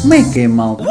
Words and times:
Como 0.00 0.14
é 0.14 0.32
que 0.32 0.40
é, 0.40 0.48
malta? 0.48 0.84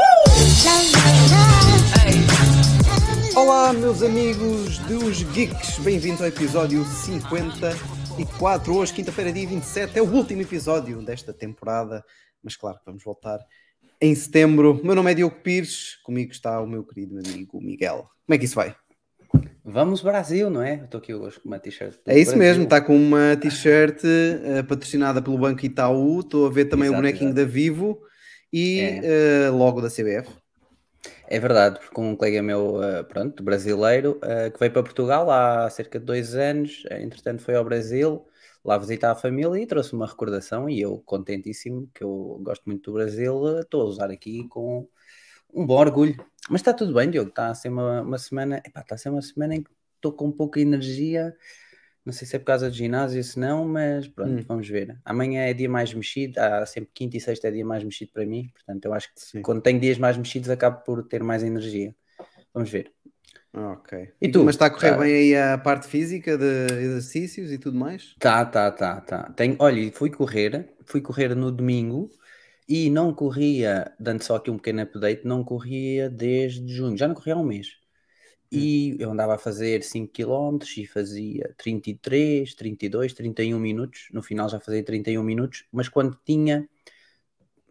Olá, 3.38 3.72
meus 3.72 4.03
amigos 4.03 4.78
dos 4.79 5.24
Geeks, 5.24 5.79
bem-vindos 5.79 6.19
ao 6.19 6.28
episódio 6.28 6.83
54. 6.83 8.76
Hoje, 8.76 8.92
quinta-feira, 8.92 9.31
dia 9.31 9.47
27, 9.47 9.97
é 9.97 10.01
o 10.01 10.12
último 10.12 10.42
episódio 10.42 11.01
desta 11.01 11.31
temporada, 11.31 12.03
mas 12.44 12.58
claro 12.58 12.79
que 12.79 12.85
vamos 12.85 13.01
voltar 13.01 13.40
em 14.02 14.14
setembro. 14.16 14.80
Meu 14.84 14.96
nome 14.96 15.12
é 15.12 15.16
Diogo 15.16 15.36
Pires, 15.42 15.96
comigo 16.04 16.32
está 16.32 16.59
o 16.62 16.68
meu 16.68 16.84
querido 16.84 17.18
amigo 17.20 17.62
Miguel. 17.62 18.08
Como 18.26 18.36
é 18.36 18.38
que 18.38 18.45
isso 18.45 18.55
vai? 18.55 18.76
Vamos 19.63 20.02
Brasil, 20.02 20.49
não 20.49 20.62
é? 20.62 20.76
Estou 20.84 20.99
aqui 20.99 21.13
hoje 21.13 21.40
com 21.40 21.48
uma 21.49 21.58
t-shirt. 21.59 21.95
É 22.08 22.13
isso 22.20 22.31
Brasil. 22.31 22.38
mesmo, 22.38 22.63
está 22.66 22.80
com 22.81 22.95
uma 22.95 23.36
t-shirt 23.36 24.00
eh, 24.03 24.62
patrocinada 24.63 25.22
pelo 25.22 25.38
Banco 25.39 25.66
Itaú. 25.66 26.20
Estou 26.20 26.45
a 26.45 26.50
ver 26.52 26.66
também 26.66 26.86
Exato, 26.86 27.00
o 27.00 27.02
bonequinho 27.02 27.30
exato. 27.31 27.45
da 27.48 27.52
Vivo 27.52 28.00
e 28.53 28.80
É. 28.80 29.45
eh, 29.48 29.50
logo 29.50 29.81
da 29.81 29.89
CBF. 29.89 30.30
É 31.27 31.39
verdade, 31.39 31.80
porque 31.80 32.00
um 32.00 32.16
colega 32.16 32.44
meu, 32.44 32.81
eh, 32.84 33.02
pronto, 33.03 33.41
brasileiro, 33.44 34.20
que 34.53 34.59
veio 34.59 34.72
para 34.72 34.84
Portugal 34.84 35.31
há 35.31 35.67
cerca 35.72 36.00
de 36.00 36.05
dois 36.05 36.36
anos, 36.36 36.84
entretanto 36.91 37.41
foi 37.41 37.55
ao 37.55 37.66
Brasil, 37.66 38.23
lá 38.65 38.77
visitar 38.79 39.11
a 39.11 39.15
família 39.15 39.61
e 39.61 39.67
trouxe 39.67 39.93
uma 39.93 40.07
recordação 40.07 40.67
e 40.67 40.81
eu, 40.81 40.97
contentíssimo, 41.05 41.87
que 41.93 42.03
eu 42.03 42.39
gosto 42.41 42.63
muito 42.65 42.91
do 42.91 42.95
Brasil, 42.95 43.57
eh, 43.57 43.61
estou 43.61 43.81
a 43.81 43.85
usar 43.85 44.09
aqui 44.09 44.47
com 44.47 44.88
um 45.53 45.65
bom 45.65 45.77
orgulho. 45.77 46.15
Mas 46.49 46.61
está 46.61 46.73
tudo 46.73 46.93
bem, 46.93 47.09
Diogo, 47.09 47.29
está 47.29 47.49
a 47.49 47.55
ser 47.55 47.69
uma, 47.69 48.01
uma 48.01 48.17
semana, 48.17 48.61
epá, 48.65 48.81
está 48.81 48.95
a 48.95 48.97
ser 48.97 49.09
uma 49.09 49.21
semana 49.21 49.55
em 49.55 49.63
que 49.63 49.69
estou 49.95 50.11
com 50.11 50.31
pouca 50.31 50.59
energia, 50.59 51.35
não 52.03 52.13
sei 52.13 52.27
se 52.27 52.35
é 52.35 52.39
por 52.39 52.45
causa 52.45 52.69
do 52.69 52.75
ginásio, 52.75 53.23
se 53.23 53.39
não, 53.39 53.67
mas 53.67 54.07
pronto, 54.07 54.41
Hum. 54.41 54.45
vamos 54.47 54.67
ver. 54.67 55.00
Amanhã 55.05 55.41
é 55.44 55.53
dia 55.53 55.69
mais 55.69 55.94
mexido, 55.94 56.39
há 56.39 56.66
sempre 56.66 56.89
quinta 56.94 57.17
e 57.17 57.22
sexta 57.22 57.47
é 57.47 57.52
dia 57.52 57.66
mais 57.66 57.83
mexido 57.83 58.11
para 58.11 58.25
mim, 58.25 58.50
portanto 58.53 58.85
eu 58.85 58.94
acho 58.94 59.13
que 59.13 59.22
Sim. 59.22 59.41
quando 59.41 59.61
tenho 59.61 59.79
dias 59.79 59.97
mais 59.97 60.17
mexidos 60.17 60.50
acabo 60.50 60.83
por 60.83 61.03
ter 61.07 61.23
mais 61.23 61.44
energia. 61.44 61.95
Vamos 62.53 62.69
ver. 62.69 62.94
Ok. 63.56 64.09
E 64.22 64.30
tu? 64.30 64.44
Mas 64.44 64.56
está 64.56 64.66
a 64.66 64.70
correr 64.70 64.92
Tá. 64.92 64.98
bem 64.98 65.14
aí 65.14 65.36
a 65.36 65.58
parte 65.58 65.88
física 65.88 66.38
de 66.38 66.73
exercícios 66.73 67.52
e 67.52 67.58
tudo 67.58 67.78
mais? 67.78 68.14
Tá, 68.20 68.45
tá, 68.45 68.70
tá, 68.72 69.02
tá. 69.02 69.31
Tenho, 69.34 69.56
olha, 69.59 69.92
fui 69.94 70.09
correr, 70.09 70.73
fui 70.86 71.02
correr 71.02 71.36
no 71.36 71.52
domingo 71.52 72.12
e 72.67 72.89
não 72.89 73.14
corria, 73.14 73.94
dando 74.00 74.23
só 74.23 74.36
aqui 74.36 74.52
um 74.52 74.58
pequeno 74.58 74.81
update, 74.81 75.25
não 75.25 75.44
corria 75.44 76.09
desde 76.09 76.67
junho, 76.73 76.97
já 76.97 77.08
não 77.08 77.16
corria 77.16 77.36
há 77.36 77.38
um 77.38 77.45
mês. 77.45 77.78
E 78.52 78.95
eu 79.00 79.12
andava 79.12 79.36
a 79.36 79.38
fazer 79.38 79.84
5 79.84 80.14
km 80.14 80.78
e 80.78 80.86
fazia 80.86 81.53
33, 81.58 82.53
32, 82.56 83.14
31 83.14 83.59
minutos. 83.59 84.08
No 84.14 84.22
final 84.23 84.50
já 84.50 84.59
fazia 84.59 84.84
31 84.84 85.23
minutos, 85.23 85.66
mas 85.72 85.90
quando 85.90 86.17
tinha, 86.25 86.67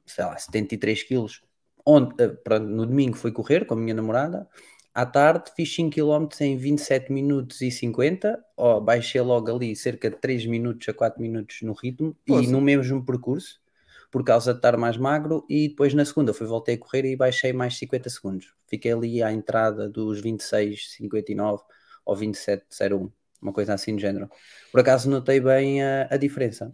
sei 0.06 0.24
lá, 0.24 0.36
73 0.36 1.02
quilos, 1.02 1.42
onde, 1.86 2.14
eh, 2.22 2.28
pronto, 2.28 2.66
no 2.66 2.86
domingo 2.86 3.16
fui 3.16 3.32
correr 3.32 3.66
com 3.66 3.74
a 3.74 3.76
minha 3.76 3.94
namorada. 3.94 4.48
À 4.94 5.04
tarde 5.04 5.50
fiz 5.56 5.74
5 5.74 5.90
km 5.90 6.28
em 6.40 6.56
27 6.56 7.12
minutos 7.12 7.60
e 7.60 7.68
50, 7.68 8.40
ó, 8.56 8.78
baixei 8.78 9.20
logo 9.20 9.52
ali 9.52 9.74
cerca 9.74 10.08
de 10.08 10.16
3 10.16 10.46
minutos 10.46 10.88
a 10.88 10.94
4 10.94 11.20
minutos 11.20 11.62
no 11.62 11.72
ritmo 11.72 12.16
e 12.24 12.30
Poça. 12.30 12.50
no 12.52 12.60
mesmo 12.60 13.04
percurso, 13.04 13.60
por 14.12 14.22
causa 14.22 14.52
de 14.52 14.58
estar 14.58 14.76
mais 14.76 14.96
magro, 14.96 15.44
e 15.50 15.68
depois 15.68 15.92
na 15.94 16.04
segunda 16.04 16.32
fui 16.32 16.46
voltei 16.46 16.76
a 16.76 16.78
correr 16.78 17.04
e 17.06 17.16
baixei 17.16 17.52
mais 17.52 17.76
50 17.76 18.08
segundos. 18.08 18.54
Fiquei 18.68 18.92
ali 18.92 19.20
à 19.20 19.32
entrada 19.32 19.88
dos 19.88 20.22
26,59 20.22 21.60
ou 22.04 22.16
27,01, 22.16 23.10
uma 23.42 23.52
coisa 23.52 23.74
assim 23.74 23.96
do 23.96 24.00
género. 24.00 24.30
Por 24.70 24.78
acaso 24.78 25.10
notei 25.10 25.40
bem 25.40 25.82
a, 25.82 26.06
a 26.08 26.16
diferença. 26.16 26.72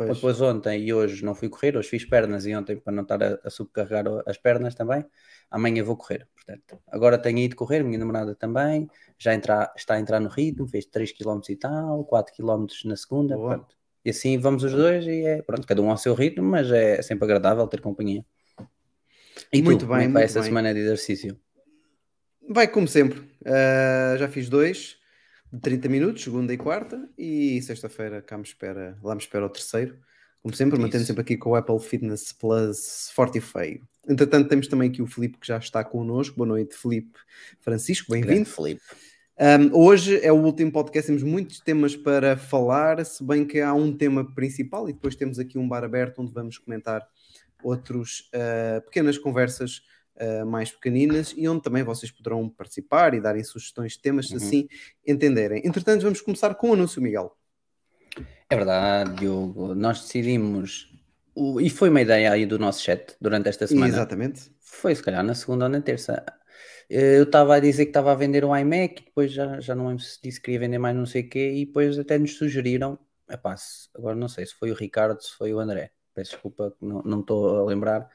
Pois. 0.00 0.14
Depois 0.14 0.40
ontem 0.40 0.82
e 0.82 0.94
hoje 0.94 1.22
não 1.22 1.34
fui 1.34 1.50
correr, 1.50 1.76
hoje 1.76 1.90
fiz 1.90 2.06
pernas 2.06 2.46
e 2.46 2.54
ontem 2.56 2.74
para 2.74 2.90
não 2.90 3.02
estar 3.02 3.22
a, 3.22 3.38
a 3.44 3.50
subcarregar 3.50 4.06
as 4.24 4.38
pernas 4.38 4.74
também, 4.74 5.04
amanhã 5.50 5.84
vou 5.84 5.94
correr. 5.94 6.26
Portanto, 6.34 6.82
agora 6.88 7.18
tenho 7.18 7.36
ido 7.36 7.54
correr, 7.54 7.84
minha 7.84 7.98
namorada 7.98 8.34
também, 8.34 8.88
já 9.18 9.34
entra, 9.34 9.70
está 9.76 9.96
a 9.96 10.00
entrar 10.00 10.18
no 10.18 10.30
ritmo, 10.30 10.66
fez 10.66 10.86
3 10.86 11.12
km 11.12 11.40
e 11.50 11.56
tal, 11.56 12.02
4 12.06 12.34
km 12.34 12.64
na 12.86 12.96
segunda, 12.96 13.36
pronto. 13.36 13.76
E 14.02 14.08
assim 14.08 14.38
vamos 14.38 14.64
os 14.64 14.72
dois 14.72 15.04
e 15.04 15.26
é, 15.26 15.42
pronto, 15.42 15.66
cada 15.66 15.82
um 15.82 15.90
ao 15.90 15.98
seu 15.98 16.14
ritmo, 16.14 16.48
mas 16.48 16.72
é 16.72 17.02
sempre 17.02 17.26
agradável 17.26 17.66
ter 17.68 17.82
companhia. 17.82 18.24
E 19.52 19.60
Muito 19.60 19.80
tu, 19.80 19.86
como 19.86 19.96
é 19.96 20.04
bem, 20.04 20.12
vai 20.14 20.22
muito 20.22 20.30
essa 20.30 20.40
bem. 20.40 20.48
semana 20.48 20.72
de 20.72 20.80
exercício? 20.80 21.38
Vai 22.48 22.68
como 22.68 22.88
sempre. 22.88 23.18
Uh, 23.18 24.16
já 24.16 24.28
fiz 24.28 24.48
dois 24.48 24.98
30 25.58 25.88
minutos, 25.88 26.22
segunda 26.22 26.52
e 26.54 26.56
quarta, 26.56 27.08
e 27.18 27.60
sexta-feira 27.62 28.22
cá 28.22 28.36
me 28.38 28.44
espera, 28.44 28.96
lá 29.02 29.14
me 29.14 29.20
espera 29.20 29.46
o 29.46 29.48
terceiro. 29.48 29.98
Como 30.42 30.54
sempre, 30.54 30.76
Isso. 30.76 30.82
mantendo 30.82 31.04
sempre 31.04 31.22
aqui 31.22 31.36
com 31.36 31.50
o 31.50 31.54
Apple 31.54 31.78
Fitness 31.80 32.32
Plus 32.32 33.10
forte 33.14 33.38
e 33.38 33.40
feio. 33.40 33.82
Entretanto, 34.08 34.48
temos 34.48 34.68
também 34.68 34.88
aqui 34.88 35.02
o 35.02 35.06
Filipe 35.06 35.38
que 35.38 35.46
já 35.46 35.58
está 35.58 35.84
connosco. 35.84 36.36
Boa 36.36 36.46
noite, 36.46 36.74
Filipe 36.74 37.18
Francisco, 37.60 38.10
bem-vindo. 38.12 38.48
Felipe. 38.48 38.80
Um, 39.38 39.74
hoje 39.74 40.20
é 40.22 40.30
o 40.30 40.36
último 40.36 40.70
podcast, 40.70 41.06
temos 41.06 41.22
muitos 41.22 41.60
temas 41.60 41.96
para 41.96 42.36
falar, 42.36 43.04
se 43.04 43.24
bem 43.24 43.46
que 43.46 43.60
há 43.60 43.72
um 43.72 43.96
tema 43.96 44.34
principal 44.34 44.88
e 44.88 44.92
depois 44.92 45.16
temos 45.16 45.38
aqui 45.38 45.58
um 45.58 45.66
bar 45.66 45.82
aberto 45.82 46.20
onde 46.20 46.32
vamos 46.32 46.58
comentar 46.58 47.06
outros 47.62 48.30
uh, 48.34 48.82
pequenas 48.82 49.16
conversas 49.18 49.82
uh, 50.20 50.46
mais 50.46 50.70
pequeninas 50.70 51.32
e 51.36 51.48
onde 51.48 51.62
também 51.62 51.82
vocês 51.82 52.10
poderão 52.12 52.48
participar 52.48 53.14
e 53.14 53.20
darem 53.20 53.42
sugestões 53.42 53.92
de 53.92 54.00
temas, 54.02 54.28
se 54.28 54.32
Uhum. 54.34 54.38
assim 54.38 54.68
entenderem. 55.06 55.62
Entretanto, 55.64 56.02
vamos 56.02 56.20
começar 56.20 56.54
com 56.54 56.70
o 56.70 56.72
anúncio, 56.74 57.00
Miguel. 57.02 57.36
É 58.48 58.56
verdade, 58.56 59.14
Diogo. 59.16 59.74
Nós 59.74 60.00
decidimos, 60.02 60.92
o- 61.34 61.60
e 61.60 61.70
foi 61.70 61.88
uma 61.88 62.00
ideia 62.00 62.32
aí 62.32 62.44
do 62.46 62.58
nosso 62.58 62.82
chat 62.82 63.14
durante 63.20 63.48
esta 63.48 63.66
semana. 63.66 63.88
Exatamente. 63.88 64.50
Foi 64.60 64.94
se 64.94 65.02
calhar 65.02 65.22
na 65.22 65.34
segunda 65.34 65.64
ou 65.66 65.68
na 65.68 65.80
terça. 65.80 66.24
Eh, 66.88 67.18
Eu 67.18 67.22
estava 67.22 67.54
a 67.54 67.60
dizer 67.60 67.84
que 67.84 67.90
estava 67.90 68.10
a 68.10 68.16
vender 68.16 68.44
um 68.44 68.56
iMac, 68.56 69.04
depois 69.04 69.32
já, 69.32 69.60
já 69.60 69.74
não 69.76 69.86
lembro 69.86 70.02
se 70.02 70.18
disse 70.22 70.40
que 70.40 70.46
queria 70.46 70.58
vender 70.60 70.78
mais 70.78 70.96
não 70.96 71.06
sei 71.06 71.22
o 71.22 71.28
quê, 71.30 71.52
e 71.52 71.64
depois 71.66 71.96
até 71.98 72.18
nos 72.18 72.36
sugeriram, 72.36 72.98
epá, 73.30 73.54
agora 73.94 74.16
não 74.16 74.26
sei 74.28 74.44
se 74.46 74.54
foi 74.54 74.72
o 74.72 74.74
Ricardo, 74.74 75.20
se 75.22 75.30
foi 75.36 75.54
o 75.54 75.60
André, 75.60 75.92
peço 76.12 76.32
desculpa, 76.32 76.74
não 76.80 77.20
estou 77.20 77.60
a 77.60 77.64
lembrar, 77.64 78.08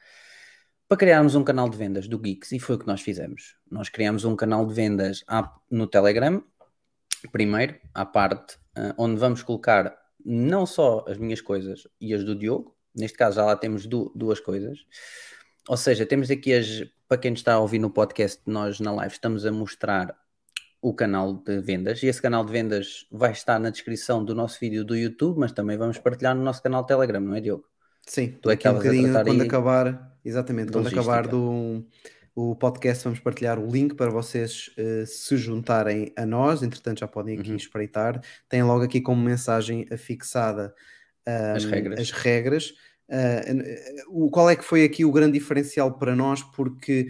para 0.88 0.98
criarmos 0.98 1.34
um 1.34 1.42
canal 1.42 1.68
de 1.68 1.76
vendas 1.76 2.06
do 2.06 2.18
Geeks, 2.18 2.52
e 2.52 2.60
foi 2.60 2.76
o 2.76 2.78
que 2.78 2.86
nós 2.86 3.00
fizemos. 3.00 3.56
Nós 3.70 3.88
criamos 3.88 4.24
um 4.24 4.36
canal 4.36 4.64
de 4.66 4.72
vendas 4.72 5.24
no 5.70 5.86
Telegram, 5.86 6.42
primeiro, 7.32 7.74
à 7.92 8.06
parte, 8.06 8.56
eh, 8.76 8.94
onde 8.96 9.18
vamos 9.18 9.42
colocar 9.42 9.96
não 10.24 10.64
só 10.64 11.04
as 11.08 11.18
minhas 11.18 11.40
coisas 11.40 11.88
e 12.00 12.14
as 12.14 12.22
do 12.22 12.36
Diogo, 12.36 12.76
neste 12.94 13.18
caso 13.18 13.36
já 13.36 13.44
lá 13.44 13.56
temos 13.56 13.86
du- 13.86 14.12
duas 14.14 14.38
coisas, 14.38 14.86
ou 15.68 15.76
seja, 15.76 16.06
temos 16.06 16.30
aqui 16.30 16.52
as, 16.54 16.84
para 17.08 17.18
quem 17.18 17.32
está 17.32 17.54
a 17.54 17.58
ouvir 17.58 17.78
no 17.80 17.90
podcast, 17.90 18.40
nós 18.46 18.78
na 18.78 18.92
live 18.92 19.12
estamos 19.12 19.44
a 19.44 19.50
mostrar 19.50 20.16
o 20.80 20.94
canal 20.94 21.34
de 21.34 21.60
vendas 21.60 22.02
e 22.02 22.06
esse 22.06 22.22
canal 22.22 22.44
de 22.44 22.52
vendas 22.52 23.06
vai 23.10 23.32
estar 23.32 23.58
na 23.58 23.70
descrição 23.70 24.24
do 24.24 24.34
nosso 24.34 24.60
vídeo 24.60 24.84
do 24.84 24.94
YouTube, 24.96 25.38
mas 25.38 25.50
também 25.50 25.76
vamos 25.76 25.98
partilhar 25.98 26.34
no 26.34 26.42
nosso 26.42 26.62
canal 26.62 26.84
Telegram, 26.84 27.20
não 27.20 27.34
é 27.34 27.40
Diogo? 27.40 27.64
Sim, 28.06 28.38
Tu 28.40 28.50
é 28.50 28.56
que 28.56 28.66
daqui 28.66 28.68
a 28.68 28.72
um 28.72 28.74
bocadinho, 28.74 29.20
quando 29.22 29.40
aí 29.40 29.42
acabar, 29.42 30.18
exatamente, 30.24 30.70
quando 30.72 30.86
acabar 30.88 31.26
do 31.26 31.84
o 32.34 32.54
podcast, 32.54 33.02
vamos 33.04 33.18
partilhar 33.18 33.58
o 33.58 33.66
link 33.70 33.94
para 33.94 34.10
vocês 34.10 34.70
eh, 34.76 35.04
se 35.06 35.36
juntarem 35.38 36.12
a 36.16 36.26
nós. 36.26 36.62
Entretanto, 36.62 37.00
já 37.00 37.08
podem 37.08 37.38
aqui 37.38 37.50
Uhum. 37.50 37.56
espreitar. 37.56 38.20
Tem 38.48 38.62
logo 38.62 38.84
aqui 38.84 39.00
como 39.00 39.22
mensagem 39.22 39.86
afixada 39.90 40.74
As 41.52 41.64
ahm, 41.64 41.70
regras. 41.72 42.00
as 42.00 42.10
regras. 42.12 42.74
O, 44.08 44.30
qual 44.30 44.48
é 44.50 44.56
que 44.56 44.64
foi 44.64 44.84
aqui 44.84 45.04
o 45.04 45.12
grande 45.12 45.38
diferencial 45.38 45.96
para 45.98 46.14
nós? 46.14 46.42
Porque 46.42 47.08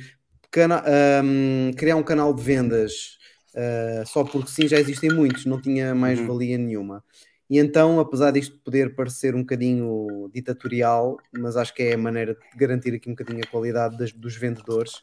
ahm, 0.56 1.72
criar 1.76 1.96
um 1.96 2.02
canal 2.02 2.32
de 2.34 2.42
vendas 2.42 3.18
ah, 3.54 4.04
só 4.06 4.24
porque 4.24 4.50
sim, 4.50 4.68
já 4.68 4.78
existem 4.78 5.10
muitos, 5.10 5.46
não 5.46 5.60
tinha 5.60 5.94
mais 5.94 6.20
Uhum. 6.20 6.26
valia 6.26 6.58
nenhuma. 6.58 7.02
E 7.48 7.58
então, 7.58 8.00
apesar 8.00 8.32
disto 8.32 8.58
poder 8.58 8.94
parecer 8.94 9.34
um 9.34 9.40
bocadinho 9.40 10.28
ditatorial, 10.34 11.16
mas 11.32 11.56
acho 11.56 11.72
que 11.74 11.82
é 11.82 11.94
a 11.94 11.98
maneira 11.98 12.34
de 12.34 12.40
garantir 12.58 12.92
aqui 12.94 13.08
um 13.08 13.12
bocadinho 13.12 13.42
a 13.44 13.46
qualidade 13.50 13.96
das- 13.96 14.12
dos 14.12 14.36
vendedores, 14.36 15.02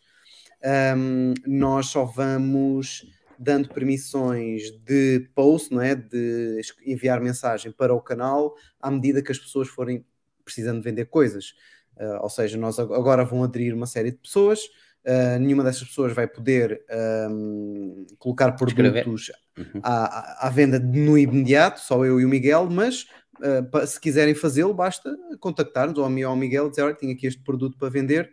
ahm, 0.64 1.34
nós 1.46 1.88
só 1.88 2.04
vamos 2.06 3.06
dando 3.40 3.70
permissões 3.70 4.72
de 4.86 5.30
post, 5.34 5.74
não 5.74 5.82
é? 5.82 5.96
de 5.96 6.62
enviar 6.86 7.20
mensagem 7.22 7.72
para 7.72 7.94
o 7.94 8.02
canal 8.02 8.56
à 8.80 8.92
medida 8.92 9.22
que 9.22 9.32
as 9.32 9.40
pessoas 9.40 9.68
forem 9.68 10.06
precisando 10.46 10.78
de 10.78 10.84
vender 10.84 11.06
coisas. 11.06 11.54
Ah, 11.98 12.20
ou 12.24 12.30
seja, 12.30 12.58
nós 12.58 12.80
ag- 12.80 12.94
agora 12.94 13.24
vão 13.26 13.44
aderir 13.44 13.74
uma 13.74 13.86
série 13.88 14.12
de 14.12 14.18
pessoas, 14.18 14.60
ah, 15.06 15.38
nenhuma 15.40 15.64
dessas 15.64 15.88
pessoas 15.88 16.14
vai 16.14 16.28
poder 16.28 16.84
ahm, 16.90 18.06
colocar 18.18 18.52
produtos 18.54 19.32
Uhum. 19.56 19.82
à, 19.84 20.48
à 20.48 20.50
venda 20.50 20.80
no 20.80 21.16
imediato, 21.18 21.80
só 21.80 22.04
eu 22.04 22.20
e 22.20 22.26
o 22.26 22.30
Miguel, 22.30 22.68
mas 22.72 23.06
ah, 23.42 23.62
pa- 23.72 23.86
se 23.86 24.00
quiserem 24.00 24.34
fazê-lo, 24.34 24.74
basta 24.74 25.16
contactar-nos 25.40 25.98
ou 26.00 26.06
a 26.06 26.10
mim 26.10 26.24
ou 26.24 26.32
ao 26.32 26.36
Miguel 26.36 26.70
dizer: 26.70 26.82
olha, 26.84 26.96
tenho 26.96 27.12
aqui 27.14 27.28
este 27.28 27.42
produto 27.44 27.78
para 27.78 27.90
vender 27.90 28.32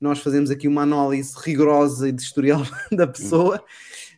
nós 0.00 0.20
fazemos 0.20 0.48
aqui 0.48 0.68
uma 0.68 0.82
análise 0.82 1.34
rigorosa 1.44 2.08
e 2.08 2.12
de 2.12 2.22
historial 2.22 2.62
da 2.92 3.04
pessoa 3.04 3.60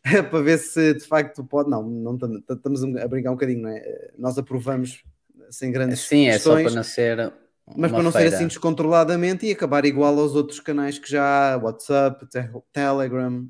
para 0.31 0.43
ver 0.43 0.59
se 0.59 0.93
de 0.93 1.01
facto 1.07 1.43
pode. 1.43 1.71
Não, 1.71 1.83
não 1.83 2.19
tam- 2.19 2.39
tam- 2.43 2.57
estamos 2.57 2.85
a 2.85 3.09
brincar 3.09 3.31
um 3.31 3.35
bocadinho, 3.35 3.63
não 3.63 3.71
é? 3.71 4.11
Nós 4.19 4.37
aprovamos 4.37 5.03
sem 5.51 5.73
grandes 5.73 6.01
Sim, 6.01 6.27
é 6.27 6.33
só 6.39 6.55
questões, 6.57 6.65
para 6.65 6.75
não 6.75 6.83
ser. 6.83 7.33
Mas 7.77 7.91
para 7.91 8.03
não 8.03 8.13
ser 8.13 8.19
feira. 8.21 8.37
assim 8.37 8.47
descontroladamente 8.47 9.47
e 9.47 9.53
acabar 9.53 9.85
igual 9.85 10.19
aos 10.19 10.35
outros 10.35 10.61
canais 10.61 10.99
que 10.99 11.11
já 11.11 11.55
há, 11.55 11.57
WhatsApp, 11.57 12.27
te- 12.29 12.51
Telegram, 12.73 13.47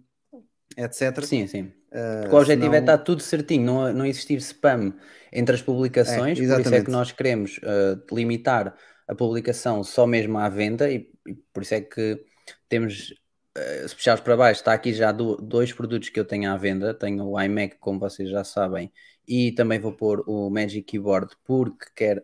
etc. 0.77 1.25
Sim, 1.25 1.47
sim. 1.47 1.63
Uh, 1.93 2.21
Porque 2.23 2.37
o 2.37 2.39
objetivo 2.39 2.67
é 2.67 2.79
senão- 2.79 2.79
estar 2.95 2.99
tudo 2.99 3.21
certinho, 3.23 3.65
não, 3.65 3.93
não 3.93 4.07
existir 4.07 4.37
spam 4.39 4.95
entre 5.33 5.55
as 5.57 5.63
publicações, 5.63 6.39
É, 6.39 6.47
por 6.47 6.61
isso 6.61 6.75
é 6.75 6.85
que 6.85 6.91
nós 6.91 7.11
queremos 7.13 7.59
uh, 7.59 8.15
limitar 8.15 8.77
a 9.09 9.15
publicação 9.15 9.83
só 9.83 10.07
mesmo 10.07 10.39
à 10.39 10.49
venda 10.49 10.89
e, 10.91 11.11
e 11.27 11.35
por 11.53 11.63
isso 11.65 11.75
é 11.75 11.81
que 11.81 12.25
temos, 12.69 13.13
uh, 13.59 13.89
se 13.89 13.95
puxares 13.97 14.21
para 14.23 14.37
baixo, 14.37 14.61
está 14.61 14.73
aqui 14.73 14.93
já 14.93 15.11
do- 15.11 15.37
dois 15.37 15.73
produtos 15.73 16.09
que 16.11 16.21
eu 16.21 16.25
tenho 16.25 16.49
à 16.53 16.57
venda, 16.57 16.95
tenho 16.95 17.25
o 17.27 17.41
iMac, 17.43 17.77
como 17.81 17.99
vocês 17.99 18.29
já 18.31 18.45
sabem, 18.45 18.93
e 19.27 19.51
também 19.53 19.81
vou 19.81 19.93
pôr 19.93 20.23
o 20.29 20.49
Magic 20.49 20.83
Keyboard 20.83 21.33
porque 21.45 21.87
quero 21.97 22.23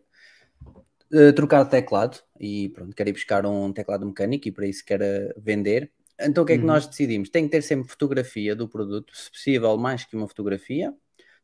uh, 1.12 1.32
trocar 1.34 1.64
de 1.64 1.70
teclado 1.70 2.18
e 2.38 2.68
pronto, 2.70 2.94
quero 2.94 3.08
ir 3.10 3.12
buscar 3.12 3.46
um 3.46 3.72
teclado 3.72 4.06
mecânico 4.06 4.48
e 4.48 4.52
para 4.52 4.66
isso 4.66 4.84
quero 4.84 5.04
uh, 5.04 5.34
vender. 5.40 5.90
Então 6.20 6.44
o 6.44 6.46
que 6.46 6.54
é 6.54 6.58
que 6.58 6.64
Uhum. 6.64 6.66
nós 6.66 6.86
decidimos? 6.86 7.28
Tem 7.28 7.44
que 7.44 7.50
ter 7.50 7.62
sempre 7.62 7.88
fotografia 7.88 8.56
do 8.56 8.68
produto, 8.68 9.14
se 9.16 9.30
possível 9.30 9.76
mais 9.76 10.04
que 10.04 10.16
uma 10.16 10.28
fotografia. 10.28 10.94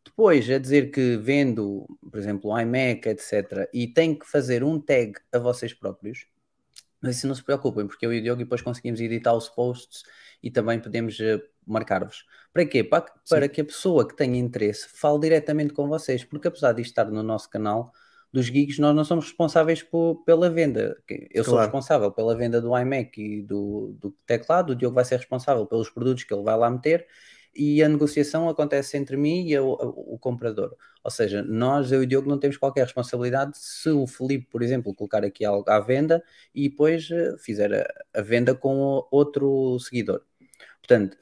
Depois, 0.04 0.48
a 0.50 0.58
dizer 0.58 0.90
que 0.90 1.16
vendo, 1.16 1.86
por 2.10 2.18
exemplo, 2.18 2.50
o 2.50 2.58
iMac, 2.60 3.08
etc. 3.08 3.68
E 3.72 3.86
tem 3.88 4.18
que 4.18 4.26
fazer 4.26 4.64
um 4.64 4.80
tag 4.80 5.14
a 5.32 5.38
vocês 5.38 5.72
próprios. 5.74 6.26
Mas 7.00 7.16
isso 7.16 7.26
não 7.26 7.34
se 7.34 7.42
preocupem, 7.42 7.86
porque 7.86 8.06
eu 8.06 8.12
e 8.12 8.18
o 8.20 8.22
Diogo 8.22 8.42
depois 8.42 8.62
conseguimos 8.62 9.00
editar 9.00 9.34
os 9.34 9.48
posts 9.48 10.04
e 10.42 10.50
também 10.50 10.80
podemos 10.80 11.18
eh, 11.20 11.40
marcar-vos. 11.66 12.24
Para 12.52 12.64
quê? 12.66 12.84
Para, 12.84 13.02
que- 13.04 13.12
para 13.28 13.48
que 13.48 13.60
a 13.60 13.64
pessoa 13.64 14.06
que 14.06 14.16
tenha 14.16 14.38
interesse 14.38 14.88
fale 14.88 15.18
diretamente 15.20 15.72
com 15.74 15.88
vocês, 15.88 16.24
porque 16.24 16.48
apesar 16.48 16.72
de 16.72 16.82
estar 16.82 17.06
no 17.10 17.22
nosso 17.22 17.50
canal 17.50 17.92
dos 18.32 18.48
geeks, 18.48 18.78
nós 18.78 18.94
não 18.96 19.04
somos 19.04 19.26
responsáveis 19.26 19.82
por- 19.82 20.22
pela 20.24 20.48
venda. 20.48 20.96
Eu 21.30 21.44
sou 21.44 21.52
Claro. 21.54 21.66
responsável 21.66 22.10
pela 22.10 22.34
venda 22.34 22.60
do 22.60 22.76
iMac 22.78 23.20
e 23.20 23.42
do, 23.42 23.94
do 24.00 24.10
teclado, 24.26 24.70
o 24.70 24.74
Diogo 24.76 24.94
vai 24.94 25.04
ser 25.04 25.16
responsável 25.16 25.66
pelos 25.66 25.90
produtos 25.90 26.24
que 26.24 26.32
ele 26.32 26.42
vai 26.42 26.56
lá 26.56 26.70
meter 26.70 27.06
e 27.54 27.82
a 27.82 27.88
negociação 27.88 28.48
acontece 28.48 28.96
entre 28.96 29.14
mim 29.18 29.46
e 29.46 29.58
o, 29.58 29.66
o- 29.72 30.14
o 30.14 30.18
comprador. 30.18 30.74
Ou 31.04 31.10
seja, 31.10 31.42
nós, 31.42 31.92
eu 31.92 32.00
e 32.02 32.04
o 32.04 32.08
Diogo, 32.08 32.26
não 32.28 32.38
temos 32.38 32.56
qualquer 32.56 32.84
responsabilidade 32.84 33.58
se 33.58 33.90
o 33.90 34.06
Felipe, 34.06 34.46
por 34.50 34.62
exemplo, 34.62 34.94
colocar 34.94 35.22
aqui 35.24 35.44
algo 35.44 35.68
à 35.68 35.78
venda 35.78 36.22
e 36.54 36.70
depois 36.70 37.10
eh, 37.10 37.34
fizer 37.38 37.74
a, 37.74 38.18
a 38.18 38.22
venda 38.22 38.54
com 38.54 39.06
outro 39.10 39.78
seguidor. 39.80 40.22
Portanto, 40.80 41.18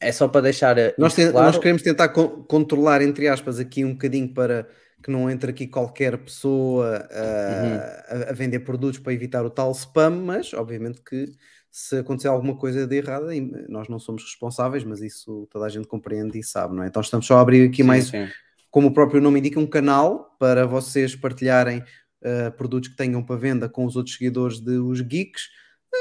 é 0.00 0.10
só 0.12 0.26
para 0.28 0.40
deixar 0.42 0.78
eh, 0.78 0.94
Nós, 0.96 1.14
claro. 1.14 1.32
nós 1.34 1.58
queremos 1.58 1.82
tentar 1.82 2.08
con- 2.10 2.44
controlar, 2.44 3.02
entre 3.02 3.28
aspas, 3.28 3.58
aqui 3.58 3.84
um 3.84 3.92
bocadinho 3.92 4.32
para 4.32 4.66
que 5.06 5.10
não 5.12 5.30
entre 5.30 5.52
aqui 5.52 5.68
qualquer 5.68 6.18
pessoa 6.18 7.06
uh, 7.08 8.26
a, 8.26 8.30
a 8.30 8.32
vender 8.32 8.60
produtos 8.60 8.98
para 8.98 9.12
evitar 9.12 9.44
o 9.44 9.50
tal 9.50 9.70
spam, 9.70 10.10
mas 10.10 10.52
obviamente 10.52 11.00
que 11.00 11.32
se 11.70 11.98
acontecer 11.98 12.26
alguma 12.26 12.56
coisa 12.56 12.88
de 12.88 12.96
errada, 12.96 13.32
e 13.32 13.40
nós 13.68 13.88
não 13.88 14.00
somos 14.00 14.24
responsáveis, 14.24 14.82
mas 14.82 15.00
isso 15.00 15.46
toda 15.48 15.64
a 15.64 15.68
gente 15.68 15.86
compreende 15.86 16.40
e 16.40 16.42
sabe, 16.42 16.74
não 16.74 16.82
é? 16.82 16.88
Então 16.88 17.00
estamos 17.00 17.24
só 17.24 17.36
a 17.36 17.40
abrir 17.40 17.68
aqui 17.68 17.82
Sim, 17.82 17.82
mais, 17.84 18.08
sim. 18.08 18.26
como 18.68 18.88
o 18.88 18.92
próprio 18.92 19.20
nome 19.20 19.38
indica, 19.38 19.60
um 19.60 19.66
canal 19.66 20.34
para 20.40 20.66
vocês 20.66 21.14
partilharem 21.14 21.84
uh, 22.22 22.50
produtos 22.56 22.88
que 22.88 22.96
tenham 22.96 23.22
para 23.22 23.36
venda 23.36 23.68
com 23.68 23.84
os 23.84 23.94
outros 23.94 24.16
seguidores 24.16 24.58
de 24.58 24.76
Os 24.78 25.00
Geeks. 25.00 25.42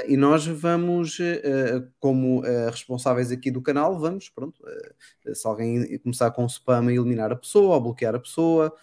E 0.07 0.17
nós 0.17 0.45
vamos, 0.45 1.17
uh, 1.19 1.87
como 1.99 2.39
uh, 2.41 2.69
responsáveis 2.69 3.31
aqui 3.31 3.49
do 3.49 3.61
canal, 3.61 3.97
vamos, 3.99 4.29
pronto, 4.29 4.61
uh, 4.63 5.35
se 5.35 5.47
alguém 5.47 5.97
começar 5.99 6.31
com 6.31 6.45
spam, 6.45 6.87
a 6.87 6.93
eliminar 6.93 7.31
a 7.31 7.35
pessoa, 7.35 7.75
ou 7.75 7.81
bloquear 7.81 8.15
a 8.15 8.19
pessoa, 8.19 8.73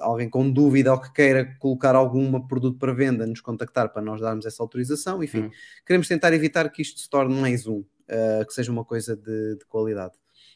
alguém 0.00 0.30
com 0.30 0.48
dúvida 0.48 0.92
ou 0.92 1.00
que 1.00 1.12
queira 1.12 1.44
colocar 1.58 1.96
algum 1.96 2.40
produto 2.46 2.78
para 2.78 2.92
venda, 2.92 3.26
nos 3.26 3.40
contactar 3.40 3.92
para 3.92 4.00
nós 4.00 4.20
darmos 4.20 4.46
essa 4.46 4.62
autorização. 4.62 5.24
Enfim, 5.24 5.40
Hum. 5.40 5.50
queremos 5.84 6.06
tentar 6.06 6.32
evitar 6.32 6.70
que 6.70 6.82
isto 6.82 7.00
se 7.00 7.10
torne 7.10 7.34
mais 7.34 7.66
um, 7.66 7.82
que 8.46 8.54
seja 8.54 8.70
uma 8.70 8.84
coisa 8.84 9.16
de, 9.16 9.56
de 9.56 9.64
qualidade. 9.68 10.14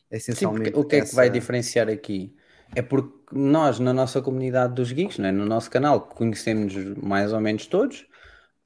É 0.09 0.15
Sim, 0.17 0.31
essencialmente 0.31 0.71
porque 0.71 0.79
o 0.81 0.85
que 0.85 0.97
é 0.97 1.05
que 1.05 1.15
vai 1.15 1.27
essa- 1.27 1.33
diferenciar 1.33 1.89
aqui? 1.89 2.33
É 2.73 2.83
porque 2.83 3.13
nós, 3.33 3.81
na 3.81 3.93
nossa 3.93 4.23
comunidade 4.23 4.75
dos 4.75 4.93
geeks, 4.93 5.19
né, 5.19 5.33
no 5.33 5.45
nosso 5.45 5.69
canal, 5.69 6.03
conhecemos 6.03 6.73
mais 7.03 7.33
ou 7.33 7.41
menos 7.41 7.67
todos, 7.67 8.07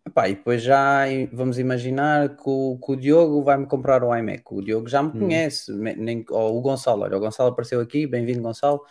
Epá, 0.06 0.28
e 0.28 0.34
depois 0.34 0.62
já 0.62 1.04
vamos 1.32 1.58
imaginar 1.58 2.36
que 2.36 2.42
o, 2.46 2.78
que 2.78 2.92
o 2.92 2.96
Diogo 2.96 3.42
vai-me 3.42 3.66
comprar 3.66 4.04
o 4.04 4.14
iMac. 4.14 4.42
O 4.50 4.60
Diogo 4.62 4.86
já 4.88 5.02
me 5.02 5.12
Hum. 5.14 5.18
conhece, 5.18 5.72
nem, 5.72 6.24
ou 6.30 6.58
o 6.58 6.60
Gonçalo, 6.60 7.02
olha, 7.02 7.16
o 7.16 7.20
Gonçalo 7.20 7.50
apareceu 7.50 7.80
aqui, 7.80 8.06
bem-vindo 8.06 8.42
Gonçalo. 8.42 8.82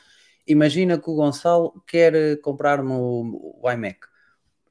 Imagina 0.48 0.98
que 1.00 1.10
o 1.10 1.15
Gonçalo 1.15 1.81
quer 1.88 2.15
eh, 2.15 2.36
comprar-me 2.38 2.92
o, 2.92 3.60
o 3.62 3.71
iMac. 3.71 4.00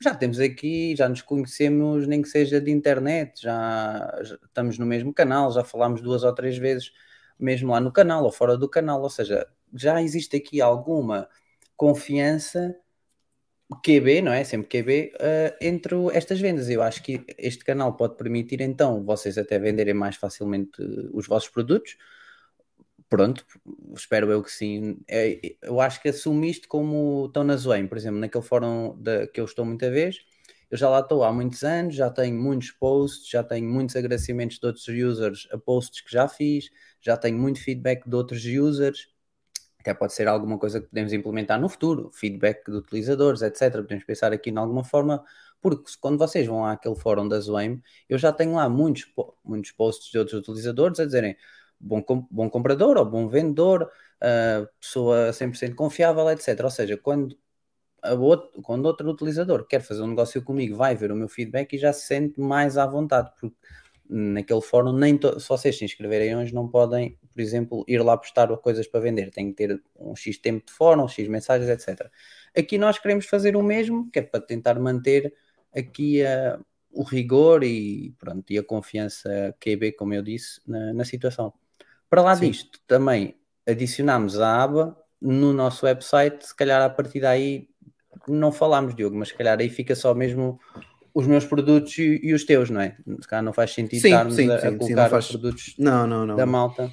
Já 0.02 0.14
temos 0.14 0.40
aqui, 0.40 0.96
já 0.96 1.08
nos 1.08 1.22
conhecemos, 1.22 2.06
nem 2.08 2.22
que 2.22 2.28
seja 2.28 2.60
de 2.60 2.70
internet, 2.70 3.40
já, 3.42 4.18
já 4.22 4.36
estamos 4.36 4.78
no 4.78 4.86
mesmo 4.86 5.14
canal, 5.14 5.52
já 5.52 5.64
falámos 5.64 6.02
duas 6.02 6.24
ou 6.24 6.34
três 6.34 6.58
vezes 6.58 6.92
mesmo 7.38 7.72
lá 7.72 7.80
no 7.80 7.92
canal 7.92 8.24
ou 8.24 8.32
fora 8.32 8.56
do 8.58 8.68
canal, 8.68 9.02
ou 9.02 9.10
seja, 9.10 9.46
já 9.74 10.02
existe 10.02 10.36
aqui 10.36 10.60
alguma 10.60 11.28
confiança 11.76 12.76
QB, 13.80 14.22
não 14.22 14.32
é? 14.32 14.44
Sempre 14.44 14.68
QB, 14.68 15.12
eh, 15.18 15.56
entre 15.60 15.94
estas 16.12 16.40
vendas. 16.40 16.68
Eu 16.68 16.82
acho 16.82 17.02
que 17.02 17.24
este 17.38 17.64
canal 17.64 17.96
pode 17.96 18.16
permitir 18.16 18.60
então 18.60 19.04
vocês 19.04 19.38
até 19.38 19.58
venderem 19.58 19.94
mais 19.94 20.16
facilmente 20.16 20.82
eh, 20.82 21.08
os 21.12 21.26
vossos 21.26 21.48
produtos. 21.48 21.96
Pronto, 23.08 23.44
espero 23.94 24.30
eu 24.32 24.42
que 24.42 24.50
sim. 24.50 24.98
É, 25.08 25.56
eu 25.62 25.80
acho 25.80 26.00
que 26.00 26.08
assumo 26.08 26.44
isto 26.44 26.66
como 26.66 27.26
estão 27.26 27.44
na 27.44 27.56
Zoem, 27.56 27.86
por 27.86 27.98
exemplo, 27.98 28.18
naquele 28.18 28.44
fórum 28.44 28.96
da, 29.00 29.26
que 29.26 29.40
eu 29.40 29.44
estou 29.44 29.64
muita 29.64 29.90
vez. 29.90 30.16
Eu 30.70 30.78
já 30.78 30.88
lá 30.88 31.00
estou 31.00 31.22
há 31.22 31.30
muitos 31.30 31.62
anos, 31.62 31.94
já 31.94 32.08
tenho 32.10 32.34
muitos 32.40 32.70
posts, 32.70 33.28
já 33.28 33.44
tenho 33.44 33.68
muitos 33.68 33.94
agradecimentos 33.94 34.58
de 34.58 34.66
outros 34.66 34.88
users 34.88 35.46
a 35.52 35.58
posts 35.58 36.00
que 36.00 36.10
já 36.10 36.26
fiz, 36.26 36.70
já 37.00 37.14
tenho 37.16 37.38
muito 37.38 37.60
feedback 37.60 38.08
de 38.08 38.16
outros 38.16 38.42
users 38.44 39.11
até 39.82 39.92
pode 39.94 40.14
ser 40.14 40.28
alguma 40.28 40.58
coisa 40.58 40.80
que 40.80 40.86
podemos 40.86 41.12
implementar 41.12 41.60
no 41.60 41.68
futuro, 41.68 42.10
feedback 42.12 42.70
de 42.70 42.76
utilizadores, 42.76 43.42
etc. 43.42 43.82
Podemos 43.82 44.04
pensar 44.04 44.32
aqui 44.32 44.50
de 44.50 44.58
alguma 44.58 44.84
forma, 44.84 45.22
porque 45.60 45.92
quando 46.00 46.18
vocês 46.18 46.46
vão 46.46 46.64
àquele 46.64 46.94
fórum 46.96 47.28
da 47.28 47.38
Zoem, 47.40 47.82
eu 48.08 48.16
já 48.18 48.32
tenho 48.32 48.54
lá 48.54 48.68
muitos, 48.68 49.06
muitos 49.44 49.72
posts 49.72 50.10
de 50.10 50.18
outros 50.18 50.40
utilizadores 50.40 51.00
a 51.00 51.04
dizerem 51.04 51.36
bom, 51.78 52.02
bom 52.30 52.48
comprador 52.48 52.96
ou 52.96 53.04
bom 53.04 53.28
vendedor, 53.28 53.90
ah, 54.20 54.66
pessoa 54.80 55.32
100% 55.32 55.74
confiável, 55.74 56.30
etc. 56.30 56.60
Ou 56.62 56.70
seja, 56.70 56.96
quando, 56.96 57.36
outro, 58.20 58.62
quando 58.62 58.86
outro 58.86 59.10
utilizador 59.10 59.66
quer 59.66 59.80
fazer 59.80 60.02
um 60.02 60.08
negócio 60.08 60.42
comigo, 60.42 60.76
vai 60.76 60.94
ver 60.94 61.12
o 61.12 61.16
meu 61.16 61.28
feedback 61.28 61.74
e 61.74 61.78
já 61.78 61.92
se 61.92 62.06
sente 62.06 62.40
mais 62.40 62.78
à 62.78 62.86
vontade, 62.86 63.30
porque 63.40 63.56
naquele 64.12 64.60
fórum, 64.60 64.92
nem 64.92 65.18
se 65.38 65.48
vocês 65.48 65.78
se 65.78 65.84
inscreverem 65.84 66.36
hoje, 66.36 66.54
não 66.54 66.68
podem, 66.68 67.18
por 67.32 67.40
exemplo, 67.40 67.84
ir 67.88 68.02
lá 68.02 68.16
postar 68.16 68.54
coisas 68.58 68.86
para 68.86 69.00
vender. 69.00 69.30
Tem 69.30 69.48
que 69.48 69.54
ter 69.54 69.82
um 69.98 70.14
X 70.14 70.36
tempo 70.38 70.66
de 70.66 70.72
fórum, 70.72 71.04
um 71.04 71.08
X 71.08 71.26
mensagens, 71.28 71.70
etc. 71.70 72.10
Aqui 72.56 72.76
nós 72.76 72.98
queremos 72.98 73.26
fazer 73.26 73.56
o 73.56 73.62
mesmo, 73.62 74.10
que 74.10 74.18
é 74.18 74.22
para 74.22 74.40
tentar 74.40 74.78
manter 74.78 75.32
aqui 75.74 76.24
a- 76.24 76.60
o 76.90 77.02
rigor 77.02 77.64
e, 77.64 78.14
pronto, 78.18 78.52
e 78.52 78.58
a 78.58 78.62
confiança 78.62 79.56
QB, 79.58 79.92
como 79.92 80.12
eu 80.12 80.22
disse, 80.22 80.60
na, 80.66 80.92
na 80.92 81.04
situação. 81.06 81.54
Para 82.10 82.20
lá 82.20 82.36
Sim. 82.36 82.50
disto, 82.50 82.78
também 82.86 83.38
adicionámos 83.66 84.38
a 84.38 84.62
aba 84.62 85.02
no 85.18 85.54
nosso 85.54 85.86
website, 85.86 86.46
se 86.46 86.54
calhar 86.54 86.82
a 86.82 86.90
partir 86.90 87.20
daí 87.20 87.68
não 88.28 88.52
falámos, 88.52 88.94
Diogo, 88.94 89.16
mas 89.16 89.28
se 89.28 89.34
calhar 89.34 89.58
aí 89.58 89.70
fica 89.70 89.94
só 89.94 90.14
mesmo 90.14 90.60
os 91.14 91.26
meus 91.26 91.44
produtos 91.44 91.96
e, 91.98 92.20
e 92.22 92.32
os 92.34 92.44
teus, 92.44 92.70
não 92.70 92.80
é? 92.80 92.96
Se 93.20 93.28
calhar 93.28 93.42
não 93.44 93.52
faz 93.52 93.72
sentido 93.72 94.00
Sim, 94.00 94.08
estarmos 94.08 94.34
sim, 94.34 94.50
a, 94.50 94.54
a 94.54 94.58
sim, 94.58 94.66
sim, 94.66 94.70
não 94.72 94.78
colocar 94.78 95.10
faz- 95.10 95.24
os 95.24 95.30
produtos 95.30 95.74
Não, 95.78 96.06
não, 96.06 96.26
não. 96.26 96.36
da 96.36 96.46
malta. 96.46 96.90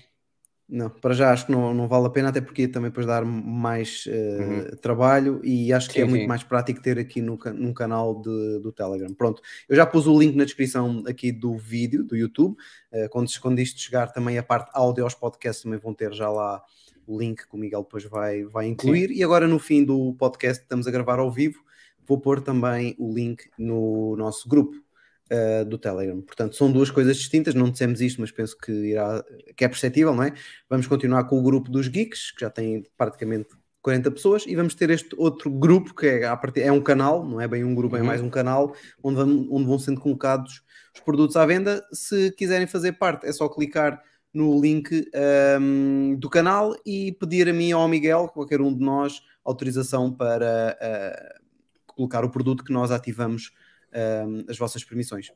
Não, 0.72 0.88
para 0.88 1.16
já 1.16 1.32
acho 1.34 1.48
que 1.48 1.52
não, 1.52 1.74
não 1.74 1.88
vale 1.88 2.06
a 2.06 2.10
pena, 2.12 2.30
até 2.30 2.40
porque 2.40 2.68
também 2.68 2.92
depois 2.92 3.08
dar 3.08 3.26
mais 3.26 4.04
eh, 4.08 4.70
Uhum. 4.72 4.78
trabalho 4.78 5.42
e 5.44 5.74
acho 5.74 5.88
que 5.90 5.96
Sim, 5.96 6.02
é 6.02 6.06
muito 6.06 6.22
sim. 6.22 6.28
mais 6.28 6.44
prático 6.44 6.80
ter 6.80 7.00
aqui 7.00 7.24
no, 7.24 7.40
num 7.56 7.74
canal 7.74 8.22
de- 8.22 8.60
do 8.60 8.72
Telegram. 8.72 9.12
Pronto, 9.16 9.42
eu 9.68 9.76
já 9.76 9.84
pus 9.84 10.06
o 10.06 10.20
link 10.20 10.36
na 10.36 10.44
descrição 10.46 11.04
aqui 11.08 11.32
do 11.32 11.58
vídeo 11.58 12.04
do 12.04 12.16
YouTube. 12.16 12.56
eh, 12.92 13.08
quando, 13.08 13.28
quando 13.42 13.58
isto 13.58 13.80
chegar 13.82 14.12
também 14.14 14.38
a 14.38 14.44
parte 14.44 14.70
áudio 14.76 15.04
aos 15.06 15.16
podcasts 15.16 15.64
também 15.64 15.80
vão 15.80 15.92
ter 15.92 16.14
já 16.14 16.30
lá 16.30 16.62
o 17.08 17.18
link 17.20 17.48
que 17.50 17.56
o 17.56 17.58
Miguel 17.58 17.82
depois 17.82 18.04
vai, 18.04 18.44
vai 18.44 18.68
incluir. 18.68 19.10
E 19.10 19.24
agora 19.24 19.48
no 19.48 19.58
fim 19.58 19.84
do 19.84 20.14
podcast 20.20 20.62
estamos 20.62 20.86
a 20.86 20.92
gravar 20.92 21.18
ao 21.18 21.32
vivo, 21.32 21.64
vou 22.10 22.20
pôr 22.20 22.42
também 22.42 22.94
o 23.00 23.14
link 23.14 23.50
no 23.58 24.18
nosso 24.18 24.50
grupo. 24.50 24.76
eh, 25.32 25.64
do 25.64 25.78
Telegram. 25.78 26.20
Portanto, 26.22 26.56
são 26.56 26.72
duas 26.72 26.90
coisas 26.90 27.16
distintas, 27.16 27.54
não 27.54 27.70
dissemos 27.70 28.02
isto, 28.02 28.20
mas 28.20 28.32
penso 28.32 28.58
que 28.58 28.72
irá, 28.72 29.24
que 29.56 29.64
é 29.64 29.68
perceptível, 29.68 30.16
não 30.16 30.24
é? 30.24 30.34
Vamos 30.68 30.88
continuar 30.88 31.24
com 31.26 31.38
o 31.38 31.44
grupo 31.44 31.70
dos 31.70 31.88
geeks, 31.88 32.32
que 32.32 32.42
já 32.42 32.50
tem 32.50 32.84
praticamente 32.98 33.50
40 33.84 34.10
pessoas 34.10 34.44
e 34.48 34.56
vamos 34.56 34.74
ter 34.74 34.90
este 34.90 35.16
outro 35.16 35.52
grupo 35.52 35.94
que 35.94 36.08
é, 36.08 36.26
a 36.26 36.36
partir, 36.36 36.62
é 36.62 36.72
um 36.72 36.82
canal, 36.82 37.24
não 37.24 37.40
é 37.40 37.48
bem 37.48 37.64
um 37.64 37.76
grupo, 37.76 37.96
é 37.96 38.00
Uhum. 38.00 38.08
mais 38.08 38.22
um 38.22 38.30
canal 38.30 38.74
onde 39.04 39.18
vão, 39.18 39.48
onde 39.52 39.66
vão 39.68 39.78
sendo 39.78 40.02
colocados 40.02 40.64
os 40.96 41.00
produtos 41.02 41.36
à 41.36 41.46
venda. 41.46 41.86
Se 41.94 42.32
quiserem 42.32 42.66
fazer 42.66 42.94
parte, 42.94 43.28
é 43.28 43.32
só 43.32 43.48
clicar 43.48 44.02
no 44.34 44.60
link 44.60 44.90
ahm, 45.14 46.16
do 46.16 46.28
canal 46.28 46.76
e 46.84 47.12
pedir 47.12 47.48
a 47.48 47.54
mim 47.54 47.72
ou 47.74 47.82
ao 47.82 47.88
Miguel, 47.88 48.30
qualquer 48.30 48.62
um 48.62 48.74
de 48.76 48.84
nós, 48.84 49.22
autorização 49.46 50.12
para 50.12 50.76
ah, 50.82 51.40
colocar 52.00 52.24
o 52.24 52.30
produto 52.30 52.64
que 52.64 52.72
nós 52.72 52.92
ativamos 52.92 53.52
ahm, 53.94 54.46
as 54.48 54.58
vossas 54.58 54.84
permissões. 54.86 55.34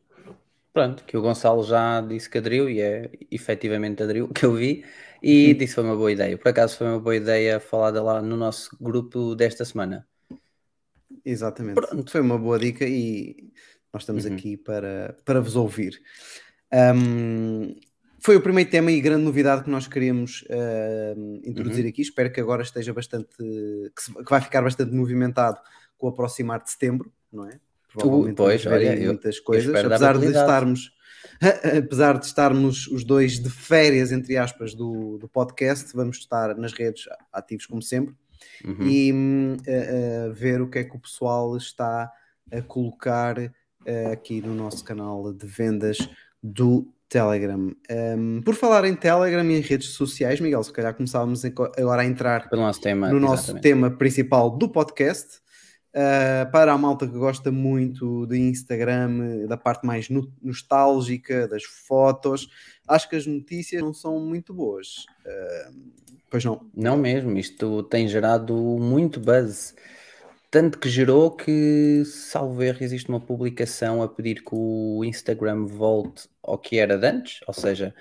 Pronto, 0.71 1.03
que 1.03 1.17
o 1.17 1.21
Gonçalo 1.21 1.61
já 1.63 1.99
disse 2.01 2.29
que 2.29 2.37
aderiu 2.37 2.69
e 2.69 2.79
é 2.79 3.11
efetivamente 3.29 4.01
aderiu, 4.01 4.29
que 4.29 4.45
eu 4.45 4.53
vi, 4.55 4.85
e 5.21 5.53
disse 5.53 5.67
que 5.73 5.75
foi 5.75 5.83
uma 5.83 5.95
boa 5.95 6.11
ideia. 6.11 6.37
Por 6.37 6.47
acaso 6.47 6.77
foi 6.77 6.87
uma 6.87 6.99
boa 7.01 7.15
ideia 7.15 7.59
falada 7.59 8.01
lá 8.01 8.21
no 8.21 8.37
nosso 8.37 8.75
grupo 8.81 9.35
desta 9.35 9.65
semana. 9.65 10.07
Exatamente. 11.25 11.75
Pronto. 11.75 12.09
Foi 12.11 12.21
uma 12.21 12.37
boa 12.37 12.57
dica 12.57 12.85
e 12.85 13.51
nós 13.93 14.03
estamos 14.03 14.25
Uhum. 14.25 14.33
aqui 14.33 14.57
para, 14.57 15.15
para 15.25 15.41
vos 15.41 15.55
ouvir. 15.55 16.01
Ahm, 16.71 17.75
foi 18.19 18.35
o 18.37 18.41
primeiro 18.41 18.69
tema 18.69 18.89
e 18.91 18.99
grande 19.01 19.23
novidade 19.25 19.63
que 19.65 19.69
nós 19.69 19.85
queríamos 19.87 20.43
Uhum. 20.49 21.41
introduzir 21.43 21.85
aqui. 21.85 22.01
Espero 22.01 22.31
que 22.31 22.39
agora 22.41 22.63
esteja 22.63 22.93
bastante. 22.93 23.27
Que, 23.37 24.01
se- 24.01 24.13
que 24.13 24.29
vai 24.29 24.41
ficar 24.41 24.61
bastante 24.63 24.91
movimentado 24.93 25.59
com 26.03 26.07
o 26.07 26.09
aproximar 26.09 26.61
de 26.61 26.69
setembro, 26.69 27.09
não 27.31 27.45
é? 27.47 27.59
Provavelmente 27.93 28.35
pois, 28.35 28.61
ver 28.63 28.73
aí 28.73 28.87
olha, 28.89 28.99
eu- 28.99 29.05
muitas 29.13 29.39
coisas. 29.39 29.65
espero 29.65 29.87
dar 29.87 29.95
Apesar 29.95 30.17
de 30.19 30.25
estarmos. 30.27 30.91
Apesar 31.77 32.17
de 32.19 32.25
estarmos 32.25 32.87
os 32.87 33.03
dois 33.05 33.39
de 33.39 33.49
férias, 33.49 34.11
entre 34.11 34.35
aspas, 34.35 34.73
do, 34.73 35.17
do 35.17 35.27
podcast, 35.29 35.95
vamos 35.95 36.17
estar 36.17 36.55
nas 36.57 36.73
redes 36.73 37.05
ativos 37.31 37.65
como 37.65 37.81
sempre 37.81 38.13
Uhum. 38.65 38.85
e 38.85 39.13
a- 39.65 40.25
a 40.29 40.33
ver 40.33 40.61
o 40.61 40.69
que 40.69 40.79
é 40.79 40.83
que 40.83 40.95
o 40.95 40.99
pessoal 40.99 41.55
está 41.55 42.11
a 42.51 42.61
colocar 42.61 43.37
eh, 43.85 44.11
aqui 44.11 44.41
no 44.41 44.53
nosso 44.53 44.83
canal 44.83 45.31
de 45.33 45.45
vendas 45.47 45.97
do 46.41 46.87
Telegram. 47.07 47.71
Hum, 48.17 48.41
por 48.43 48.55
falar 48.55 48.83
em 48.85 48.95
Telegram 48.95 49.43
e 49.49 49.57
em 49.57 49.61
redes 49.61 49.89
sociais, 49.89 50.39
Miguel, 50.41 50.63
se 50.63 50.73
calhar 50.73 50.93
começávamos 50.93 51.43
agora 51.45 52.01
a 52.01 52.05
entrar 52.05 52.49
nosso 52.51 52.81
tema. 52.81 53.09
no 53.09 53.19
nosso 53.19 53.43
exatamente. 53.43 53.63
tema 53.63 53.91
principal 53.91 54.49
do 54.57 54.67
podcast. 54.69 55.41
Uh, 55.95 56.51
para 56.51 56.73
a 56.73 56.77
malta 56.77 57.05
que 57.05 57.13
gosta 57.13 57.51
muito 57.51 58.25
de 58.25 58.39
Instagram, 58.39 59.45
da 59.45 59.55
parte 59.55 59.85
mais 59.85 60.09
no- 60.09 60.33
nostálgica, 60.41 61.47
das 61.47 61.63
fotos, 61.63 62.49
acho 62.87 63.07
que 63.07 63.15
as 63.15 63.27
notícias 63.27 63.79
não 63.79 63.93
são 63.93 64.19
muito 64.19 64.55
boas. 64.55 65.05
Uh, 65.23 65.91
pois 66.31 66.43
não. 66.43 66.67
Não 66.75 66.97
mesmo, 66.97 67.37
isto 67.37 67.83
tem 67.83 68.07
gerado 68.07 68.55
muito 68.55 69.19
buzz. 69.19 69.75
Tanto 70.49 70.79
que 70.79 70.89
gerou 70.89 71.29
que, 71.29 72.03
salvo 72.05 72.63
erro, 72.63 72.83
existe 72.83 73.09
uma 73.09 73.19
publicação 73.19 74.01
a 74.01 74.07
pedir 74.07 74.43
que 74.43 74.53
o 74.53 75.03
Instagram 75.03 75.65
volte 75.67 76.27
ao 76.41 76.57
que 76.57 76.79
era 76.79 76.97
de 76.97 77.07
antes, 77.07 77.39
ou 77.47 77.53
seja, 77.53 77.93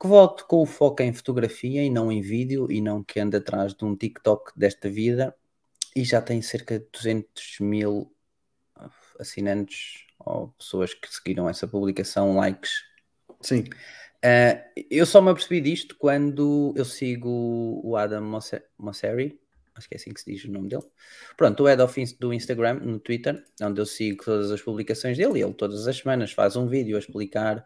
que 0.00 0.06
volte 0.06 0.44
com 0.44 0.62
o 0.62 0.66
foco 0.66 1.02
em 1.02 1.12
fotografia 1.12 1.82
e 1.82 1.90
não 1.90 2.10
em 2.10 2.22
vídeo, 2.22 2.70
e 2.70 2.80
não 2.80 3.04
que 3.04 3.20
ande 3.20 3.36
atrás 3.36 3.74
de 3.74 3.84
um 3.84 3.94
TikTok 3.94 4.52
desta 4.56 4.88
vida, 4.88 5.34
e 5.94 6.04
já 6.04 6.20
tem 6.22 6.40
cerca 6.42 6.78
de 6.78 6.86
200 6.92 7.60
mil 7.60 8.14
assinantes 9.18 10.06
ou 10.18 10.48
pessoas 10.48 10.94
que 10.94 11.12
seguiram 11.12 11.48
essa 11.48 11.66
publicação, 11.66 12.36
likes, 12.36 12.84
Sim. 13.40 13.64
Uh, 14.24 14.84
eu 14.90 15.06
só 15.06 15.20
me 15.22 15.30
apercebi 15.30 15.60
disto 15.60 15.96
quando 15.98 16.74
eu 16.76 16.84
sigo 16.84 17.80
o 17.82 17.96
Adam 17.96 18.22
Mosse- 18.22 18.62
Mosseri, 18.78 19.40
acho 19.74 19.88
que 19.88 19.94
é 19.94 19.96
assim 19.96 20.12
que 20.12 20.20
se 20.20 20.30
diz 20.30 20.44
o 20.44 20.52
nome 20.52 20.68
dele. 20.68 20.84
Pronto, 21.36 21.62
o 21.62 21.66
head 21.66 21.80
of 21.80 22.16
do 22.18 22.32
Instagram, 22.34 22.74
no 22.80 23.00
Twitter, 23.00 23.42
onde 23.62 23.80
eu 23.80 23.86
sigo 23.86 24.22
todas 24.22 24.50
as 24.50 24.60
publicações 24.60 25.16
dele, 25.16 25.38
e 25.38 25.42
ele 25.42 25.54
todas 25.54 25.86
as 25.86 25.96
semanas 25.96 26.32
faz 26.32 26.54
um 26.54 26.66
vídeo 26.66 26.96
a 26.96 26.98
explicar 26.98 27.58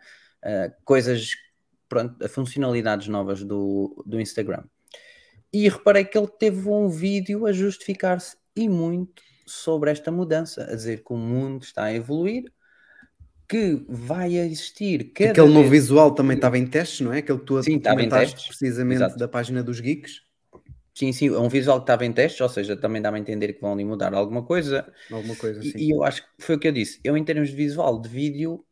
uh, 0.45 0.73
coisas, 0.85 1.33
pronto, 1.89 2.29
funcionalidades 2.29 3.09
novas 3.09 3.43
do, 3.43 4.05
do 4.07 4.21
Instagram. 4.21 4.63
E 5.55 5.69
reparei 5.69 6.05
que 6.05 6.19
ele 6.19 6.29
teve 6.29 6.69
um 6.69 6.89
vídeo 6.89 7.47
a 7.47 7.53
justificar-se 7.53 8.37
e 8.57 8.69
muito 8.69 9.23
sobre 9.47 9.91
esta 9.91 10.11
mudança, 10.11 10.65
a 10.65 10.75
dizer 10.75 11.05
que 11.05 11.13
o 11.13 11.17
mundo 11.17 11.63
está 11.63 11.85
a 11.85 11.95
evoluir, 11.95 12.53
que 13.49 13.85
vai 13.89 14.37
existir 14.37 15.13
cada 15.13 15.31
Aquele 15.31 15.49
novo 15.49 15.69
vez 15.69 15.71
visual 15.71 16.15
também 16.15 16.37
estava 16.37 16.59
em 16.59 16.67
testes, 16.67 17.01
não 17.01 17.13
é? 17.13 17.19
Aquele 17.19 17.39
que 17.39 17.45
tu 17.45 17.63
Sim, 17.63 17.77
estava 17.77 18.01
em 18.01 18.09
comentaste 18.09 18.35
testes. 18.35 18.49
precisamente 18.49 18.97
Exato. 18.97 19.19
da 19.19 19.29
página 19.29 19.63
dos 19.63 19.81
geeks, 19.81 20.23
Sim, 20.95 21.13
sim, 21.13 21.27
é 21.29 21.39
um 21.39 21.49
visual 21.49 21.79
que 21.79 21.83
estava 21.85 22.05
em 22.07 22.13
testes, 22.13 22.41
ou 22.41 22.49
seja, 22.49 22.77
também 22.77 23.03
dá-me 23.03 23.19
a 23.19 23.21
entender 23.21 23.53
que 23.53 23.61
vão 23.61 23.73
ali 23.73 23.85
mudar 23.85 24.15
alguma 24.15 24.45
coisa. 24.45 24.93
alguma 25.11 25.35
coisa 25.37 25.61
E, 25.61 25.69
assim. 25.69 25.79
e 25.79 25.91
eu 25.91 26.05
acho 26.05 26.23
que 26.23 26.29
foi 26.45 26.55
o 26.55 26.59
que 26.59 26.69
eu 26.69 26.73
disse. 26.73 27.01
Eu, 27.03 27.17
em 27.17 27.25
termos 27.25 27.49
de 27.51 27.57
visual, 27.57 28.01
de 28.01 28.09
vídeo, 28.09 28.65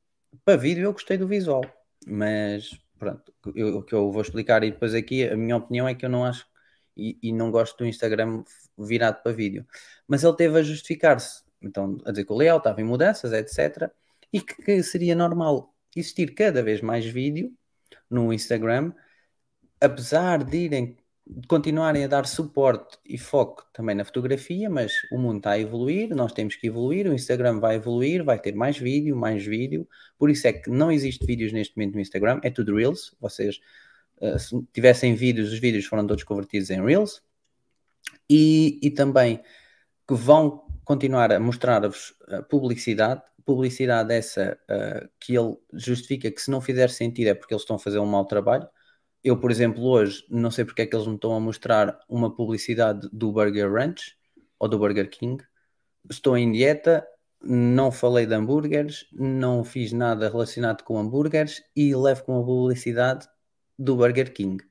para 0.45 0.57
vídeo, 0.57 0.85
eu 0.85 0.93
gostei 0.93 1.19
do 1.19 1.27
visual, 1.27 1.63
mas 2.07 2.71
pronto, 2.99 3.33
o 3.45 3.83
que 3.83 3.93
eu 3.95 4.11
vou 4.13 4.23
explicar 4.23 4.63
e 4.63 4.71
depois 4.71 4.95
aqui, 4.95 5.25
a 5.29 5.37
minha 5.37 5.57
opinião 5.57 5.89
é 5.89 5.95
que 5.95 6.05
eu 6.05 6.11
não 6.11 6.25
acho 6.25 6.47
e, 6.97 7.19
e 7.23 7.33
não 7.33 7.51
gosto 7.51 7.79
do 7.79 7.87
Instagram 7.87 8.45
virado 8.79 9.23
para 9.23 9.33
vídeo. 9.33 9.67
Mas 10.07 10.25
ele 10.25 10.37
teve 10.37 10.59
a 10.59 10.63
justificar-se, 10.63 11.43
então, 11.61 11.99
a 12.05 12.11
dizer 12.11 12.25
que 12.25 12.33
o 12.33 12.37
layout 12.37 12.61
estava 12.61 12.81
em 12.81 12.85
mudanças, 12.85 13.33
etc. 13.33 13.91
E 14.33 14.41
que, 14.41 14.63
que 14.63 14.83
seria 14.83 15.15
normal 15.15 15.75
existir 15.95 16.35
cada 16.35 16.63
vez 16.63 16.81
mais 16.81 17.05
vídeo 17.07 17.53
no 18.11 18.33
Instagram, 18.33 18.93
apesar 19.81 20.45
de 20.45 20.57
irem 20.57 20.97
continuarem 21.49 22.05
a 22.05 22.09
dar 22.09 22.27
suporte 22.27 22.99
e 23.05 23.17
foco 23.17 23.65
também 23.73 23.95
na 23.95 24.05
fotografia, 24.05 24.69
mas 24.69 24.93
o 25.11 25.19
mundo 25.19 25.39
está 25.39 25.53
a 25.53 25.59
evoluir, 25.59 26.15
nós 26.15 26.33
temos 26.33 26.57
que 26.57 26.67
evoluir, 26.67 27.07
o 27.07 27.15
Instagram 27.15 27.61
vai 27.61 27.77
evoluir, 27.77 28.25
vai 28.25 28.39
ter 28.39 28.55
mais 28.55 28.77
vídeo, 28.77 29.17
mais 29.17 29.45
vídeo, 29.45 29.89
por 30.19 30.31
isso 30.31 30.47
é 30.47 30.53
que 30.53 30.69
não 30.69 30.91
existe 30.91 31.25
vídeos 31.25 31.53
neste 31.53 31.77
momento 31.77 31.95
no 31.95 32.01
Instagram, 32.01 32.41
é 32.43 32.51
tudo 32.51 32.75
Reels, 32.75 33.15
vocês 33.21 33.61
se 34.39 34.63
tivessem 34.73 35.15
vídeos, 35.15 35.53
os 35.53 35.59
vídeos 35.59 35.85
foram 35.87 36.07
todos 36.07 36.25
convertidos 36.25 36.71
em 36.71 36.85
Reels, 36.85 37.23
e, 38.29 38.79
e 38.83 38.91
também 38.91 39.41
que 40.07 40.15
vão 40.15 40.65
continuar 40.85 41.33
a 41.33 41.41
mostrar-vos 41.41 42.15
uh, 42.29 42.43
publicidade, 42.49 43.23
publicidade 43.45 44.13
essa 44.13 44.59
uh, 44.71 45.09
que 45.21 45.37
ele 45.37 45.57
justifica 45.73 46.31
que 46.31 46.41
se 46.41 46.51
não 46.51 46.61
fizer 46.61 46.91
sentido 46.91 47.29
é 47.29 47.35
porque 47.35 47.55
eles 47.55 47.63
estão 47.63 47.77
a 47.77 47.79
fazer 47.79 47.99
um 47.99 48.07
mau 48.07 48.25
trabalho, 48.25 48.69
eu, 49.23 49.39
por 49.39 49.51
exemplo, 49.51 49.85
hoje 49.85 50.25
não 50.29 50.51
sei 50.51 50.65
porque 50.65 50.83
é 50.83 50.87
que 50.87 50.97
eles 50.97 51.07
me 51.07 51.15
estão 51.15 51.35
a 51.35 51.41
mostrar 51.41 51.99
uma 52.09 52.35
publicidade 52.35 53.09
do 53.13 53.31
Burger 53.31 53.73
Ranch 53.73 54.17
ou 54.59 54.69
do 54.69 54.79
Burger 54.79 55.09
King. 55.09 55.43
Estou 56.11 56.37
em 56.37 56.51
dieta, 56.51 57.07
não 57.41 57.93
falei 57.93 58.27
de 58.27 58.35
hambúrgueres, 58.35 59.07
não 59.13 59.63
fiz 59.63 59.93
nada 59.93 60.29
relacionado 60.29 60.83
com 60.83 60.99
hambúrgueres 60.99 61.63
e 61.77 61.95
levo 61.95 62.25
com 62.25 62.41
a 62.41 62.45
publicidade 62.45 63.29
do 63.79 63.97
Burger 63.97 64.33
King. 64.33 64.63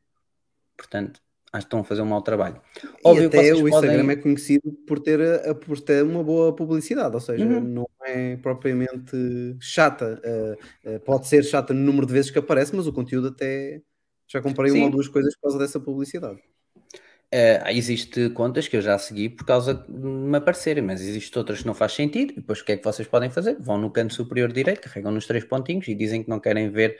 Portanto, 0.77 1.19
acho 1.53 1.65
que 1.65 1.67
estão 1.67 1.79
a 1.81 1.83
fazer 1.83 2.01
um 2.01 2.05
mau 2.05 2.21
trabalho. 2.21 2.61
Óbvio 3.03 3.27
até 3.27 3.53
o 3.53 3.67
Instagram 3.67 3.97
podem- 3.99 4.09
é 4.11 4.15
conhecido 4.15 4.71
por 4.87 4.99
ter, 4.99 5.21
a- 5.21 5.53
por 5.53 5.79
ter 5.79 6.03
uma 6.03 6.23
boa 6.23 6.55
publicidade, 6.55 7.13
ou 7.13 7.21
seja, 7.21 7.45
Uhum. 7.45 7.61
não 7.61 7.87
é 8.05 8.37
propriamente 8.37 9.15
chata. 9.59 10.21
Uh, 10.85 10.95
uh, 10.95 10.99
pode 11.01 11.27
ser 11.27 11.43
chata 11.43 11.73
no 11.73 11.81
número 11.81 12.05
de 12.07 12.13
vezes 12.13 12.31
que 12.31 12.39
aparece, 12.39 12.75
mas 12.75 12.87
o 12.87 12.93
conteúdo 12.93 13.27
até 13.27 13.81
já 14.27 14.41
comprei 14.41 14.71
uma 14.71 14.77
Sim. 14.79 14.85
ou 14.85 14.91
duas 14.91 15.07
coisas 15.09 15.35
por 15.35 15.41
causa 15.43 15.59
dessa 15.59 15.79
publicidade. 15.79 16.39
Uh, 17.33 17.63
existe 17.69 18.29
contas 18.31 18.67
que 18.67 18.75
eu 18.75 18.81
já 18.81 18.97
segui 18.97 19.29
por 19.29 19.45
causa 19.45 19.73
de 19.73 20.05
me 20.05 20.37
aparecerem, 20.37 20.83
mas 20.83 20.99
existem 20.99 21.39
outras 21.39 21.59
que 21.59 21.67
não 21.67 21.73
faz 21.73 21.93
sentido. 21.93 22.33
E 22.33 22.35
depois 22.35 22.59
o 22.59 22.65
que 22.65 22.73
é 22.73 22.77
que 22.77 22.83
vocês 22.83 23.07
podem 23.07 23.29
fazer? 23.29 23.55
Vão 23.57 23.77
no 23.77 23.89
canto 23.89 24.13
superior 24.13 24.51
direito, 24.51 24.81
carregam 24.81 25.11
nos 25.11 25.25
três 25.25 25.45
pontinhos 25.45 25.87
e 25.87 25.95
dizem 25.95 26.23
que 26.23 26.29
não 26.29 26.41
querem 26.41 26.69
ver 26.69 26.97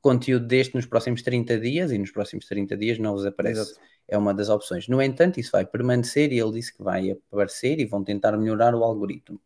conteúdo 0.00 0.46
deste 0.46 0.74
nos 0.74 0.86
próximos 0.86 1.22
30 1.22 1.58
dias 1.58 1.92
e 1.92 1.98
nos 1.98 2.10
próximos 2.10 2.46
30 2.46 2.76
dias 2.78 2.98
não 2.98 3.12
vos 3.12 3.26
aparece. 3.26 3.60
Exato. 3.60 3.80
É 4.08 4.16
uma 4.16 4.32
das 4.32 4.48
opções. 4.48 4.88
No 4.88 5.02
entanto, 5.02 5.38
isso 5.38 5.50
vai 5.52 5.66
permanecer 5.66 6.32
e 6.32 6.38
ele 6.38 6.52
disse 6.52 6.74
que 6.74 6.82
vai 6.82 7.10
aparecer 7.10 7.78
e 7.78 7.84
vão 7.84 8.02
tentar 8.02 8.36
melhorar 8.36 8.74
o 8.74 8.84
algoritmo. 8.84 9.40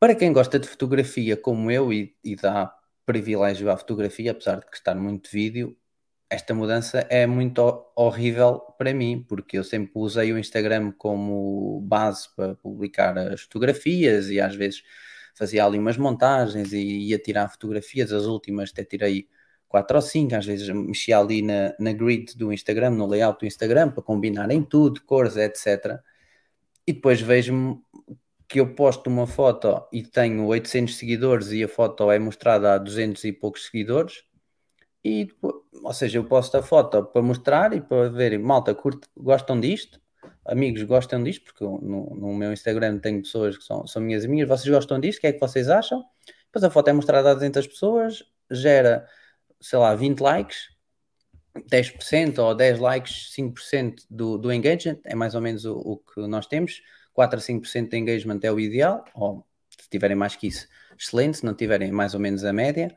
Para 0.00 0.14
quem 0.14 0.32
gosta 0.32 0.58
de 0.58 0.68
fotografia 0.68 1.36
como 1.36 1.70
eu 1.70 1.92
e, 1.92 2.14
e 2.22 2.36
dá 2.36 2.74
privilégio 3.04 3.70
à 3.70 3.76
fotografia, 3.76 4.30
apesar 4.30 4.60
de 4.60 4.66
gostar 4.66 4.94
muito 4.94 5.24
de 5.24 5.30
vídeo, 5.30 5.76
esta 6.30 6.54
mudança 6.54 7.00
é 7.10 7.26
muito 7.26 7.60
ho- 7.60 7.92
horrível 7.96 8.60
para 8.78 8.92
mim, 8.94 9.24
porque 9.28 9.58
eu 9.58 9.64
sempre 9.64 9.92
usei 9.96 10.32
o 10.32 10.38
Instagram 10.38 10.92
como 10.92 11.80
base 11.82 12.28
para 12.36 12.54
publicar 12.56 13.16
as 13.18 13.42
fotografias 13.42 14.28
e 14.30 14.40
às 14.40 14.54
vezes 14.54 14.82
fazia 15.34 15.64
ali 15.64 15.78
umas 15.78 15.96
montagens 15.96 16.72
e 16.72 16.78
ia 17.08 17.18
tirar 17.18 17.48
fotografias, 17.48 18.12
as 18.12 18.24
últimas 18.24 18.70
até 18.70 18.84
tirei 18.84 19.28
quatro 19.68 19.96
ou 19.96 20.02
cinco, 20.02 20.34
às 20.34 20.46
vezes 20.46 20.68
mexia 20.70 21.18
ali 21.18 21.42
na, 21.42 21.74
na 21.78 21.92
grid 21.92 22.36
do 22.36 22.52
Instagram, 22.52 22.90
no 22.90 23.06
layout 23.06 23.40
do 23.40 23.46
Instagram, 23.46 23.90
para 23.90 24.02
combinar 24.02 24.50
em 24.50 24.62
tudo, 24.62 25.02
cores, 25.04 25.36
etc. 25.36 26.02
E 26.86 26.92
depois 26.94 27.20
vejo-me 27.20 27.78
que 28.48 28.60
eu 28.60 28.74
posto 28.74 29.08
uma 29.08 29.26
foto 29.26 29.86
e 29.92 30.02
tenho 30.02 30.46
800 30.46 30.96
seguidores 30.96 31.52
e 31.52 31.62
a 31.64 31.68
foto 31.68 32.10
é 32.10 32.18
mostrada 32.18 32.74
a 32.74 32.78
200 32.78 33.24
e 33.24 33.32
poucos 33.32 33.66
seguidores, 33.66 34.22
e 35.04 35.26
depois- 35.26 35.54
ou 35.82 35.92
seja, 35.92 36.18
eu 36.18 36.24
posto 36.24 36.56
a 36.56 36.62
foto 36.62 37.04
para 37.04 37.22
mostrar 37.22 37.72
e 37.72 37.80
para 37.80 38.08
verem, 38.10 38.38
malta, 38.38 38.74
curte, 38.74 39.08
gostam 39.16 39.60
disto? 39.60 40.00
amigos 40.48 40.82
gostam 40.84 41.22
disto, 41.22 41.44
porque 41.44 41.62
no, 41.62 42.14
no 42.14 42.34
meu 42.34 42.52
Instagram 42.52 42.98
tenho 42.98 43.22
pessoas 43.22 43.56
que 43.56 43.64
são, 43.64 43.86
são 43.86 44.00
minhas 44.00 44.24
amigas, 44.24 44.48
vocês 44.48 44.74
gostam 44.74 44.98
disto, 44.98 45.18
o 45.18 45.20
que 45.20 45.26
é 45.26 45.32
que 45.32 45.40
vocês 45.40 45.68
acham? 45.68 46.02
Depois 46.46 46.64
a 46.64 46.70
foto 46.70 46.88
é 46.88 46.92
mostrada 46.92 47.30
a 47.30 47.34
200 47.34 47.66
pessoas, 47.66 48.24
gera, 48.50 49.06
sei 49.60 49.78
lá, 49.78 49.94
20 49.94 50.20
likes, 50.20 50.70
10% 51.70 52.38
ou 52.38 52.54
10 52.54 52.78
likes, 52.78 53.34
5% 53.34 54.06
do, 54.10 54.38
do 54.38 54.50
engagement, 54.50 54.98
é 55.04 55.14
mais 55.14 55.34
ou 55.34 55.40
menos 55.42 55.66
o, 55.66 55.76
o, 55.76 55.96
que 55.98 56.26
nós 56.26 56.46
temos. 56.46 56.82
4 57.12 57.38
a 57.38 57.42
5% 57.42 57.90
de 57.90 57.96
engagement 57.98 58.40
é 58.42 58.50
o 58.50 58.58
ideal, 58.58 59.04
ou 59.14 59.44
se 59.68 59.88
tiverem 59.90 60.16
mais 60.16 60.34
que 60.36 60.46
isso, 60.46 60.66
excelente, 60.98 61.38
se 61.38 61.44
não 61.44 61.54
tiverem 61.54 61.92
mais 61.92 62.14
ou 62.14 62.20
menos 62.20 62.44
a 62.44 62.52
média. 62.52 62.96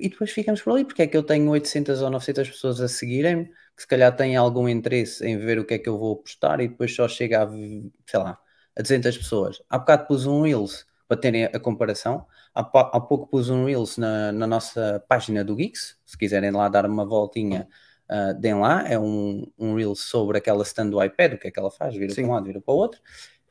E 0.00 0.08
depois 0.08 0.30
ficamos 0.30 0.62
por 0.62 0.72
ali, 0.72 0.84
porque 0.84 1.02
é 1.02 1.06
que 1.06 1.16
eu 1.16 1.22
tenho 1.22 1.50
800 1.50 2.00
ou 2.00 2.08
900 2.08 2.48
pessoas 2.48 2.80
a 2.80 2.88
seguirem-me, 2.88 3.44
que 3.44 3.82
se 3.82 3.86
calhar 3.86 4.14
têm 4.16 4.34
algum 4.34 4.66
interesse 4.66 5.24
em 5.26 5.36
ver 5.36 5.58
o 5.58 5.64
que 5.64 5.74
é 5.74 5.78
que 5.78 5.88
eu 5.88 5.98
vou 5.98 6.16
postar 6.16 6.60
e 6.60 6.68
depois 6.68 6.94
só 6.94 7.06
chega 7.06 7.44
a, 7.44 7.48
sei 7.48 8.20
lá, 8.20 8.38
a 8.76 8.82
200 8.82 9.18
pessoas. 9.18 9.62
Há 9.68 9.78
bocado 9.78 10.06
pus 10.06 10.26
um 10.26 10.42
Reels 10.42 10.86
para 11.06 11.18
terem 11.18 11.44
a 11.44 11.60
comparação. 11.60 12.26
Há, 12.54 12.60
há 12.60 13.00
pouco 13.00 13.26
pus 13.26 13.50
um 13.50 13.66
Reels 13.66 13.98
na, 13.98 14.32
na, 14.32 14.46
nossa 14.46 15.04
página 15.06 15.44
do 15.44 15.54
Geeks, 15.54 15.98
se 16.06 16.16
quiserem 16.16 16.50
lá 16.50 16.68
dar 16.68 16.86
uma 16.86 17.04
voltinha, 17.04 17.68
uh, 18.10 18.32
deem 18.40 18.54
lá. 18.54 18.88
É 18.88 18.98
um, 18.98 19.46
um 19.58 19.74
Reels 19.74 20.00
sobre 20.00 20.38
aquela 20.38 20.62
stand 20.62 20.88
do 20.88 21.02
iPad, 21.02 21.34
o 21.34 21.38
que 21.38 21.48
é 21.48 21.50
que 21.50 21.58
ela 21.60 21.70
faz, 21.70 21.94
vira 21.94 22.14
Sim. 22.14 22.22
para 22.22 22.30
um 22.30 22.34
lado, 22.34 22.46
vira 22.46 22.60
para 22.60 22.72
o 22.72 22.76
outro. 22.76 23.00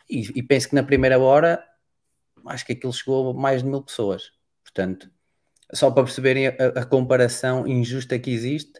E, 0.09 0.39
e 0.39 0.41
penso 0.41 0.69
que 0.69 0.75
na 0.75 0.81
primeira 0.81 1.19
hora, 1.19 1.63
acho 2.47 2.65
que 2.65 2.73
aquilo 2.73 2.91
chegou 2.91 3.29
a 3.29 3.33
mais 3.33 3.61
de 3.61 3.69
mil 3.69 3.83
pessoas. 3.83 4.31
Portanto, 4.63 5.11
só 5.73 5.91
para 5.91 6.03
perceberem 6.03 6.47
a, 6.47 6.51
a 6.75 6.85
comparação 6.85 7.67
injusta 7.67 8.17
que 8.17 8.31
existe, 8.31 8.79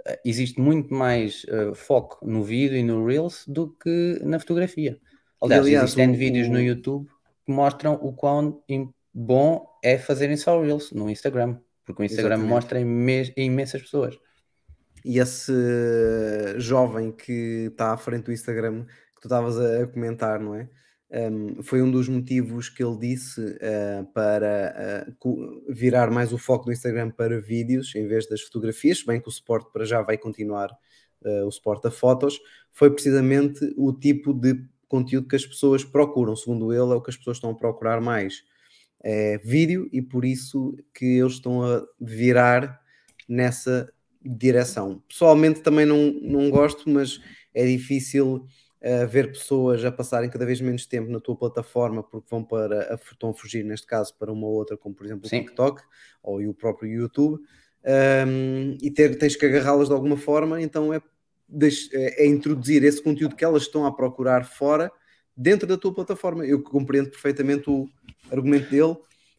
uh, 0.00 0.18
existe 0.24 0.60
muito 0.60 0.92
mais 0.92 1.44
uh, 1.44 1.74
foco 1.74 2.24
no 2.26 2.42
vídeo 2.42 2.76
e 2.76 2.82
no 2.82 3.04
Reels 3.06 3.44
do 3.46 3.70
que 3.70 4.20
na 4.22 4.38
fotografia. 4.38 4.98
Aliás, 5.40 5.64
aliás 5.64 5.84
existem 5.84 6.10
o, 6.10 6.16
vídeos 6.16 6.48
o... 6.48 6.52
no 6.52 6.60
YouTube 6.60 7.08
que 7.44 7.52
mostram 7.52 7.94
o 7.94 8.12
quão 8.12 8.62
bom 9.12 9.66
é 9.82 9.98
fazerem 9.98 10.36
só 10.36 10.60
Reels 10.60 10.92
no 10.92 11.08
Instagram, 11.08 11.58
porque 11.84 12.02
o 12.02 12.04
Instagram 12.04 12.36
Exatamente. 12.36 12.54
mostra 12.54 12.80
imen 12.80 13.32
imensas 13.36 13.82
pessoas. 13.82 14.18
E 15.04 15.18
esse 15.18 15.52
jovem 16.58 17.12
que 17.12 17.68
está 17.70 17.92
à 17.92 17.96
frente 17.96 18.24
do 18.24 18.32
Instagram 18.32 18.84
que 18.84 19.22
tu 19.22 19.26
estavas 19.26 19.58
a 19.58 19.86
comentar, 19.86 20.40
não 20.40 20.54
é? 20.54 20.68
Um, 21.10 21.62
foi 21.62 21.80
um 21.80 21.90
dos 21.90 22.06
motivos 22.06 22.68
que 22.68 22.84
ele 22.84 22.98
disse 22.98 23.40
uh, 23.40 24.04
para 24.12 25.08
uh, 25.08 25.72
virar 25.72 26.10
mais 26.10 26.34
o 26.34 26.38
foco 26.38 26.66
do 26.66 26.72
Instagram 26.72 27.10
para 27.10 27.40
vídeos 27.40 27.94
em 27.94 28.06
vez 28.06 28.28
das 28.28 28.42
fotografias, 28.42 29.02
bem 29.02 29.18
que 29.18 29.28
o 29.28 29.32
suporte 29.32 29.72
para 29.72 29.86
já 29.86 30.02
vai 30.02 30.18
continuar 30.18 30.70
uh, 31.22 31.46
o 31.46 31.50
suporte 31.50 31.86
a 31.86 31.90
fotos, 31.90 32.38
foi 32.72 32.90
precisamente 32.90 33.60
o 33.76 33.90
tipo 33.90 34.34
de 34.34 34.62
conteúdo 34.86 35.28
que 35.28 35.36
as 35.36 35.46
pessoas 35.46 35.82
procuram. 35.82 36.36
Segundo 36.36 36.72
ele, 36.72 36.92
é 36.92 36.94
o 36.94 37.00
que 37.00 37.10
as 37.10 37.16
pessoas 37.16 37.38
estão 37.38 37.50
a 37.50 37.56
procurar 37.56 38.00
mais. 38.00 38.42
É 39.02 39.38
vídeo 39.38 39.88
e 39.92 40.02
por 40.02 40.24
isso 40.24 40.76
que 40.92 41.18
eles 41.18 41.34
estão 41.34 41.62
a 41.62 41.86
virar 42.00 42.80
nessa 43.26 43.90
direção. 44.22 45.02
Pessoalmente 45.08 45.60
também 45.60 45.86
não, 45.86 46.12
não 46.20 46.50
gosto, 46.50 46.90
mas 46.90 47.20
é 47.54 47.64
difícil 47.64 48.46
uh, 48.82 49.06
ver 49.08 49.32
pessoas 49.32 49.84
a 49.84 49.92
passarem 49.92 50.30
cada 50.30 50.46
vez 50.46 50.60
menos 50.60 50.86
tempo 50.86 51.10
na 51.10 51.20
tua 51.20 51.36
plataforma 51.36 52.02
porque 52.02 52.26
vão 52.30 52.42
para 52.42 52.94
a, 52.94 52.94
estão 52.94 53.30
a 53.30 53.34
fugir, 53.34 53.64
neste 53.64 53.86
caso, 53.86 54.14
para 54.18 54.32
uma 54.32 54.46
outra, 54.46 54.76
como 54.76 54.94
por 54.94 55.06
exemplo 55.06 55.26
o 55.26 55.28
Sim. 55.28 55.40
TikTok 55.40 55.82
ou 56.22 56.40
o 56.40 56.54
próprio 56.54 56.90
YouTube, 56.90 57.42
um, 58.26 58.76
e 58.82 58.90
ter, 58.90 59.16
tens 59.16 59.36
que 59.36 59.46
agarrá-las 59.46 59.88
de 59.88 59.94
alguma 59.94 60.16
forma, 60.16 60.60
então 60.60 60.92
é 60.92 61.00
é, 61.92 62.24
é 62.24 62.26
introduzir 62.26 62.84
esse 62.84 63.02
conteúdo 63.02 63.34
que 63.34 63.44
elas 63.44 63.62
estão 63.62 63.86
a 63.86 63.92
procurar 63.94 64.44
fora 64.44 64.92
dentro 65.36 65.66
da 65.66 65.76
tua 65.76 65.94
plataforma. 65.94 66.44
Eu 66.44 66.62
compreendo 66.62 67.10
perfeitamente 67.10 67.70
o 67.70 67.88
argumento 68.30 68.70
dele. 68.70 68.96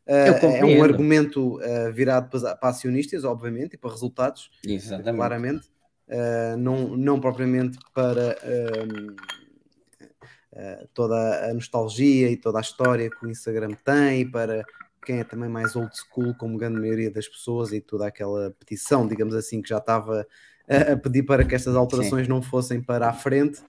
Uh, 0.08 0.48
é 0.58 0.66
um 0.66 0.84
argumento 0.84 1.60
uh, 1.60 1.94
virado 1.94 2.30
para, 2.32 2.56
para, 2.56 2.70
acionistas, 2.70 3.24
obviamente, 3.24 3.74
e 3.74 3.78
para 3.78 3.92
resultados, 3.92 4.50
Exatamente. 4.66 5.16
claramente, 5.16 5.68
uh, 6.10 6.58
não, 6.58 6.98
não 6.98 7.20
propriamente 7.20 7.78
para 7.94 8.38
toda 10.94 11.50
a 11.50 11.54
nostalgia 11.54 12.30
e 12.30 12.36
toda 12.36 12.58
a 12.58 12.62
história 12.62 13.10
que 13.10 13.26
o 13.26 13.30
Instagram 13.30 13.72
tem, 13.86 14.30
para 14.30 14.66
quem 15.06 15.20
é 15.20 15.24
também 15.24 15.50
mais 15.50 15.76
old 15.76 15.92
school, 15.96 16.36
como 16.36 16.56
a 16.56 16.60
grande 16.60 16.80
maioria 16.80 17.10
das 17.10 17.28
pessoas, 17.28 17.72
e 17.72 17.80
toda 17.80 18.06
aquela 18.06 18.52
petição, 18.60 19.08
digamos 19.08 19.34
assim, 19.34 19.62
que 19.62 19.70
já 19.70 19.78
estava 19.78 20.28
a, 20.70 20.98
pedir 20.98 21.24
para 21.24 21.44
que 21.44 21.56
estas 21.56 21.76
alterações 21.76 22.28
Sim. 22.28 22.30
não 22.30 22.42
fossem 22.42 22.82
para 22.82 23.10
a 23.10 23.14
frente, 23.14 23.62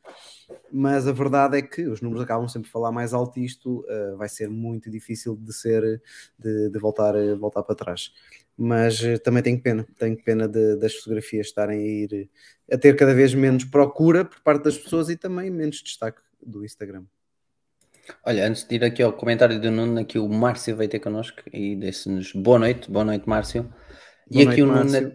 mas 0.73 1.07
a 1.07 1.13
verdade 1.13 1.59
é 1.59 1.63
que 1.63 1.87
os 1.87 2.01
números 2.01 2.23
acabam 2.23 2.49
sempre 2.49 2.69
a 2.69 2.73
falar 2.73 2.93
mais 2.93 3.13
alto 3.13 3.39
e 3.39 3.45
isto 3.45 3.81
uh, 3.81 4.17
vai 4.17 4.29
ser 4.29 4.49
muito 4.49 4.91
difícil 4.91 5.37
de 5.37 5.53
ser 5.53 6.03
de, 6.39 6.71
de 6.71 6.79
voltar, 6.79 7.15
voltar 7.39 7.63
para 7.63 7.75
trás. 7.75 8.13
Mas 8.57 9.01
uh, 9.03 9.19
também 9.19 9.43
tenho 9.43 9.61
pena, 9.61 9.87
tenho 9.99 10.23
pena 10.23 10.49
de, 10.49 10.77
das 10.77 10.95
fotografias 10.95 11.47
estarem 11.47 11.79
a 11.79 11.83
ir 11.83 12.31
a 12.71 12.79
ter 12.79 12.97
cada 12.97 13.15
vez 13.15 13.35
menos 13.35 13.65
procura 13.65 14.25
por 14.25 14.41
parte 14.41 14.65
das 14.65 14.79
pessoas 14.79 15.09
e 15.09 15.17
também 15.17 15.51
menos 15.51 15.83
destaque 15.83 16.21
do 16.41 16.65
Instagram. 16.65 17.05
Olha, 18.25 18.47
antes 18.47 18.65
de 18.67 18.75
ir 18.75 18.85
aqui 18.85 19.03
ao 19.03 19.13
comentário 19.13 19.61
do 19.61 19.71
Nuno, 19.71 20.01
aqui 20.01 20.19
o 20.19 20.29
Márcio 20.29 20.77
vai 20.77 20.89
ter 20.89 20.99
connosco 20.99 21.43
e 21.53 21.77
disse-nos 21.77 22.33
boa 22.33 22.59
noite, 22.59 22.91
boa 22.91 23.05
noite, 23.05 23.29
Márcio. 23.29 23.63
Boa 23.63 23.75
e 24.31 24.49
aqui 24.49 24.63
noite, 24.63 24.63
o 24.63 24.67
Nuno, 24.67 25.13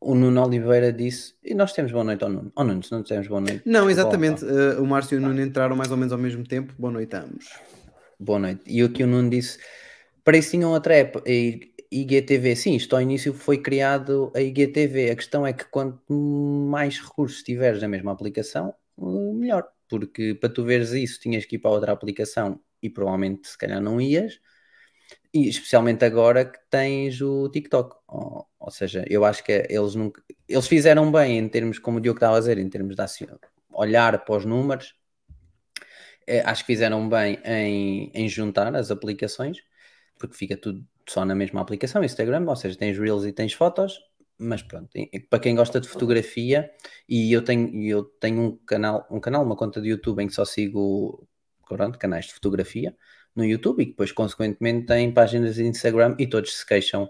o 0.00 0.14
Nuno 0.14 0.44
Oliveira 0.44 0.92
disse, 0.92 1.34
e 1.44 1.54
nós 1.54 1.72
temos 1.72 1.90
boa 1.90 2.04
noite 2.04 2.22
ao 2.22 2.30
Nuno. 2.30 2.52
Ao 2.54 2.64
Nuno, 2.64 2.82
se 2.82 2.92
não 2.92 3.02
temos 3.02 3.26
boa 3.26 3.40
noite. 3.40 3.62
Não, 3.64 3.90
exatamente. 3.90 4.44
Bom, 4.44 4.52
uh, 4.52 4.82
o 4.82 4.86
Márcio 4.86 5.16
e 5.16 5.18
o 5.18 5.20
Nuno 5.20 5.40
entraram 5.40 5.76
mais 5.76 5.90
ou 5.90 5.96
menos 5.96 6.12
ao 6.12 6.18
mesmo 6.18 6.44
tempo. 6.44 6.72
Boa 6.78 6.92
noite 6.92 7.16
a 7.16 7.22
ambos. 7.22 7.46
Boa 8.18 8.38
noite. 8.38 8.62
E 8.66 8.82
o 8.84 8.90
que 8.90 9.02
o 9.02 9.06
Nuno 9.06 9.28
disse, 9.28 9.58
para 10.24 10.36
isso 10.36 10.52
tinham 10.52 10.70
outra 10.70 10.94
app, 10.94 11.18
a 11.18 11.94
IGTV. 11.94 12.54
Sim, 12.54 12.76
isto 12.76 12.94
ao 12.94 13.02
início 13.02 13.32
foi 13.34 13.58
criado 13.58 14.30
a 14.34 14.40
IGTV. 14.40 15.10
A 15.10 15.16
questão 15.16 15.46
é 15.46 15.52
que 15.52 15.64
quanto 15.64 16.12
mais 16.12 17.00
recursos 17.00 17.42
tiveres 17.42 17.82
na 17.82 17.88
mesma 17.88 18.12
aplicação, 18.12 18.74
melhor. 18.96 19.66
Porque 19.88 20.34
para 20.34 20.48
tu 20.48 20.64
veres 20.64 20.92
isso, 20.92 21.18
tinhas 21.18 21.44
que 21.44 21.56
ir 21.56 21.58
para 21.58 21.70
outra 21.70 21.92
aplicação 21.92 22.60
e 22.82 22.88
provavelmente 22.88 23.48
se 23.48 23.58
calhar 23.58 23.80
não 23.80 24.00
ias 24.00 24.38
e 25.32 25.48
especialmente 25.48 26.04
agora 26.04 26.44
que 26.44 26.58
tens 26.70 27.20
o 27.20 27.48
TikTok. 27.48 27.96
Ou, 28.08 28.46
ou 28.58 28.70
seja, 28.70 29.04
eu 29.08 29.24
acho 29.24 29.44
que 29.44 29.66
eles 29.68 29.94
nunca. 29.94 30.22
Eles 30.48 30.66
fizeram 30.66 31.10
bem 31.10 31.38
em 31.38 31.48
termos, 31.48 31.78
como 31.78 31.98
o 31.98 32.00
Diogo 32.00 32.16
estava 32.16 32.36
a 32.36 32.40
dizer, 32.40 32.58
em 32.58 32.68
termos 32.68 32.96
de 32.96 33.02
olhar 33.72 34.24
para 34.24 34.36
os 34.36 34.44
números. 34.44 34.94
É, 36.26 36.40
acho 36.40 36.62
que 36.62 36.72
fizeram 36.72 37.08
bem 37.08 37.38
em, 37.44 38.10
em 38.12 38.28
juntar 38.28 38.74
as 38.74 38.90
aplicações, 38.90 39.58
porque 40.18 40.36
fica 40.36 40.56
tudo 40.56 40.84
só 41.08 41.24
na 41.24 41.34
mesma 41.34 41.60
aplicação, 41.60 42.04
Instagram, 42.04 42.44
ou 42.46 42.56
seja, 42.56 42.76
tens 42.76 42.98
Reels 42.98 43.24
e 43.24 43.32
tens 43.32 43.54
fotos, 43.54 43.98
mas 44.36 44.62
pronto, 44.62 44.90
para 45.30 45.38
quem 45.38 45.54
gosta 45.56 45.80
de 45.80 45.88
fotografia, 45.88 46.70
e 47.08 47.32
eu 47.32 47.42
tenho, 47.42 47.82
eu 47.82 48.04
tenho 48.04 48.42
um 48.42 48.56
canal, 48.58 49.06
um 49.10 49.18
canal, 49.18 49.42
uma 49.42 49.56
conta 49.56 49.80
de 49.80 49.88
YouTube 49.88 50.22
em 50.22 50.26
que 50.26 50.34
só 50.34 50.44
sigo 50.44 51.26
pronto, 51.66 51.98
canais 51.98 52.26
de 52.26 52.34
fotografia, 52.34 52.94
no 53.34 53.44
YouTube 53.44 53.82
e 53.82 53.86
depois, 53.86 54.12
consequentemente, 54.12 54.86
têm 54.86 55.12
páginas 55.12 55.54
de 55.56 55.64
Instagram 55.64 56.16
e 56.18 56.26
todos 56.26 56.56
se 56.58 56.66
queixam 56.66 57.08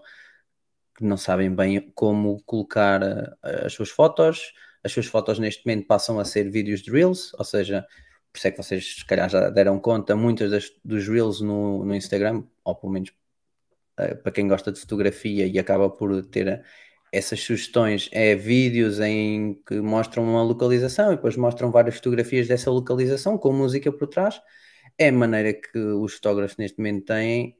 que 0.97 1.05
não 1.05 1.17
sabem 1.17 1.55
bem 1.55 1.93
como 1.95 2.43
colocar 2.45 3.03
uh, 3.03 3.67
as 3.67 3.73
suas 3.73 3.89
fotos. 3.89 4.53
As 4.83 4.93
suas 4.93 5.07
fotos 5.07 5.39
neste 5.39 5.65
momento 5.67 5.87
passam 5.87 6.19
a 6.19 6.25
ser 6.25 6.51
vídeos 6.51 6.83
de 6.83 6.91
Reels, 6.91 7.33
ou 7.35 7.45
seja, 7.45 7.87
por 8.33 8.39
isso 8.39 8.49
é 8.49 8.51
que 8.51 8.57
vocês 8.57 8.97
se 8.97 9.05
calhar 9.07 9.29
já 9.29 9.49
deram 9.51 9.79
conta, 9.79 10.15
muitas 10.15 10.51
das, 10.51 10.71
dos 10.85 11.07
Reels 11.09 11.41
no, 11.41 11.85
no 11.85 11.95
Instagram, 11.95 12.45
ou 12.65 12.75
pelo 12.75 12.93
menos 12.93 13.11
uh, 14.01 14.17
para 14.23 14.33
quem 14.33 14.49
gosta 14.49 14.73
de 14.73 14.81
fotografia 14.81 15.47
e 15.47 15.59
acaba 15.59 15.89
por 15.89 16.23
ter 16.27 16.65
essas 17.13 17.41
sugestões, 17.41 18.09
é 18.13 18.35
vídeos 18.35 19.01
em 19.01 19.55
que 19.67 19.81
mostram 19.81 20.25
uma 20.25 20.43
localização 20.43 21.13
e 21.13 21.17
depois 21.17 21.37
mostram 21.37 21.71
várias 21.71 21.95
fotografias 21.97 22.47
dessa 22.47 22.71
localização 22.71 23.39
com 23.39 23.53
música 23.53 23.91
por 23.91 24.09
trás 24.09 24.41
é 24.99 25.09
a 25.09 25.13
maneira 25.13 25.53
que 25.53 25.79
os 25.79 26.15
fotógrafos 26.15 26.57
neste 26.57 26.79
momento 26.79 27.07
têm, 27.07 27.57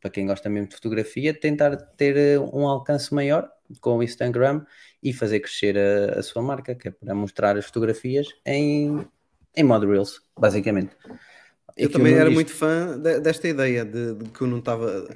para 0.00 0.10
quem 0.10 0.26
gosta 0.26 0.48
mesmo 0.48 0.68
de 0.68 0.74
fotografia, 0.76 1.34
tentar 1.34 1.76
ter 1.76 2.16
eh, 2.16 2.38
um 2.38 2.66
alcance 2.66 3.14
maior 3.14 3.50
com 3.80 3.98
o 3.98 4.02
Instagram 4.02 4.64
e 5.02 5.12
fazer 5.12 5.40
crescer 5.40 5.76
a, 5.76 6.18
a 6.18 6.22
sua 6.22 6.42
marca, 6.42 6.74
que 6.74 6.88
é 6.88 6.90
para 6.90 7.14
mostrar 7.14 7.56
as 7.56 7.66
fotografias 7.66 8.28
em, 8.46 9.06
em 9.54 9.62
modo 9.62 9.90
Reels, 9.90 10.22
basicamente. 10.38 10.96
Eu 11.76 11.90
também 11.90 12.14
era 12.14 12.30
muito 12.30 12.52
fã 12.52 12.98
de, 12.98 13.20
desta 13.20 13.46
ideia 13.46 13.84
de, 13.84 14.14
de, 14.14 14.30
que 14.30 14.42
eu 14.42 14.46
não 14.46 14.58
estava 14.58 15.06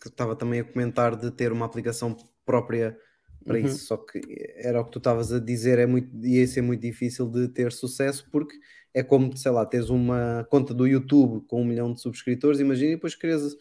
que 0.00 0.08
estava 0.08 0.36
também 0.36 0.60
a 0.60 0.64
comentar 0.64 1.16
de 1.16 1.30
ter 1.30 1.50
uma 1.50 1.66
aplicação 1.66 2.16
própria 2.44 2.96
para 3.44 3.58
uhum. 3.58 3.66
isso, 3.66 3.84
só 3.86 3.96
que 3.96 4.20
era 4.56 4.80
o 4.80 4.84
que 4.84 4.92
tu 4.92 4.98
estavas 4.98 5.32
a 5.32 5.38
dizer, 5.38 5.78
é 5.78 5.86
muito, 5.86 6.14
ia 6.24 6.46
ser 6.46 6.62
muito 6.62 6.80
difícil 6.80 7.26
de 7.26 7.48
ter 7.48 7.72
sucesso 7.72 8.28
porque 8.30 8.58
é 8.92 9.02
como, 9.02 9.36
sei 9.36 9.50
lá, 9.50 9.64
tens 9.64 9.88
uma 9.88 10.46
conta 10.50 10.74
do 10.74 10.86
YouTube 10.86 11.44
com 11.46 11.62
um 11.62 11.64
milhão 11.64 11.92
de 11.92 12.00
subscritores, 12.00 12.60
imagina, 12.60 12.92
e 12.92 12.94
depois 12.96 13.14
queres, 13.14 13.56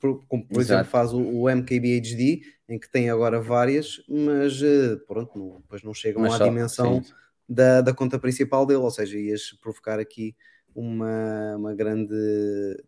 como 0.00 0.46
por 0.46 0.60
Exato. 0.60 0.60
exemplo 0.60 0.84
faz 0.86 1.12
o, 1.12 1.20
o, 1.20 1.48
MKBHD, 1.48 2.42
em 2.68 2.78
que 2.78 2.90
tem 2.90 3.10
agora 3.10 3.40
várias, 3.40 4.02
mas 4.08 4.62
eh, 4.62 4.96
pronto, 5.06 5.38
não, 5.38 5.60
depois 5.60 5.82
não 5.82 5.92
chegam 5.92 6.22
mas 6.22 6.34
à 6.34 6.38
só, 6.38 6.44
dimensão 6.44 7.02
sim. 7.02 7.12
da, 7.48 7.80
da 7.82 7.92
conta 7.92 8.18
principal 8.18 8.64
dele, 8.64 8.80
ou 8.80 8.90
seja, 8.90 9.18
ias 9.18 9.52
provocar 9.60 9.98
aqui 9.98 10.34
uma, 10.74 11.56
uma 11.56 11.74
grande. 11.74 12.14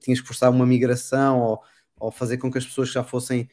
tinhas 0.01 0.21
que 0.21 0.27
forçar 0.27 0.51
uma 0.51 0.67
migração 0.67 1.41
ou, 1.41 1.61
ou 1.99 2.11
fazer 2.11 2.39
com 2.39 2.51
que 2.51 2.59
as 2.59 2.65
pessoas 2.65 2.91
já 2.91 3.05
fossem 3.05 3.49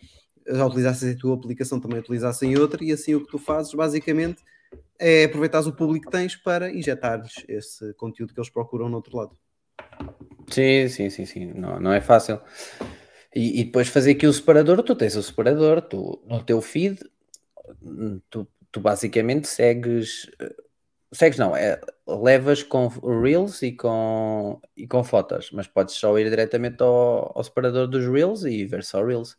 já 0.49 0.65
utilizassem 0.65 1.11
a 1.11 1.17
tua 1.17 1.35
aplicação 1.35 1.79
também 1.79 1.99
utilizassem 1.99 2.57
outra, 2.57 2.83
e 2.83 2.91
assim 2.91 3.15
o 3.15 3.21
que 3.25 3.31
tu 3.31 3.37
fazes 3.37 3.73
basicamente 3.73 4.43
é 4.97 5.25
aproveitar 5.25 5.61
o 5.61 5.71
público 5.73 6.05
que 6.05 6.11
tens 6.11 6.35
para 6.35 6.71
injetar-lhes 6.71 7.43
esse 7.47 7.93
conteúdo 7.93 8.33
que 8.33 8.39
eles 8.39 8.49
procuram 8.49 8.89
no 8.89 8.97
outro 8.97 9.17
lado. 9.17 9.37
Sim, 10.49 10.87
sim, 10.89 11.09
sim, 11.09 11.25
sim. 11.25 11.45
Não, 11.53 11.79
não 11.79 11.93
é 11.93 12.01
fácil. 12.01 12.39
E, 13.33 13.61
e 13.61 13.63
depois 13.63 13.87
fazer 13.87 14.11
aqui 14.11 14.27
o 14.27 14.33
separador, 14.33 14.81
tu 14.83 14.95
tens 14.95 15.15
o 15.15 15.23
separador, 15.23 15.81
tu, 15.81 16.21
no 16.25 16.43
teu 16.43 16.61
feed, 16.61 16.99
tu, 18.29 18.47
tu 18.71 18.79
basicamente 18.79 19.47
segues. 19.47 20.29
Segues 21.11 21.39
não, 21.39 21.55
é, 21.55 21.79
levas 22.07 22.61
com 22.61 22.87
Reels 22.87 23.63
e 23.63 23.71
com, 23.71 24.61
e 24.77 24.87
com 24.87 25.03
fotos, 25.03 25.49
mas 25.51 25.65
podes 25.65 25.95
só 25.95 26.17
ir 26.19 26.29
diretamente 26.29 26.83
ao, 26.83 27.31
ao 27.35 27.43
separador 27.43 27.87
dos 27.87 28.05
Reels 28.05 28.43
e 28.43 28.63
ver 28.65 28.83
só 28.83 29.03
Reels. 29.03 29.35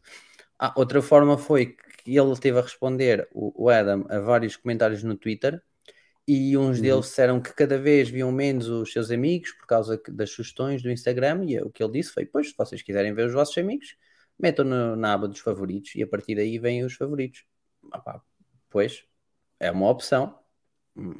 Ah, 0.62 0.74
outra 0.76 1.00
forma 1.00 1.38
foi 1.38 1.74
que 2.04 2.18
ele 2.18 2.38
teve 2.38 2.58
a 2.58 2.62
responder, 2.62 3.26
o, 3.32 3.68
Adam, 3.70 4.04
a 4.10 4.18
vários 4.20 4.56
comentários 4.56 5.02
no 5.02 5.16
Twitter 5.16 5.62
e 6.28 6.56
uns 6.56 6.78
Uhum. 6.78 6.82
deles 6.82 7.06
disseram 7.06 7.40
que 7.40 7.54
cada 7.54 7.78
vez 7.78 8.08
viam 8.10 8.32
menos 8.32 8.68
os 8.68 8.92
seus 8.92 9.10
amigos 9.10 9.52
por 9.52 9.66
causa 9.66 10.00
das 10.08 10.30
sugestões 10.30 10.82
do 10.82 10.90
Instagram 10.90 11.44
e 11.46 11.60
o 11.60 11.70
que 11.70 11.82
ele 11.82 11.92
disse 11.92 12.12
foi, 12.12 12.26
pois, 12.26 12.50
se 12.50 12.54
vocês 12.56 12.82
quiserem 12.82 13.14
ver 13.14 13.26
os 13.28 13.32
vossos 13.34 13.56
amigos, 13.58 13.96
metam 14.38 14.64
no- 14.64 14.96
na 14.96 15.14
aba 15.14 15.28
dos 15.28 15.40
favoritos 15.40 15.94
e 15.96 16.02
a 16.02 16.06
partir 16.06 16.34
daí 16.36 16.58
vêm 16.58 16.84
os 16.84 16.94
favoritos. 16.94 17.44
Ah 17.92 17.98
pá, 18.00 18.22
pois, 18.70 19.04
é 19.60 19.70
uma 19.70 19.88
opção, 19.90 20.38
Hum, 20.96 21.14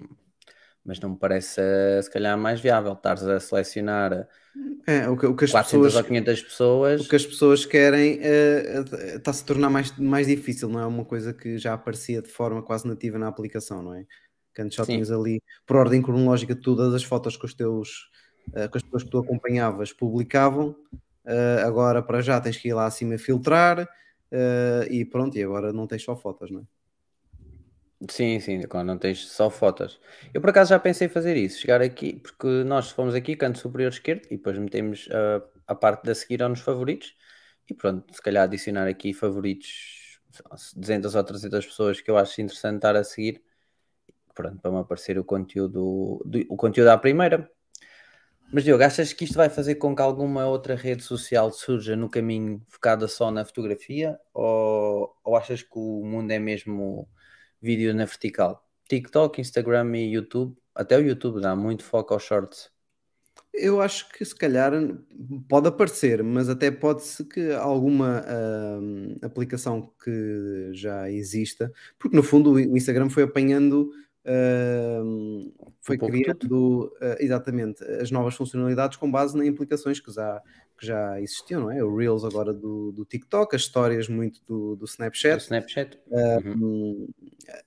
mas 0.85 0.99
não 1.01 1.11
me 1.11 1.16
parece 1.19 1.61
eh, 1.61 2.01
se 2.03 2.11
calhar 2.11 2.37
mais 2.38 2.61
viável 2.61 2.93
estares 2.93 3.23
a 3.25 3.38
selecionar 3.40 4.29
É, 4.87 5.09
o 5.09 5.16
que, 5.16 5.27
o 5.27 5.37
que 5.37 5.45
as 5.45 5.53
400 5.53 5.95
pessoas 5.95 5.95
ou 5.97 6.05
500 6.05 6.43
pessoas. 6.43 7.01
o 7.03 7.09
que 7.09 7.16
as 7.16 7.27
pessoas 7.27 7.64
querem 7.66 8.19
eh, 8.23 8.85
eh, 8.93 9.16
está-se 9.16 9.43
a 9.43 9.47
tornar 9.47 9.71
mais, 9.71 9.97
mais 9.99 10.27
difícil, 10.27 10.69
não 10.69 10.81
é 10.81 10.87
uma 10.87 11.05
coisa 11.05 11.33
que 11.33 11.59
já 11.59 11.75
aparecia 11.75 12.21
de 12.23 12.29
forma 12.29 12.62
quase 12.62 12.87
nativa 12.87 13.19
na 13.19 13.29
aplicação, 13.29 13.83
não 13.83 13.95
é? 13.95 14.05
Que 14.55 14.62
antes 14.62 14.77
só 14.77 14.85
Sim. 14.85 14.95
tinhas 14.95 15.11
ali, 15.11 15.43
por 15.66 15.77
ordem 15.77 16.03
cronológica, 16.03 16.55
todas 16.57 16.93
as 16.95 17.05
fotos 17.05 17.37
que 17.37 17.45
os 17.47 17.55
teus 17.55 18.11
eh, 18.55 18.69
que 18.69 18.79
as 18.79 18.83
pessoas 18.83 19.05
que 19.05 19.11
tu 19.11 19.19
acompanhavas 19.19 19.93
publicavam, 19.93 20.77
eh, 21.27 21.62
agora 21.64 22.03
para 22.03 22.21
já 22.21 22.40
tens 22.40 22.57
que 22.57 22.69
ir 22.69 22.75
lá 22.75 22.87
acima 22.87 23.16
filtrar 23.19 23.88
e 24.90 25.05
pronto, 25.05 25.37
e 25.37 25.43
agora 25.43 25.73
não 25.73 25.87
tens 25.87 26.03
só 26.05 26.16
fotos, 26.16 26.51
não 26.51 26.61
é? 26.61 26.80
Sim, 28.08 28.40
sim, 28.40 28.62
quando 28.62 28.86
não 28.86 28.98
tens 28.98 29.26
só 29.30 29.50
fotos. 29.50 30.00
Eu 30.32 30.40
por 30.40 30.48
acaso 30.50 30.70
já 30.70 30.78
pensei 30.78 31.06
em 31.06 31.10
fazer 31.10 31.36
isso, 31.36 31.60
chegar 31.60 31.82
aqui, 31.82 32.14
porque 32.14 32.46
nós 32.64 32.90
fomos 32.90 33.14
aqui, 33.14 33.36
canto 33.36 33.58
superior 33.58 33.90
esquerdo, 33.92 34.24
e 34.30 34.36
depois 34.38 34.58
metemos 34.58 35.06
a, 35.12 35.72
a 35.72 35.74
parte 35.74 36.04
da 36.04 36.14
seguir 36.14 36.40
nos 36.48 36.60
favoritos, 36.60 37.14
e 37.68 37.74
pronto, 37.74 38.12
se 38.14 38.22
calhar 38.22 38.44
adicionar 38.44 38.86
aqui 38.88 39.12
favoritos, 39.12 40.18
sei 40.30 40.44
lá, 40.50 40.56
200 40.76 41.14
ou 41.14 41.22
300 41.24 41.66
pessoas 41.66 42.00
que 42.00 42.10
eu 42.10 42.16
acho 42.16 42.40
interessante 42.40 42.76
estar 42.76 42.96
a 42.96 43.04
seguir, 43.04 43.42
pronto, 44.34 44.60
para 44.60 44.70
me 44.72 44.78
aparecer 44.78 45.18
o 45.18 45.24
conteúdo, 45.24 46.22
do- 46.26 46.46
o 46.50 46.56
conteúdo 46.56 46.88
à 46.90 46.98
primeira. 46.98 47.50
Mas 48.52 48.64
Diogo, 48.64 48.82
achas 48.82 49.12
que 49.12 49.24
isto 49.24 49.36
vai 49.36 49.48
fazer 49.48 49.76
com 49.76 49.94
que 49.94 50.02
alguma 50.02 50.46
outra 50.46 50.74
rede 50.74 51.02
social 51.04 51.52
surja 51.52 51.94
no 51.94 52.10
caminho 52.10 52.60
focada 52.68 53.06
só 53.06 53.30
na 53.30 53.44
fotografia? 53.44 54.18
Ou, 54.34 55.14
ou 55.24 55.36
achas 55.36 55.62
que 55.62 55.70
o 55.78 56.04
mundo 56.04 56.30
é 56.32 56.38
mesmo 56.38 57.08
vídeo 57.61 57.94
na 57.94 58.05
vertical? 58.05 58.66
TikTok, 58.88 59.40
Instagram 59.40 59.96
e 59.96 60.14
YouTube, 60.14 60.57
até 60.75 60.99
o 60.99 61.01
YouTube 61.01 61.40
dá 61.40 61.55
muito 61.55 61.85
foco 61.85 62.14
aos 62.14 62.23
shorts. 62.23 62.70
Eu 63.53 63.81
acho 63.81 64.09
que 64.11 64.25
se 64.25 64.35
calhar 64.35 64.73
pode 65.49 65.68
aparecer, 65.68 66.23
mas 66.23 66.49
até 66.49 66.70
pode-se 66.70 67.25
que 67.25 67.53
alguma 67.53 68.25
hum, 68.81 69.16
aplicação 69.23 69.92
que 70.03 70.70
já 70.73 71.11
exista, 71.11 71.73
porque 71.99 72.16
no 72.16 72.23
fundo 72.23 72.53
o 72.53 72.61
Instagram 72.61 73.11
foi 73.11 73.25
apanhando, 73.25 73.92
hum, 75.05 75.53
foi 75.81 75.99
pouco 75.99 76.12
criando 76.12 76.96
eh, 77.01 77.18
exatamente 77.20 77.83
as 77.85 78.11
novas 78.11 78.35
funcionalidades 78.35 78.96
com 78.96 79.11
base 79.11 79.38
em 79.38 79.49
aplicações 79.49 79.99
que 79.99 80.12
já, 80.12 80.40
que 80.81 80.87
já 80.87 81.21
existiam, 81.21 81.61
não 81.61 81.71
é? 81.71 81.85
O 81.85 81.95
Reels 81.95 82.25
agora 82.25 82.55
do, 82.55 82.90
do 82.90 83.05
TikTok, 83.05 83.55
as 83.55 83.62
histórias 83.62 84.09
muito 84.09 84.40
do, 84.47 84.71
do 84.71 84.77
Do 84.77 84.85
Snapchat. 84.87 85.43
Snapchat. 85.43 85.99
Uhum. 86.11 86.55
Hum, 86.57 87.09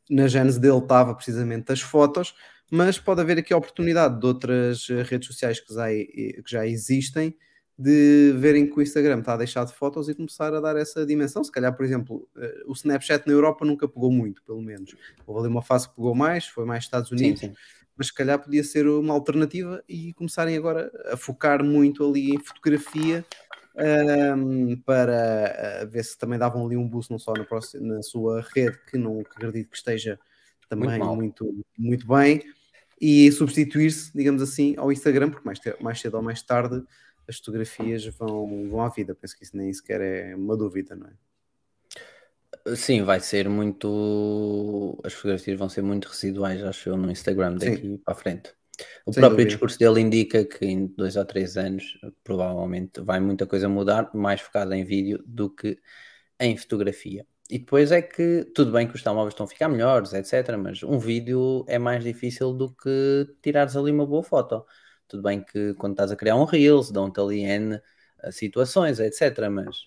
na 0.09 0.27
gênese 0.27 0.59
dele 0.59 0.79
estava 0.79 1.13
precisamente 1.13 1.71
as 1.71 1.79
fotos, 1.79 2.33
mas 2.71 2.97
pode 2.97 3.21
haver 3.21 3.37
aqui 3.37 3.53
a 3.53 3.57
oportunidade 3.57 4.19
de 4.19 4.25
outras 4.25 4.87
eh, 4.89 5.03
redes 5.03 5.27
sociais 5.27 5.59
que 5.59 5.71
já, 5.71 5.87
que 5.89 6.43
já 6.47 6.65
existem 6.65 7.37
de 7.77 8.33
verem 8.37 8.67
que 8.69 8.77
o 8.77 8.81
Instagram 8.81 9.19
está 9.19 9.33
a 9.33 9.37
deixar 9.37 9.65
de 9.65 9.73
fotos 9.73 10.07
e 10.09 10.15
começar 10.15 10.53
a 10.53 10.59
dar 10.59 10.75
essa 10.75 11.05
dimensão. 11.05 11.43
Se 11.43 11.51
calhar, 11.51 11.75
por 11.75 11.85
exemplo, 11.85 12.27
eh, 12.35 12.63
o 12.65 12.73
Snapchat 12.73 13.27
na 13.27 13.33
Europa 13.33 13.63
nunca 13.63 13.87
pegou 13.87 14.11
muito, 14.11 14.43
pelo 14.43 14.61
menos. 14.61 14.95
Houve 15.25 15.41
ali 15.41 15.49
uma 15.49 15.61
fase 15.61 15.87
que 15.87 15.95
pegou 15.95 16.15
mais, 16.15 16.47
foi 16.47 16.65
mais 16.65 16.83
Estados 16.83 17.09
Sim, 17.09 17.15
Unidos, 17.15 17.41
sim. 17.41 17.53
Mas 17.97 18.07
se 18.07 18.13
calhar 18.13 18.39
podia 18.41 18.63
ser 18.63 18.87
uma 18.87 19.13
alternativa 19.13 19.83
e 19.87 20.13
começarem 20.13 20.57
agora 20.57 20.91
a 21.11 21.17
focar 21.17 21.63
muito 21.63 22.07
ali 22.07 22.33
em 22.33 22.39
fotografia 22.39 23.25
ahm, 23.77 24.75
para 24.85 25.81
ah, 25.81 25.85
ver 25.85 26.03
se 26.03 26.17
também 26.17 26.39
davam 26.39 26.65
ali 26.65 26.77
um 26.77 26.87
boost 26.87 27.11
não 27.11 27.19
só 27.19 27.33
na, 27.33 27.43
próxima- 27.43 27.95
na 27.95 28.01
sua 28.01 28.41
rede, 28.53 28.79
que 28.89 28.97
não 28.97 29.19
acredito 29.21 29.69
que 29.69 29.77
esteja 29.77 30.19
também 30.69 30.99
mal. 30.99 31.15
muito, 31.15 31.65
muito, 31.77 32.07
bem, 32.07 32.41
e 32.99 33.31
substituir-se, 33.31 34.11
digamos 34.15 34.41
assim, 34.41 34.75
ao 34.77 34.91
Instagram, 34.91 35.29
porque 35.29 35.45
mais, 35.45 35.59
mais 35.81 35.99
cedo 35.99 36.15
ou 36.15 36.23
mais 36.23 36.41
tarde 36.41 36.83
as 37.27 37.37
fotografias 37.37 38.05
vão, 38.05 38.69
vão 38.69 38.81
à 38.81 38.89
vida. 38.89 39.15
Penso 39.15 39.37
que 39.37 39.43
isso 39.43 39.55
nem 39.55 39.71
sequer 39.71 40.01
é 40.01 40.35
uma 40.35 40.57
dúvida, 40.57 40.95
não 40.95 41.07
é? 41.07 41.13
Sim, 42.75 43.03
vai 43.03 43.19
ser 43.19 43.49
muito. 43.49 44.97
As 45.03 45.13
fotografias 45.13 45.57
vão 45.59 45.67
ser 45.67 45.81
muito 45.81 46.07
residuais, 46.07 46.63
acho 46.63 46.89
eu, 46.89 46.97
no 46.97 47.11
Instagram 47.11 47.57
daqui 47.57 47.97
para 47.97 48.13
a 48.13 48.15
frente. 48.17 48.53
O 49.05 49.13
Sem 49.13 49.13
próprio 49.13 49.45
dúvida. 49.45 49.45
discurso 49.45 49.77
dele 49.77 49.99
indica 50.01 50.45
que 50.45 50.65
em 50.65 50.87
dois 50.87 51.15
ou 51.17 51.25
três 51.25 51.57
anos 51.57 51.97
provavelmente 52.23 53.01
vai 53.01 53.19
muita 53.19 53.45
coisa 53.45 53.67
mudar, 53.67 54.09
mais 54.13 54.39
focada 54.41 54.75
em 54.77 54.83
vídeo 54.85 55.21
do 55.25 55.49
que 55.49 55.77
em 56.39 56.57
fotografia. 56.57 57.27
E 57.49 57.59
depois 57.59 57.91
é 57.91 58.01
que 58.01 58.45
tudo 58.55 58.71
bem 58.71 58.87
que 58.87 58.95
os 58.95 59.03
telemóveis 59.03 59.33
estão 59.33 59.45
a 59.45 59.49
ficar 59.49 59.69
melhores, 59.69 60.13
etc. 60.13 60.57
Mas 60.57 60.83
um 60.83 60.99
vídeo 60.99 61.65
é 61.67 61.77
mais 61.77 62.03
difícil 62.03 62.53
do 62.53 62.73
que 62.73 63.27
tirares 63.41 63.75
ali 63.75 63.91
uma 63.91 64.05
boa 64.07 64.23
foto. 64.23 64.65
Tudo 65.07 65.23
bem 65.23 65.43
que 65.43 65.73
quando 65.75 65.93
estás 65.93 66.11
a 66.11 66.15
criar 66.15 66.35
um 66.37 66.45
Reels, 66.45 66.91
dão-te 66.91 67.19
ali 67.19 67.41
N 67.41 67.81
eh, 68.23 68.31
situações, 68.31 68.99
etc. 68.99 69.49
Mas 69.49 69.85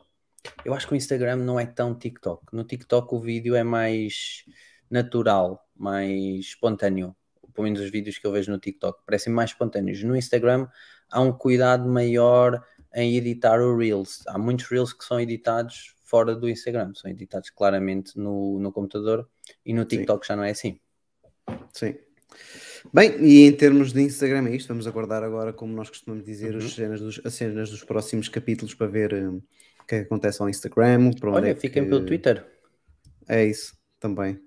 eu 0.65 0.75
acho 0.75 0.87
que 0.87 0.95
o 0.95 0.97
Instagram 0.97 1.37
não 1.37 1.59
é 1.59 1.67
tão 1.67 1.95
TikTok. 1.95 2.45
No 2.53 2.65
TikTok 2.65 3.15
o 3.15 3.21
vídeo 3.21 3.55
é 3.55 3.63
mais 3.63 4.45
natural, 4.91 5.65
mais 5.75 6.41
espontâneo. 6.41 7.15
Pelo 7.55 7.65
menos 7.65 7.81
os 7.81 7.91
vídeos 7.91 8.19
que 8.19 8.27
eu 8.27 8.33
vejo 8.33 8.51
no 8.51 8.59
TikTok 8.59 9.01
parecem 9.07 9.33
mais 9.33 9.51
espontâneos. 9.51 10.03
No 10.03 10.17
Instagram 10.17 10.69
há 11.11 11.21
um 11.21 11.33
cuidado 11.33 11.89
maior 11.89 12.63
em 12.95 13.17
editar 13.17 13.61
o 13.61 13.77
Reels. 13.77 14.23
Há 14.27 14.39
muitos 14.39 14.67
Reels 14.67 14.93
que 14.93 15.05
são 15.05 15.21
editados 15.21 15.95
fora 16.05 16.35
do 16.35 16.49
Instagram, 16.49 16.93
são 16.95 17.11
editados 17.11 17.51
claramente 17.51 18.19
no, 18.19 18.59
no 18.59 18.73
computador 18.73 19.29
e 19.65 19.75
no 19.75 19.85
TikTok 19.85 20.27
já 20.27 20.37
não 20.37 20.45
é 20.45 20.51
assim. 20.51 20.79
Sim. 21.73 21.97
Bem, 22.93 23.17
e 23.21 23.47
em 23.47 23.53
termos 23.53 23.93
de 23.93 24.03
Instagram 24.03 24.49
é 24.49 24.55
isto, 24.55 24.69
vamos 24.69 24.87
aguardar 24.87 25.23
agora, 25.23 25.53
como 25.53 25.73
nós 25.75 25.89
costumamos 25.89 26.25
dizer, 26.25 26.55
Uhum. 26.55 26.59
as, 26.65 26.73
cenas 26.73 27.01
dos, 27.01 27.21
as 27.25 27.35
cenas 27.35 27.71
dos 27.71 27.83
próximos 27.83 28.29
capítulos 28.29 28.75
para 28.75 28.87
ver 28.87 29.15
hum, 29.15 29.43
que 29.87 29.95
é 29.95 29.99
que 30.01 30.07
acontece 30.07 30.41
ao 30.43 30.49
Instagram. 30.49 31.13
Para 31.13 31.31
onde 31.31 31.39
Olha, 31.39 31.49
é 31.51 31.55
fiquem 31.55 31.85
que- 31.85 31.89
pelo 31.91 32.05
Twitter. 32.05 32.45
É 33.29 33.45
isso, 33.45 33.77
também. 34.01 34.39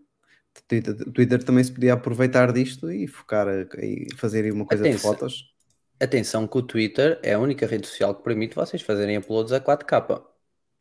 Twitter, 0.67 0.95
Twitter 1.11 1.43
também 1.43 1.63
se 1.63 1.71
podia 1.71 1.93
aproveitar 1.93 2.51
disto 2.51 2.91
e 2.91 3.07
focar 3.07 3.47
e 3.77 4.07
fazer 4.17 4.51
uma 4.51 4.65
coisa 4.65 4.83
de 4.83 4.89
Atenção. 4.89 5.11
fotos. 5.13 5.53
Atenção 5.99 6.47
que 6.47 6.57
o 6.57 6.61
Twitter 6.61 7.19
é 7.23 7.33
a 7.33 7.39
única 7.39 7.65
rede 7.65 7.87
social 7.87 8.15
que 8.15 8.23
permite 8.23 8.55
vocês 8.55 8.81
fazerem 8.81 9.17
uploads 9.17 9.51
a 9.53 9.59
4K 9.59 10.21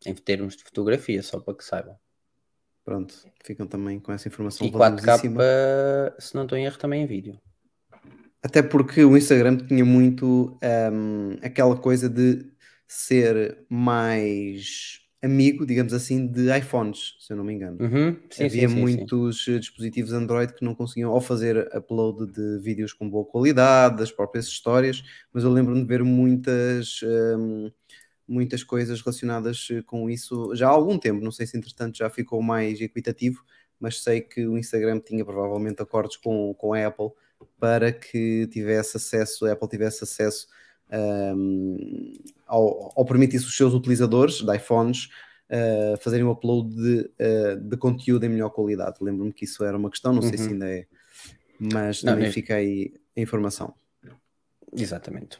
em 0.06 0.14
termos 0.14 0.56
de 0.56 0.62
fotografia, 0.64 1.22
só 1.22 1.40
para 1.40 1.54
que 1.54 1.64
saibam. 1.64 1.96
Pronto, 2.84 3.14
ficam 3.44 3.66
também 3.66 3.98
com 4.00 4.12
essa 4.12 4.28
informação 4.28 4.66
E 4.66 4.70
4K, 4.70 4.78
valiosíssima. 5.06 5.42
se 6.18 6.34
não 6.34 6.42
estou 6.44 6.56
em 6.56 6.64
erro, 6.64 6.78
também 6.78 7.02
em 7.02 7.06
vídeo. 7.06 7.38
Até 8.42 8.62
porque 8.62 9.04
o 9.04 9.16
Instagram 9.16 9.56
tinha 9.58 9.84
muito 9.84 10.58
hum, 10.92 11.36
aquela 11.42 11.76
coisa 11.76 12.08
de 12.08 12.46
ser 12.88 13.64
mais 13.68 15.00
amigo, 15.22 15.66
digamos 15.66 15.92
assim, 15.92 16.26
de 16.26 16.56
iPhones, 16.56 17.16
se 17.18 17.32
eu 17.32 17.36
não 17.36 17.44
me 17.44 17.52
engano. 17.52 17.76
Uhum, 17.80 18.16
sim, 18.30 18.44
Havia 18.44 18.68
sim, 18.68 18.74
sim, 18.74 18.80
muitos 18.80 19.48
eh, 19.48 19.58
dispositivos 19.58 20.12
Android 20.12 20.54
que 20.54 20.64
não 20.64 20.74
conseguiam 20.74 21.10
ou 21.10 21.20
fazer 21.20 21.68
upload 21.76 22.32
de 22.32 22.58
vídeos 22.60 22.92
com 22.92 23.08
boa 23.08 23.24
qualidade, 23.24 23.98
das 23.98 24.12
próprias 24.12 24.46
histórias, 24.46 25.02
mas 25.32 25.44
eu 25.44 25.50
lembro-me 25.50 25.82
de 25.82 25.86
ver 25.86 26.04
muitas, 26.04 27.00
hum, 27.02 27.70
muitas 28.26 28.62
coisas 28.62 29.00
relacionadas 29.00 29.68
eh, 29.70 29.82
com 29.82 30.08
isso 30.08 30.54
já 30.54 30.68
há 30.68 30.70
algum 30.70 30.98
tempo. 30.98 31.22
Não 31.22 31.32
sei 31.32 31.46
se 31.46 31.56
entretanto 31.56 31.98
já 31.98 32.08
ficou 32.08 32.40
mais 32.40 32.80
equitativo, 32.80 33.42
mas 33.80 34.02
sei 34.02 34.20
que 34.20 34.46
o 34.46 34.56
Instagram 34.56 35.00
tinha 35.00 35.24
provavelmente 35.24 35.82
acordos 35.82 36.16
com, 36.16 36.54
com 36.54 36.72
a 36.74 36.86
Apple 36.86 37.10
para 37.58 37.92
que 37.92 38.46
tivesse 38.48 38.96
acesso, 38.96 39.46
a 39.46 39.52
Apple 39.52 39.68
tivesse 39.68 40.04
acesso 40.04 40.46
um, 40.92 42.12
ao, 42.46 42.92
ao 42.96 43.04
permitisse 43.04 43.46
os 43.46 43.56
seus 43.56 43.74
utilizadores 43.74 44.40
de 44.42 44.56
iPhones 44.56 45.08
uh, 45.50 45.96
fazerem 46.00 46.24
o 46.24 46.30
upload 46.30 46.74
de, 46.74 47.10
uh, 47.20 47.56
de 47.60 47.76
conteúdo 47.76 48.24
em 48.24 48.28
melhor 48.28 48.50
qualidade. 48.50 48.96
Lembro-me 49.00 49.32
que 49.32 49.44
isso 49.44 49.64
era 49.64 49.76
uma 49.76 49.90
questão, 49.90 50.12
não 50.12 50.22
uhum. 50.22 50.28
sei 50.28 50.38
se 50.38 50.44
uhum. 50.44 50.52
ainda 50.52 50.68
é, 50.70 50.86
mas 51.58 52.02
não, 52.02 52.12
também 52.12 52.26
neste... 52.26 52.40
fica 52.40 52.54
aí 52.54 52.92
a 53.16 53.20
informação. 53.20 53.74
Exatamente. 54.76 55.38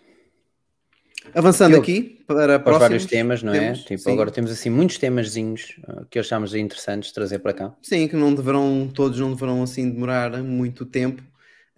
Avançando 1.35 1.75
Eu, 1.75 1.81
aqui 1.81 2.23
para, 2.27 2.59
para 2.59 2.79
vários 2.79 3.05
temas, 3.05 3.43
não 3.43 3.53
é? 3.53 3.73
Tipo, 3.75 3.99
sim. 3.99 4.13
agora 4.13 4.31
temos 4.31 4.51
assim 4.51 4.71
muitos 4.71 4.97
temazinhos 4.97 5.77
uh, 5.87 6.07
que 6.07 6.19
achamos 6.19 6.55
interessantes 6.55 7.09
de 7.09 7.15
trazer 7.15 7.41
para 7.41 7.53
cá. 7.53 7.75
Sim, 7.83 8.09
que 8.09 8.17
não 8.17 8.35
deverão, 8.35 8.91
todos 8.93 9.19
não 9.21 9.33
deverão 9.33 9.63
assim 9.63 9.91
demorar 9.91 10.43
muito 10.43 10.87
tempo. 10.87 11.23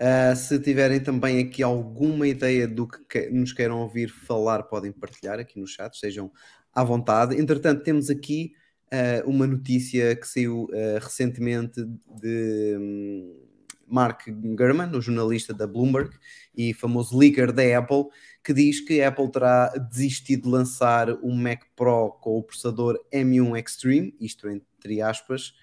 Uh, 0.00 0.34
se 0.34 0.58
tiverem 0.58 0.98
também 0.98 1.38
aqui 1.40 1.62
alguma 1.62 2.26
ideia 2.26 2.66
do 2.66 2.88
que 2.88 3.28
nos 3.28 3.52
queiram 3.52 3.80
ouvir 3.80 4.08
falar, 4.08 4.62
podem 4.62 4.90
partilhar 4.90 5.38
aqui 5.38 5.60
no 5.60 5.66
chat, 5.66 5.98
sejam 5.98 6.32
à 6.74 6.82
vontade. 6.82 7.38
Entretanto, 7.38 7.82
temos 7.82 8.08
aqui 8.08 8.52
uh, 8.86 9.28
uma 9.28 9.46
notícia 9.46 10.16
que 10.16 10.26
saiu 10.26 10.68
recentemente 11.00 11.84
de. 12.20 12.76
Um, 12.78 13.50
Mark 13.90 14.22
Gurman, 14.28 14.96
o 14.96 15.00
jornalista 15.00 15.52
da 15.52 15.66
Bloomberg 15.66 16.16
e 16.56 16.72
famoso 16.72 17.18
leaker 17.18 17.52
da 17.52 17.76
Apple, 17.76 18.04
que 18.42 18.54
diz 18.54 18.80
que 18.80 19.02
a 19.02 19.08
Apple 19.08 19.30
terá 19.30 19.68
desistido 19.90 20.44
de 20.44 20.48
lançar 20.48 21.10
um 21.22 21.34
Mac 21.34 21.62
Pro 21.74 22.12
com 22.20 22.38
o 22.38 22.42
processador 22.42 22.98
M1 23.12 23.58
Extreme, 23.58 24.14
isto 24.20 24.48
entre 24.48 25.02
aspas, 25.02 25.54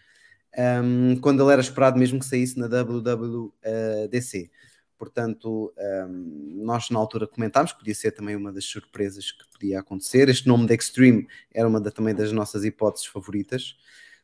um, 0.83 1.17
quando 1.19 1.43
ele 1.43 1.53
era 1.53 1.61
esperado 1.61 1.97
mesmo 1.97 2.19
que 2.19 2.25
saísse 2.25 2.57
na 2.57 2.67
WWDC. 2.67 4.51
Portanto, 4.97 5.73
um, 5.77 6.63
nós 6.63 6.89
na 6.89 6.97
altura 6.97 7.27
comentámos 7.27 7.71
que 7.71 7.79
podia 7.79 7.93
ser 7.93 8.11
também 8.11 8.35
uma 8.35 8.51
das 8.51 8.65
surpresas 8.65 9.31
que 9.31 9.43
podia 9.51 9.79
acontecer. 9.79 10.27
Este 10.29 10.47
nome 10.47 10.65
de 10.65 10.73
Extreme 10.73 11.27
era 11.53 11.67
uma 11.67 11.79
da, 11.79 11.91
também 11.91 12.15
das 12.15 12.31
nossas 12.31 12.65
hipóteses 12.65 13.05
favoritas. 13.07 13.75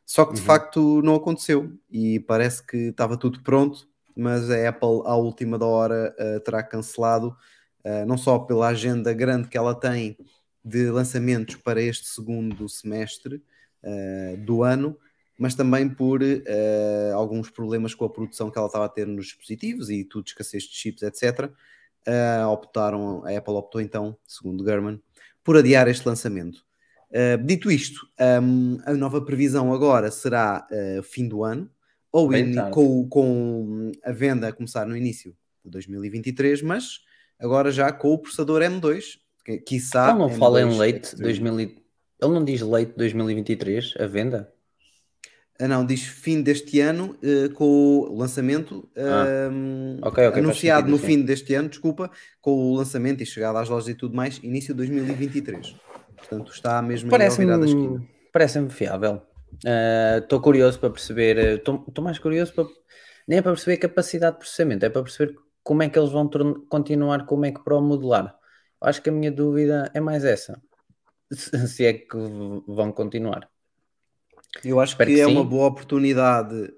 Só 0.04 0.24
que 0.24 0.34
de 0.34 0.40
uhum. 0.40 0.46
facto 0.46 1.02
não 1.02 1.14
aconteceu 1.14 1.72
e 1.90 2.20
parece 2.20 2.66
que 2.66 2.76
estava 2.88 3.16
tudo 3.16 3.42
pronto 3.42 3.88
mas 4.16 4.50
a 4.50 4.68
Apple, 4.68 5.02
à 5.04 5.16
última 5.16 5.58
da 5.58 5.66
hora, 5.66 6.14
uh, 6.18 6.40
terá 6.40 6.62
cancelado, 6.62 7.36
uh, 7.84 8.06
não 8.06 8.16
só 8.16 8.38
pela 8.38 8.68
agenda 8.68 9.12
grande 9.12 9.48
que 9.48 9.58
ela 9.58 9.74
tem 9.74 10.16
de 10.64 10.90
lançamentos 10.90 11.56
para 11.56 11.82
este 11.82 12.06
segundo 12.06 12.68
semestre 12.68 13.42
uh, 13.82 14.36
do 14.38 14.62
ano, 14.62 14.96
mas 15.38 15.54
também 15.54 15.88
por 15.88 16.20
alguns 17.14 17.50
problemas 17.50 17.94
com 17.94 18.04
a 18.04 18.10
produção 18.10 18.50
que 18.50 18.58
ela 18.58 18.68
estava 18.68 18.84
a 18.84 18.88
ter 18.88 19.06
nos 19.06 19.26
dispositivos 19.26 19.90
e 19.90 20.04
tudo 20.04 20.26
escassez 20.26 20.64
de 20.64 20.76
chips, 20.76 21.02
etc. 21.02 21.50
optaram, 22.50 23.24
a 23.24 23.36
Apple 23.36 23.54
optou 23.54 23.80
então, 23.80 24.16
segundo 24.26 24.64
German, 24.64 25.00
por 25.42 25.56
adiar 25.56 25.88
este 25.88 26.06
lançamento. 26.06 26.64
dito 27.44 27.70
isto, 27.70 28.06
um, 28.42 28.78
a 28.84 28.94
nova 28.94 29.20
previsão 29.20 29.72
agora 29.72 30.10
será 30.10 30.66
fim 31.02 31.26
do 31.26 31.42
ano, 31.42 31.68
ou 32.14 32.32
in, 32.32 32.54
com, 32.70 33.08
com 33.08 33.90
a 34.04 34.12
venda 34.12 34.46
a 34.46 34.52
começar 34.52 34.86
no 34.86 34.96
início 34.96 35.36
de 35.64 35.70
2023, 35.72 36.62
mas 36.62 37.00
agora 37.40 37.72
já 37.72 37.90
com 37.92 38.14
o 38.14 38.18
processador 38.18 38.62
M2, 38.62 39.18
que 39.44 39.58
quiçá... 39.58 40.10
Ele 40.10 40.18
não 40.18 40.30
M2 40.30 40.38
fala 40.38 40.62
em 40.62 40.78
late 40.78 41.16
2000, 41.16 41.58
ele 41.60 41.74
não 42.20 42.44
diz 42.44 42.60
late 42.60 42.92
2023, 42.96 43.94
a 43.98 44.06
venda? 44.06 44.53
Ah, 45.60 45.68
não, 45.68 45.86
diz 45.86 46.02
fim 46.02 46.42
deste 46.42 46.80
ano 46.80 47.16
uh, 47.22 47.52
com 47.54 47.64
o 47.64 48.18
lançamento 48.18 48.88
ah. 48.96 49.48
uh, 49.50 50.08
okay, 50.08 50.26
okay, 50.26 50.42
anunciado 50.42 50.90
no 50.90 50.98
fim 50.98 51.22
deste 51.22 51.54
ano, 51.54 51.68
desculpa, 51.68 52.10
com 52.40 52.50
o 52.50 52.74
lançamento 52.74 53.22
e 53.22 53.26
chegada 53.26 53.60
às 53.60 53.68
lojas 53.68 53.88
e 53.88 53.94
tudo 53.94 54.16
mais, 54.16 54.40
início 54.42 54.74
de 54.74 54.78
2023. 54.78 55.76
Portanto, 56.16 56.52
está 56.52 56.82
mesmo 56.82 57.08
Parece-me 57.08 58.08
parece 58.32 58.68
fiável. 58.70 59.22
Estou 60.20 60.40
uh, 60.40 60.42
curioso 60.42 60.80
para 60.80 60.90
perceber, 60.90 61.58
estou 61.58 62.02
mais 62.02 62.18
curioso 62.18 62.52
para, 62.52 62.66
nem 63.28 63.38
é 63.38 63.42
para 63.42 63.52
perceber 63.52 63.76
capacidade 63.76 64.32
de 64.32 64.38
processamento, 64.40 64.84
é 64.84 64.90
para 64.90 65.02
perceber 65.04 65.36
como 65.62 65.84
é 65.84 65.88
que 65.88 65.96
eles 65.96 66.10
vão 66.10 66.28
continuar 66.68 67.26
com 67.26 67.36
o 67.36 67.40
Mac 67.40 67.62
Pro 67.62 67.80
modular. 67.80 68.36
Acho 68.80 69.00
que 69.00 69.08
a 69.08 69.12
minha 69.12 69.30
dúvida 69.30 69.88
é 69.94 70.00
mais 70.00 70.24
essa, 70.24 70.60
se 71.30 71.86
é 71.86 71.92
que 71.92 72.16
vão 72.66 72.90
continuar. 72.90 73.48
Eu 74.62 74.80
acho 74.80 74.96
que, 74.96 75.04
que, 75.04 75.20
é 75.20 75.26
uma 75.26 75.44
boa 75.44 75.66
oportunidade 75.66 76.72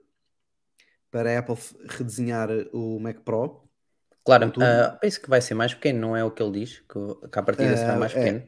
para 1.11 1.35
a 1.35 1.39
Apple 1.39 1.57
redesenhar 1.89 2.49
o 2.73 2.99
Mac 2.99 3.21
Pro. 3.21 3.63
Claro, 4.25 4.49
uh, 4.49 4.99
penso 5.01 5.21
que 5.21 5.31
vai 5.31 5.41
ser 5.41 5.55
mais 5.55 5.73
pequeno, 5.73 6.01
não 6.01 6.17
é 6.17 6.25
o 6.25 6.31
que 6.31 6.43
ele 6.43 6.61
diz, 6.61 6.81
que, 6.81 7.29
que 7.31 7.39
a 7.39 7.43
partida 7.43 7.75
uh, 7.75 7.77
será 7.77 7.97
mais 7.97 8.13
é. 8.13 8.19
pequeno. 8.19 8.43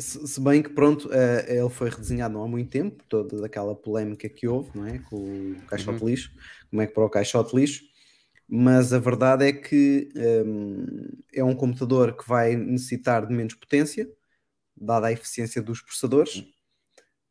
Se, 0.00 0.26
se, 0.26 0.40
bem 0.40 0.62
que 0.62 0.70
pronto, 0.70 1.08
uh, 1.08 1.44
ele 1.46 1.68
foi 1.68 1.90
redesenhado 1.90 2.34
não 2.34 2.44
há 2.44 2.48
muito 2.48 2.70
tempo, 2.70 3.04
toda 3.08 3.44
aquela 3.44 3.74
polémica 3.74 4.28
que 4.28 4.48
houve, 4.48 4.70
não 4.74 4.86
é? 4.86 4.98
Com 5.00 5.16
o 5.16 5.66
caixote 5.66 6.02
uhum. 6.02 6.08
lixo, 6.08 6.32
como 6.70 6.80
é 6.80 6.86
que 6.86 6.94
para 6.94 7.04
o 7.04 7.10
caixote 7.10 7.54
lixo, 7.54 7.84
mas 8.48 8.92
a 8.92 8.98
verdade 8.98 9.46
é 9.46 9.52
que 9.52 10.08
um, 10.16 10.86
é 11.32 11.44
um 11.44 11.54
computador 11.54 12.16
que 12.16 12.26
vai 12.26 12.56
necessitar 12.56 13.26
de 13.26 13.34
menos 13.34 13.54
potência, 13.54 14.08
dada 14.76 15.06
a 15.08 15.12
eficiência 15.12 15.62
dos 15.62 15.80
processadores. 15.80 16.44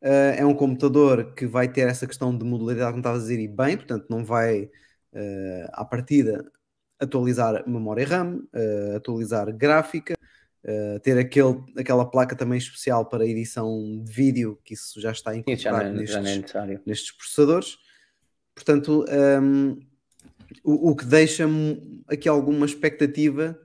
Uh, 0.02 0.34
é 0.36 0.44
um 0.44 0.54
computador 0.54 1.32
que 1.32 1.46
vai 1.46 1.68
ter 1.68 1.86
essa 1.88 2.08
questão 2.08 2.36
de 2.36 2.44
modularidade, 2.44 2.90
como 2.90 3.00
estava 3.00 3.16
a 3.16 3.20
dizer, 3.20 3.38
e 3.38 3.46
bem, 3.46 3.76
portanto, 3.76 4.06
não 4.10 4.24
vai 4.24 4.64
uh, 4.64 5.68
à 5.72 5.84
partida 5.84 6.44
atualizar 6.98 7.62
memória 7.68 8.04
RAM, 8.04 8.42
uh, 8.52 8.96
atualizar 8.96 9.52
gráfica, 9.56 10.14
Uh, 10.64 11.00
ter 11.00 11.18
aquele, 11.18 11.60
aquela 11.76 12.08
placa 12.08 12.36
também 12.36 12.56
especial 12.56 13.04
para 13.04 13.26
edição 13.26 14.00
de 14.00 14.12
vídeo, 14.12 14.56
que 14.64 14.74
isso 14.74 15.00
já 15.00 15.10
está 15.10 15.34
incorporado 15.34 15.88
não, 15.88 15.94
nestes, 15.96 16.54
é 16.54 16.80
nestes 16.86 17.10
processadores. 17.10 17.78
Portanto, 18.54 19.04
um, 19.08 19.12
ehm, 19.12 19.78
o, 20.62 20.90
o, 20.90 20.94
que 20.94 21.04
deixa-me 21.04 22.04
aqui 22.06 22.28
alguma 22.28 22.64
expectativa 22.64 23.58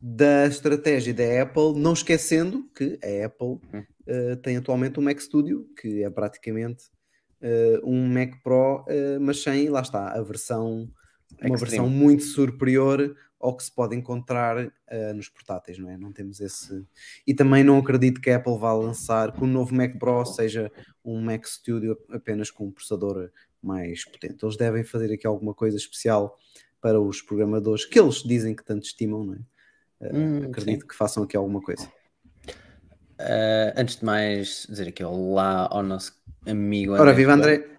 da 0.00 0.46
estratégia 0.46 1.14
da 1.14 1.42
Apple, 1.42 1.78
não 1.78 1.92
esquecendo 1.92 2.68
que 2.74 2.98
a 3.00 3.26
Apple 3.26 3.60
uh, 4.06 4.36
tem 4.36 4.56
atualmente 4.56 4.98
um 4.98 5.02
Mac 5.02 5.18
Studio, 5.20 5.68
que 5.80 6.02
é 6.02 6.10
praticamente 6.10 6.84
uh, 7.40 7.88
um 7.88 8.08
Mac 8.08 8.42
Pro, 8.42 8.84
mas 9.20 9.42
sem, 9.42 9.68
lá 9.68 9.80
está, 9.80 10.12
a 10.12 10.22
versão, 10.22 10.88
uma 11.42 11.56
versão 11.56 11.88
muito 11.88 12.22
superior 12.22 13.14
ao 13.44 13.54
que 13.54 13.62
se 13.62 13.70
pode 13.70 13.94
encontrar 13.94 14.56
uh, 14.56 15.14
nos 15.14 15.28
portáteis, 15.28 15.78
não 15.78 15.90
é? 15.90 15.98
Não 15.98 16.10
temos 16.10 16.40
esse. 16.40 16.82
E 17.26 17.34
também 17.34 17.62
não 17.62 17.76
acredito 17.76 18.18
que 18.18 18.30
a 18.30 18.36
Apple 18.36 18.58
vá 18.58 18.72
lançar 18.72 19.32
que 19.32 19.44
o 19.44 19.46
novo 19.46 19.74
Mac 19.74 19.98
Pro 19.98 20.24
seja 20.24 20.72
um 21.04 21.20
Mac 21.20 21.44
Studio 21.44 21.98
apenas 22.10 22.50
com 22.50 22.68
um 22.68 22.72
processador 22.72 23.30
mais 23.62 24.02
potente. 24.02 24.42
Eles 24.42 24.56
devem 24.56 24.82
fazer 24.82 25.12
aqui 25.12 25.26
alguma 25.26 25.52
coisa 25.52 25.76
especial 25.76 26.38
para 26.80 26.98
os 26.98 27.20
programadores 27.20 27.84
que 27.84 28.00
eles 28.00 28.22
dizem 28.22 28.56
que 28.56 28.64
tanto 28.64 28.86
estimam, 28.86 29.24
não 29.24 29.34
é? 29.34 29.38
Uh, 30.00 30.16
hum, 30.16 30.44
acredito 30.46 30.80
sim. 30.80 30.88
que 30.88 30.94
façam 30.94 31.22
aqui 31.22 31.36
alguma 31.36 31.60
coisa. 31.60 31.86
Uh, 33.20 33.70
antes 33.76 33.96
de 33.96 34.04
mais, 34.04 34.66
dizer 34.68 34.88
aqui 34.88 35.04
olá 35.04 35.68
ao 35.70 35.82
nosso 35.82 36.12
amigo 36.46 36.92
André. 36.92 37.02
Ora, 37.02 37.12
viva 37.12 37.32
André! 37.32 37.74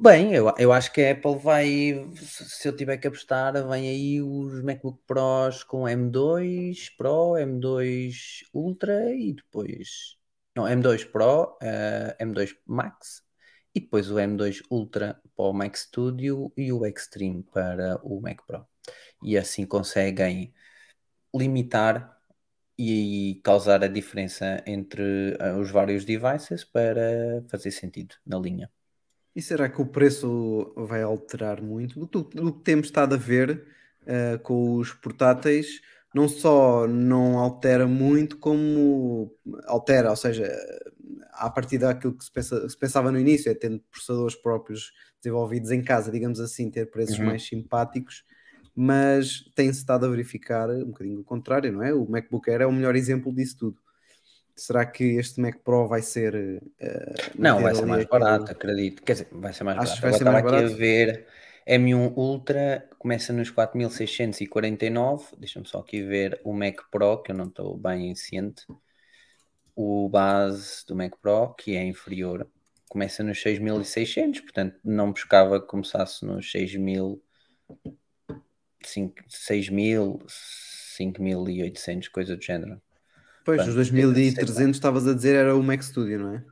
Bem, 0.00 0.34
eu, 0.34 0.52
eu 0.58 0.72
acho 0.72 0.92
que 0.92 1.02
a 1.02 1.12
Apple 1.12 1.38
vai, 1.38 2.08
se 2.16 2.66
eu 2.66 2.74
tiver 2.74 2.96
que 2.96 3.06
apostar, 3.06 3.52
vem 3.68 3.88
aí 3.88 4.22
os 4.22 4.62
MacBook 4.62 5.00
Pros 5.06 5.62
com 5.62 5.82
M2 5.82 6.96
Pro, 6.96 7.32
M2 7.32 8.44
Ultra 8.54 9.14
e 9.14 9.34
depois. 9.34 10.16
Não, 10.56 10.64
M2 10.64 11.04
Pro, 11.10 11.52
uh, 11.52 11.56
eh, 11.60 12.16
M2 12.20 12.56
Max 12.66 13.22
e 13.74 13.80
depois 13.80 14.10
o 14.10 14.16
M2 14.16 14.62
Ultra 14.70 15.20
para 15.36 15.46
o 15.46 15.52
Mac 15.52 15.76
Studio 15.76 16.52
e 16.56 16.72
o 16.72 16.84
Extreme 16.86 17.42
para 17.42 18.00
o 18.02 18.20
Mac 18.20 18.40
Pro. 18.46 18.66
E 19.22 19.36
assim 19.36 19.66
conseguem 19.66 20.52
limitar 21.34 22.17
e 22.78 23.40
causar 23.42 23.82
a 23.82 23.88
diferença 23.88 24.62
entre 24.64 25.36
uh, 25.40 25.58
os 25.58 25.70
vários 25.70 26.04
devices 26.04 26.62
para 26.62 27.42
fazer 27.48 27.72
sentido 27.72 28.14
na 28.24 28.38
linha. 28.38 28.70
E 29.34 29.42
será 29.42 29.68
que 29.68 29.82
o 29.82 29.86
preço 29.86 30.72
vai 30.76 31.02
alterar 31.02 31.60
muito? 31.60 32.06
Do, 32.06 32.22
do 32.22 32.52
que 32.52 32.62
temos 32.62 32.86
estado 32.86 33.14
a 33.14 33.18
ver 33.18 33.66
uh, 34.02 34.38
com 34.40 34.76
os 34.76 34.92
portáteis, 34.92 35.80
não 36.14 36.28
só 36.28 36.86
não 36.86 37.38
altera 37.38 37.86
muito, 37.86 38.38
como 38.38 39.32
altera, 39.66 40.10
ou 40.10 40.16
seja, 40.16 40.48
a 41.32 41.50
partir 41.50 41.78
daquilo 41.78 42.14
que 42.16 42.24
se, 42.24 42.32
pensa, 42.32 42.68
se 42.68 42.76
pensava 42.76 43.10
no 43.10 43.18
início, 43.18 43.50
é 43.50 43.54
tendo 43.54 43.80
processadores 43.90 44.36
próprios 44.36 44.92
desenvolvidos 45.22 45.70
em 45.70 45.82
casa, 45.82 46.10
digamos 46.10 46.40
assim, 46.40 46.70
ter 46.70 46.90
preços 46.90 47.18
uhum. 47.18 47.26
mais 47.26 47.46
simpáticos, 47.46 48.24
mas 48.80 49.44
tem-se 49.54 49.80
estado 49.80 50.06
a 50.06 50.08
verificar 50.10 50.70
um 50.70 50.86
bocadinho 50.86 51.20
o 51.20 51.24
contrário, 51.24 51.72
não 51.72 51.82
é? 51.82 51.92
O 51.94 52.08
MacBook 52.08 52.50
Air 52.50 52.62
é 52.62 52.66
o 52.66 52.72
melhor 52.72 52.96
exemplo 52.96 53.34
disso 53.34 53.56
tudo. 53.58 53.80
Será 54.56 54.86
que 54.86 55.04
este 55.18 55.40
Mac 55.40 55.58
Pro 55.64 55.88
vai 55.88 56.02
ser. 56.02 56.34
eh, 56.80 57.32
Não, 57.38 57.60
vai 57.62 57.74
ser 57.74 57.86
mais 57.86 58.04
barato, 58.06 58.52
acredito. 58.52 59.02
Quer 59.02 59.12
dizer, 59.12 59.28
vai 59.32 59.52
ser 59.52 59.64
mais 59.64 59.78
Achas 59.78 59.94
barato. 59.94 60.00
que 60.00 60.02
vai 60.02 60.12
Agora 60.12 60.18
ser 60.18 60.24
mais 60.24 60.36
estava 60.36 60.38
aqui 60.40 60.60
barato? 60.60 60.62
a 60.62 60.68
ver 60.68 61.26
M1 61.66 62.12
Ultra, 62.16 62.88
começa 62.98 63.32
nos 63.32 63.50
4.649. 63.50 65.34
Deixa-me 65.38 65.66
só 65.66 65.78
aqui 65.80 66.02
ver 66.02 66.40
o 66.44 66.52
Mac 66.52 66.76
Pro, 66.90 67.22
que 67.22 67.30
eu 67.32 67.36
não 67.36 67.46
estou 67.48 67.76
bem 67.76 68.14
ciente. 68.14 68.64
O 69.74 70.08
base 70.10 70.84
do 70.86 70.94
Mac 70.96 71.14
Pro, 71.22 71.54
que 71.54 71.76
é 71.76 71.84
inferior, 71.84 72.50
começa 72.88 73.22
nos 73.22 73.40
6.600, 73.40 74.40
portanto 74.42 74.78
não 74.84 75.12
buscava 75.12 75.60
que 75.60 75.66
começasse 75.68 76.24
nos 76.24 76.50
6.000, 76.50 77.22
5 78.82 79.22
6.000, 79.28 80.20
5.800, 80.98 82.08
coisa 82.10 82.36
do 82.36 82.42
género. 82.42 82.80
Pois, 83.44 83.58
Portanto, 83.58 83.78
os 83.78 83.90
2300 83.90 84.76
estavas 84.76 85.06
a 85.06 85.14
dizer 85.14 85.36
era 85.36 85.56
o 85.56 85.62
Mac 85.62 85.82
Studio, 85.82 86.18
não 86.18 86.34
é? 86.34 86.44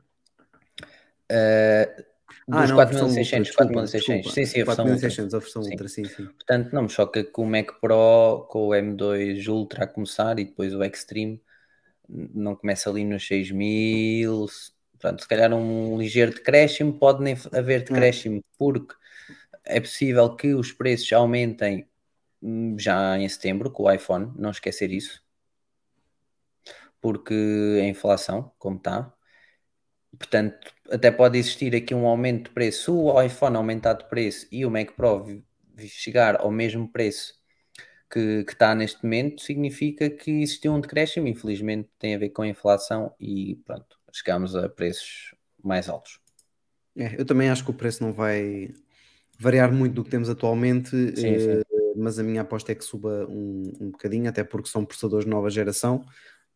Uh, 1.29 2.03
Ah, 2.49 2.61
dos 2.61 2.71
não, 2.71 2.79
a 2.79 2.85
versão 2.85 3.07
4.600, 3.09 3.49
Ultra, 3.49 3.65
4.600, 3.65 3.91
desculpa, 3.91 4.29
sim, 4.31 4.45
sim, 4.45 4.61
a 4.61 4.65
versão 4.65 4.85
Ultra. 4.85 5.09
4600, 5.09 5.33
a 5.33 5.39
versão 5.39 5.63
Sim. 5.63 5.69
Ultra, 5.71 5.87
sim, 5.87 6.05
sim. 6.05 6.25
Portanto, 6.25 6.73
não 6.73 6.81
me 6.83 6.89
choca 6.89 7.23
que 7.23 7.41
o 7.41 7.45
Mac 7.45 7.71
Pro 7.81 8.47
com 8.49 8.67
o 8.67 8.69
M2 8.71 9.47
Ultra 9.47 9.83
a 9.83 9.87
começar 9.87 10.39
e 10.39 10.45
depois 10.45 10.73
o 10.73 10.83
Extreme 10.83 11.41
não 12.07 12.55
começa 12.55 12.89
ali 12.89 13.03
nos 13.03 13.27
6.000. 13.27 14.47
Portanto, 14.93 15.21
se 15.21 15.27
calhar 15.27 15.53
um 15.53 15.97
ligeiro 15.97 16.33
decréscimo, 16.33 16.93
pode 16.93 17.21
nem 17.21 17.37
haver 17.51 17.83
decréscimo, 17.83 18.43
porque 18.57 18.95
é 19.65 19.79
possível 19.79 20.33
que 20.35 20.53
os 20.53 20.71
preços 20.71 21.11
aumentem 21.13 21.79
hum, 21.81 21.85
já 22.77 23.17
em 23.17 23.27
setembro 23.29 23.71
com 23.71 23.83
o 23.83 23.91
iPhone, 23.91 24.31
não 24.37 24.51
esquecer 24.51 24.91
isso, 24.91 25.23
porque 27.01 27.33
a 27.81 27.85
inflação, 27.87 28.51
como 28.57 28.77
está, 28.77 29.13
portanto, 30.17 30.73
até 30.89 31.11
pode 31.11 31.37
existir 31.37 31.75
aqui 31.75 31.93
um 31.93 32.05
aumento 32.07 32.45
de 32.45 32.51
preço. 32.51 32.83
Se 32.83 32.91
o 32.91 33.21
iPhone 33.21 33.55
aumentar 33.57 33.93
de 33.93 34.05
preço 34.09 34.47
e 34.51 34.65
o 34.65 34.71
Mac 34.71 34.91
Pro 34.93 35.25
chegar 35.87 36.39
ao 36.41 36.51
mesmo 36.51 36.87
preço 36.87 37.33
que, 38.11 38.43
que 38.45 38.53
está 38.53 38.73
neste 38.73 39.03
momento, 39.03 39.41
significa 39.41 40.09
que 40.09 40.31
existiu 40.31 40.73
um 40.73 40.81
decréscimo. 40.81 41.27
Infelizmente, 41.27 41.89
tem 41.99 42.15
a 42.15 42.17
ver 42.17 42.29
com 42.29 42.41
a 42.41 42.47
inflação 42.47 43.13
e 43.19 43.55
pronto, 43.65 43.97
chegamos 44.13 44.55
a 44.55 44.69
preços 44.69 45.35
mais 45.63 45.89
altos. 45.89 46.19
É, 46.95 47.15
eu 47.19 47.25
também 47.25 47.49
acho 47.49 47.63
que 47.63 47.71
o 47.71 47.73
preço 47.75 48.03
não 48.03 48.11
vai 48.11 48.73
variar 49.39 49.71
muito 49.71 49.93
do 49.93 50.03
que 50.03 50.09
temos 50.09 50.29
atualmente, 50.29 50.89
Sim, 51.15 51.35
eh, 51.35 51.39
sim. 51.39 51.76
Mas 51.97 52.19
a 52.19 52.23
minha 52.23 52.41
aposta 52.41 52.71
é 52.71 52.75
que 52.75 52.83
suba 52.83 53.25
um, 53.29 53.71
um 53.79 53.91
bocadinho, 53.91 54.29
até 54.29 54.43
porque 54.43 54.69
são 54.69 54.85
processadores 54.85 55.25
de 55.25 55.31
nova 55.31 55.49
geração. 55.49 56.05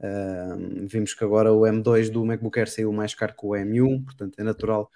Ahm, 0.01 0.87
vimos 0.87 1.13
que 1.13 1.23
agora 1.23 1.53
o 1.53 1.61
M2 1.61 2.09
do 2.09 2.25
MacBook 2.25 2.57
Air 2.59 2.69
saiu 2.69 2.91
mais 2.91 3.13
caro 3.13 3.35
que 3.37 3.45
o 3.45 3.49
M1, 3.49 4.03
portanto 4.03 4.39
é 4.39 4.43
natural 4.43 4.89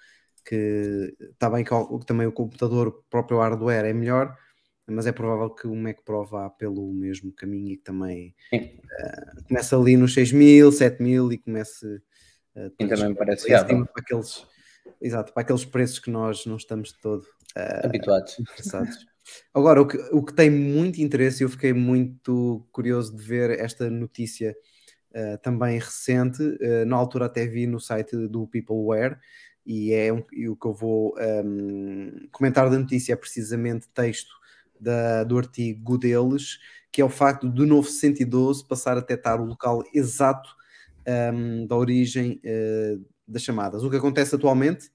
que 0.44 1.14
está 1.32 1.50
bem 1.50 1.64
que 1.64 1.70
também 2.06 2.26
o 2.26 2.32
computador, 2.32 2.88
o 2.88 3.04
próprio 3.10 3.38
hardware 3.38 3.84
é 3.84 3.92
melhor, 3.92 4.36
mas 4.86 5.06
é 5.06 5.12
provável 5.12 5.50
que 5.50 5.66
o 5.66 5.74
Mac 5.74 5.98
Pro 6.04 6.24
vá 6.24 6.48
pelo 6.48 6.92
mesmo 6.94 7.32
caminho 7.32 7.72
e 7.72 7.76
que 7.76 7.82
também 7.82 8.34
ah, 8.54 9.32
comece 9.48 9.74
ali 9.74 9.96
nos 9.96 10.14
6.000, 10.14 10.68
7.000 10.70 11.32
e 11.32 11.38
comece 11.38 12.00
ah, 12.54 12.62
Sim, 12.62 12.86
depois 12.86 13.00
também 13.00 13.14
parece 13.16 13.48
para 13.48 13.86
aqueles, 13.96 14.46
exato, 15.00 15.32
para 15.32 15.42
aqueles 15.42 15.64
preços 15.64 15.98
que 15.98 16.10
nós 16.10 16.46
não 16.46 16.56
estamos 16.56 16.90
de 16.90 17.00
todo 17.00 17.26
ah, 17.56 17.80
Habituados. 17.84 18.36
Agora, 19.54 19.80
o 19.82 19.86
que, 19.86 19.96
o 20.12 20.22
que 20.24 20.32
tem 20.34 20.50
muito 20.50 21.00
interesse, 21.00 21.42
eu 21.42 21.48
fiquei 21.48 21.72
muito 21.72 22.66
curioso 22.72 23.16
de 23.16 23.22
ver 23.22 23.50
esta 23.60 23.88
notícia 23.90 24.56
ah, 25.14 25.38
também 25.38 25.78
recente, 25.78 26.42
ah, 26.62 26.84
na 26.86 26.96
altura 26.96 27.26
até 27.26 27.46
vi 27.46 27.66
no 27.66 27.80
site 27.80 28.16
do 28.28 28.46
Peopleware, 28.48 29.18
e 29.66 29.92
é 29.92 30.12
um- 30.12 30.24
e 30.32 30.48
o 30.48 30.56
que 30.56 30.66
eu 30.66 30.74
vou 30.74 31.14
ahm, 31.18 32.28
comentar 32.32 32.70
da 32.70 32.78
notícia 32.78 33.12
é 33.14 33.16
precisamente 33.16 33.88
texto 33.94 34.34
da- 34.80 35.24
do 35.24 35.38
artigo 35.38 35.98
deles, 35.98 36.58
que 36.92 37.00
é 37.00 37.04
o 37.04 37.08
facto 37.10 37.48
do 37.48 37.66
novo 37.66 37.88
112 37.88 38.66
passar 38.66 38.96
a 38.96 39.00
detectar 39.00 39.40
o 39.40 39.46
local 39.46 39.82
exato 39.94 40.48
ahm, 41.06 41.66
da 41.66 41.76
origem 41.76 42.40
ah, 42.44 42.98
das 43.28 43.42
chamadas. 43.42 43.82
O 43.84 43.90
que 43.90 43.96
acontece 43.96 44.34
atualmente 44.34 44.90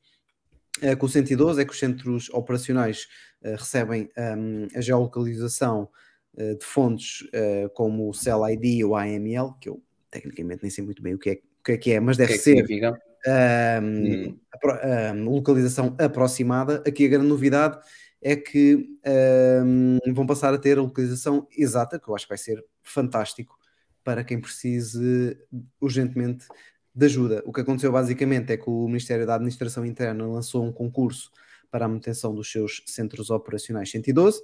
com 0.97 1.05
o 1.05 1.10
112 1.10 1.62
é 1.62 1.65
que 1.65 1.71
os 1.71 1.79
centros 1.79 2.29
operacionais 2.29 3.07
eh, 3.43 3.55
recebem 3.55 4.10
hum, 4.38 4.67
a 4.75 4.81
geolocalização 4.81 5.89
eh, 6.38 6.55
de 6.55 6.65
fontes 6.65 7.27
eh, 7.34 7.69
como 7.73 8.10
o 8.10 8.13
Cell 8.13 8.47
ID 8.49 8.84
ou 8.86 8.95
AML, 8.95 9.53
que 9.60 9.69
eu 9.69 9.81
tecnicamente 10.10 10.63
nem 10.63 10.69
sei 10.69 10.84
muito 10.84 11.01
bem 11.01 11.13
o 11.13 11.19
que 11.19 11.29
é, 11.29 11.34
o 11.34 11.63
que, 11.63 11.71
é, 11.73 11.77
que 11.77 11.91
é, 11.91 11.99
mas 11.99 12.17
que 12.17 12.23
deve 12.23 12.34
é 12.34 12.38
que 12.38 12.43
ser 12.43 12.63
hum, 12.63 13.01
Hum. 13.23 14.39
apro- 14.51 14.79
hum, 14.84 15.25
localização 15.25 15.95
aproximada. 15.99 16.84
Aqui 16.88 17.05
a 17.05 17.10
grande 17.10 17.27
novidade 17.27 17.77
é 18.21 18.36
que 18.36 18.88
hum, 19.63 19.99
vão 20.13 20.25
passar 20.25 20.53
a 20.53 20.57
ter 20.57 20.77
a 20.77 20.81
localização 20.81 21.47
exata, 21.55 21.99
que 21.99 22.07
eu 22.07 22.15
acho 22.15 22.25
que 22.25 22.29
vai 22.29 22.38
ser 22.38 22.63
fantástico 22.81 23.57
para 24.03 24.23
quem 24.23 24.39
precise 24.39 25.38
urgentemente 25.79 26.47
de 26.93 27.06
ajuda. 27.06 27.41
O 27.45 27.54
que 27.54 27.62
aconteceu 27.62 27.91
basicamente 27.91 28.51
é 28.51 28.58
que 28.58 28.69
o 28.69 28.88
Ministério 28.88 29.25
da 29.25 29.36
Administração 29.36 29.86
Interna 29.86 30.27
lançou 30.27 30.65
um 30.65 30.71
concurso 30.71 31.32
para 31.71 31.86
a 31.86 31.88
manutenção 31.88 32.36
dos 32.36 32.51
seus 32.51 32.84
centros 32.86 33.30
operacionais 33.30 33.89
112. 33.89 34.41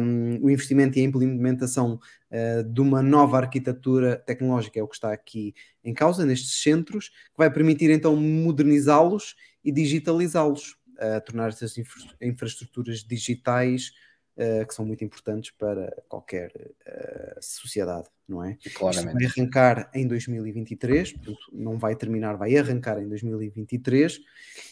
Um, 0.00 0.38
o 0.42 0.50
investimento 0.50 0.98
e 0.98 1.02
a 1.02 1.04
implementação 1.04 2.00
uh, 2.30 2.64
de 2.64 2.80
uma 2.80 3.02
nova 3.02 3.36
arquitetura 3.36 4.16
tecnológica 4.16 4.80
é 4.80 4.82
o 4.82 4.88
que 4.88 4.94
está 4.94 5.12
aqui 5.12 5.54
em 5.84 5.92
causa 5.92 6.24
nestes 6.24 6.62
centros, 6.62 7.10
que 7.10 7.36
vai 7.36 7.52
permitir 7.52 7.90
então 7.90 8.16
modernizá-los 8.16 9.36
e 9.62 9.70
digitalizá-los, 9.70 10.78
uh, 10.94 11.22
tornar 11.24 11.48
essas 11.48 11.76
infra 11.76 12.00
infraestruturas 12.22 13.04
digitais 13.04 13.92
uh, 14.38 14.66
que 14.66 14.74
são 14.74 14.86
muito 14.86 15.04
importantes 15.04 15.50
para 15.50 15.92
qualquer 16.08 16.50
uh, 16.86 17.38
sociedade, 17.40 18.08
não 18.28 18.42
é? 18.44 18.56
Isto 18.64 18.78
Claramente. 18.78 19.14
vai 19.14 19.24
arrancar 19.24 19.90
em 19.92 20.06
2023, 20.06 21.12
portanto, 21.12 21.38
não 21.52 21.76
vai 21.76 21.96
terminar, 21.96 22.36
vai 22.36 22.56
arrancar 22.56 23.02
em 23.02 23.08
2023 23.08 24.20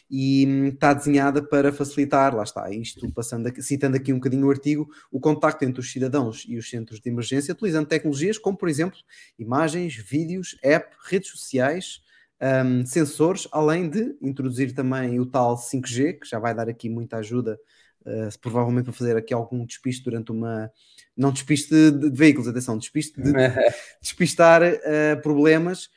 e 0.09 0.47
hum, 0.47 0.67
está 0.69 0.95
desenhada 0.95 1.43
para 1.43 1.73
facilitar, 1.73 2.35
lá 2.35 2.45
está, 2.45 2.71
isto 2.71 3.11
passando 3.13 3.49
aqui, 3.49 3.63
citando 3.63 3.97
aqui 3.97 4.13
um 4.13 4.17
bocadinho 4.17 4.47
o 4.47 4.51
artigo, 4.51 4.89
o 5.11 5.19
contacto 5.19 5.65
entre 5.65 5.81
os 5.81 5.91
cidadãos 5.91 6.45
e 6.47 6.57
os 6.57 6.71
centros 6.71 7.01
de 7.01 7.11
emergência, 7.11 7.53
utilizando 7.53 7.89
tecnologias 7.89 8.39
como, 8.39 8.57
por 8.57 8.69
exemplo, 8.69 8.99
imagens, 9.39 9.97
vídeos, 9.97 10.57
app, 10.63 10.95
redes 11.05 11.31
sociais, 11.31 12.03
hum, 12.41 12.87
sensores, 12.87 13.49
além 13.51 13.91
de 13.91 14.17
introduzir 14.23 14.73
também 14.73 15.19
o 15.19 15.27
tal 15.27 15.57
5G, 15.57 16.21
que 16.21 16.29
já 16.29 16.39
vai 16.39 16.55
dar 16.55 16.69
aqui 16.69 16.89
muita 16.89 17.17
ajuda, 17.17 17.59
uh, 18.07 18.38
provavelmente 18.40 18.85
para 18.85 18.92
fazer 18.92 19.16
aqui 19.16 19.35
algum 19.35 19.66
despiste 19.66 20.05
durante 20.05 20.31
uma. 20.31 20.71
Não 21.16 21.33
despiste 21.33 21.69
de, 21.69 22.11
de 22.11 22.16
veículos, 22.16 22.49
atenção, 22.49 22.79
despiste 22.79 23.21
de 23.21 23.33
despistar 24.01 24.62
uh, 24.62 25.21
problemas 25.23 25.90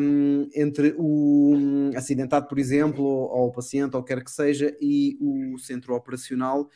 um, 0.00 0.48
entre 0.54 0.94
o 0.98 1.54
um, 1.54 1.90
acidentado, 1.96 2.46
por 2.46 2.58
exemplo, 2.58 3.02
ou, 3.02 3.30
ou, 3.30 3.48
o 3.48 3.52
paciente, 3.52 3.96
ou 3.96 4.02
quer 4.02 4.22
que 4.22 4.30
seja, 4.30 4.76
e 4.80 5.16
o 5.20 5.58
centro 5.58 5.94
operacional. 5.94 6.68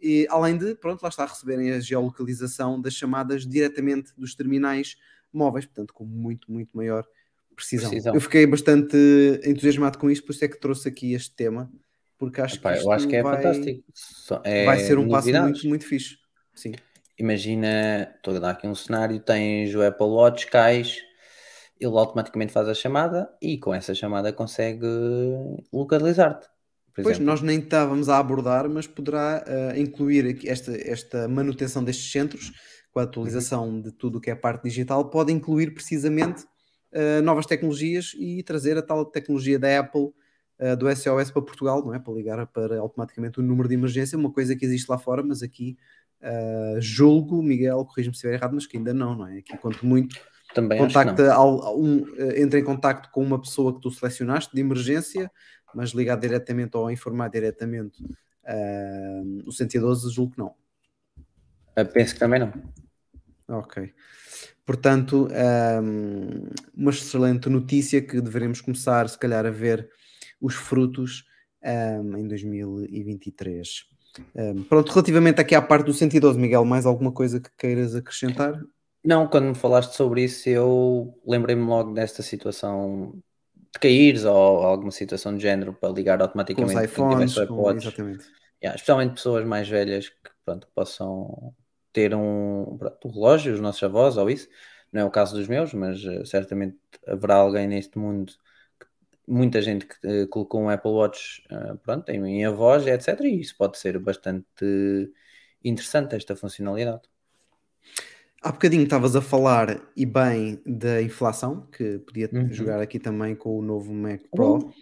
E, 0.00 0.26
além 0.30 0.56
de, 0.56 0.74
pronto, 0.74 1.02
lá 1.02 1.08
está, 1.10 1.26
receberem 1.26 1.72
a 1.72 1.80
geolocalização 1.80 2.80
das 2.80 2.94
chamadas 2.94 3.46
diretamente 3.46 4.12
dos 4.16 4.34
terminais 4.34 4.96
móveis, 5.32 5.66
portanto, 5.66 5.92
com 5.92 6.04
muito, 6.04 6.50
muito 6.50 6.76
maior 6.76 7.06
precisão. 7.54 7.90
Precisão. 7.90 8.14
Eu 8.14 8.20
fiquei 8.20 8.46
bastante 8.46 8.96
entusiasmado 9.44 9.98
com 9.98 10.10
isto, 10.10 10.24
por 10.24 10.32
isso 10.32 10.44
é 10.44 10.48
que 10.48 10.58
trouxe 10.58 10.88
aqui 10.88 11.12
este 11.12 11.34
tema, 11.34 11.70
porque 12.20 12.42
acho 12.42 12.56
Epá, 12.56 12.76
que, 12.76 12.84
eu 12.84 12.92
acho 12.92 13.08
que 13.08 13.16
é 13.16 13.22
vai, 13.22 13.36
fantástico. 13.36 13.82
É 14.44 14.66
vai 14.66 14.78
ser 14.78 14.98
um 14.98 15.08
passo 15.08 15.26
novidades. 15.28 15.64
muito, 15.64 15.68
muito 15.68 15.86
fixe. 15.86 16.18
Sim. 16.54 16.72
Imagina, 17.18 18.12
estou 18.14 18.36
a 18.36 18.38
dar 18.38 18.50
aqui 18.50 18.68
um 18.68 18.74
cenário, 18.74 19.18
tens 19.18 19.74
o 19.74 19.82
Apple 19.82 20.06
Watch, 20.06 20.46
cais, 20.46 20.98
ele 21.80 21.96
automaticamente 21.96 22.52
faz 22.52 22.68
a 22.68 22.74
chamada 22.74 23.28
e 23.40 23.58
com 23.58 23.72
essa 23.72 23.94
chamada 23.94 24.32
consegue 24.34 24.86
localizar-te. 25.72 26.46
Pois, 26.94 27.16
exemplo. 27.16 27.24
nós 27.24 27.40
nem 27.40 27.58
estávamos 27.58 28.10
a 28.10 28.18
abordar, 28.18 28.68
mas 28.68 28.86
poderá 28.86 29.42
uh, 29.46 29.78
incluir 29.78 30.46
esta, 30.46 30.76
esta 30.76 31.26
manutenção 31.26 31.82
destes 31.82 32.12
centros, 32.12 32.52
com 32.92 33.00
a 33.00 33.04
atualização 33.04 33.66
Uhum. 33.68 33.80
de 33.80 33.92
tudo 33.92 34.18
o 34.18 34.20
que 34.20 34.30
é 34.30 34.34
parte 34.34 34.64
digital, 34.64 35.08
pode 35.08 35.32
incluir 35.32 35.72
precisamente 35.72 36.42
uh, 36.92 37.22
novas 37.22 37.46
tecnologias 37.46 38.12
e 38.18 38.42
trazer 38.42 38.76
a 38.76 38.82
tal 38.82 39.06
tecnologia 39.06 39.58
da 39.58 39.80
Apple, 39.80 40.12
uh, 40.60 40.76
do 40.76 40.94
SOS 40.94 41.30
para 41.30 41.42
Portugal, 41.42 41.84
não 41.84 41.94
é? 41.94 41.98
Para 41.98 42.12
ligar 42.12 42.46
para 42.46 42.78
automaticamente 42.78 43.40
o 43.40 43.42
número 43.42 43.68
de 43.68 43.74
emergência, 43.74 44.18
uma 44.18 44.30
coisa 44.30 44.54
que 44.54 44.64
existe 44.64 44.88
lá 44.88 44.98
fora, 44.98 45.22
mas 45.22 45.42
aqui 45.42 45.76
uh, 46.22 46.80
julgo, 46.80 47.42
Miguel, 47.42 47.84
corrija-me 47.84 48.14
se 48.14 48.18
estiver 48.18 48.34
errado, 48.34 48.54
mas 48.54 48.66
que 48.66 48.76
ainda 48.76 48.92
não, 48.92 49.16
não 49.16 49.26
é? 49.26 49.38
Aqui 49.38 49.56
quanto 49.56 49.84
muito 49.84 50.20
Também 50.54 50.78
contacta 50.78 51.32
ao, 51.32 51.78
um, 51.78 52.04
eh, 52.16 52.42
entra 52.42 52.58
em 52.58 52.64
contacto 52.64 53.10
com 53.10 53.22
uma 53.22 53.40
pessoa 53.40 53.74
que 53.74 53.80
tu 53.80 53.90
selecionaste 53.90 54.54
de 54.54 54.60
emergência, 54.60 55.30
mas 55.74 55.90
ligar 55.90 56.16
diretamente 56.16 56.76
ou 56.76 56.90
informar 56.90 57.28
diretamente 57.28 58.02
ah, 58.44 59.22
o 59.46 59.52
112, 59.52 60.12
julgo 60.12 60.32
que 60.32 60.38
não. 60.38 60.54
Eu 61.76 61.86
penso 61.86 62.14
que 62.14 62.20
também 62.20 62.40
não. 62.40 62.52
Ok. 63.48 63.92
Portanto, 64.66 65.28
um, 65.82 66.48
uma 66.76 66.90
excelente 66.90 67.48
notícia 67.48 68.00
que 68.00 68.20
deveremos 68.20 68.60
começar, 68.60 69.08
se 69.08 69.18
calhar, 69.18 69.44
a 69.44 69.50
ver 69.50 69.90
os 70.40 70.54
frutos 70.54 71.24
um, 71.62 72.16
em 72.16 72.28
2023. 72.28 73.84
Um, 74.34 74.64
pronto, 74.64 74.90
relativamente 74.90 75.40
aqui 75.40 75.54
à 75.54 75.62
parte 75.62 75.86
do 75.86 75.92
112, 75.92 76.38
Miguel, 76.38 76.64
mais 76.64 76.86
alguma 76.86 77.12
coisa 77.12 77.40
que 77.40 77.50
queiras 77.56 77.94
acrescentar? 77.94 78.60
Não, 79.04 79.26
quando 79.26 79.46
me 79.46 79.54
falaste 79.54 79.92
sobre 79.94 80.24
isso, 80.24 80.48
eu 80.48 81.18
lembrei-me 81.26 81.64
logo 81.64 81.92
desta 81.92 82.22
situação 82.22 83.14
de 83.72 83.78
caíres 83.78 84.24
ou 84.24 84.34
alguma 84.34 84.90
situação 84.90 85.36
de 85.36 85.42
género 85.42 85.72
para 85.72 85.92
ligar 85.92 86.20
automaticamente 86.20 86.74
com 86.74 86.78
os 86.78 86.84
iPhones, 86.84 87.48
com, 87.48 87.70
exatamente. 87.70 88.24
Yeah, 88.62 88.76
especialmente 88.76 89.14
pessoas 89.14 89.46
mais 89.46 89.68
velhas 89.68 90.08
que 90.08 90.30
pronto, 90.44 90.68
possam 90.74 91.54
ter 91.92 92.14
um, 92.14 92.76
pronto, 92.78 93.08
um 93.08 93.10
relógio, 93.10 93.54
os 93.54 93.60
nossos 93.60 93.82
avós 93.82 94.16
ou 94.16 94.28
isso, 94.28 94.48
não 94.92 95.02
é 95.02 95.04
o 95.04 95.10
caso 95.10 95.36
dos 95.36 95.48
meus, 95.48 95.72
mas 95.72 96.04
uh, 96.04 96.26
certamente 96.26 96.76
haverá 97.06 97.36
alguém 97.36 97.66
neste 97.66 97.98
mundo, 97.98 98.32
muita 99.26 99.62
gente 99.62 99.86
que 99.86 100.06
uh, 100.06 100.28
colocou 100.28 100.62
um 100.62 100.68
Apple 100.68 100.90
Watch 100.90 101.42
uh, 101.50 101.76
pronto, 101.78 102.08
em, 102.10 102.24
em 102.24 102.44
avós, 102.44 102.86
etc. 102.86 103.20
E 103.20 103.40
isso 103.40 103.56
pode 103.56 103.78
ser 103.78 103.98
bastante 103.98 104.44
interessante, 105.64 106.16
esta 106.16 106.34
funcionalidade. 106.34 107.02
Há 108.42 108.52
bocadinho 108.52 108.84
estavas 108.84 109.14
a 109.14 109.20
falar 109.20 109.80
e 109.94 110.06
bem 110.06 110.60
da 110.64 111.02
inflação, 111.02 111.68
que 111.70 111.98
podia 111.98 112.28
uhum. 112.32 112.50
jogar 112.50 112.80
aqui 112.80 112.98
também 112.98 113.34
com 113.34 113.58
o 113.58 113.62
novo 113.62 113.92
Mac 113.92 114.22
Pro. 114.34 114.54
Uhum. 114.54 114.72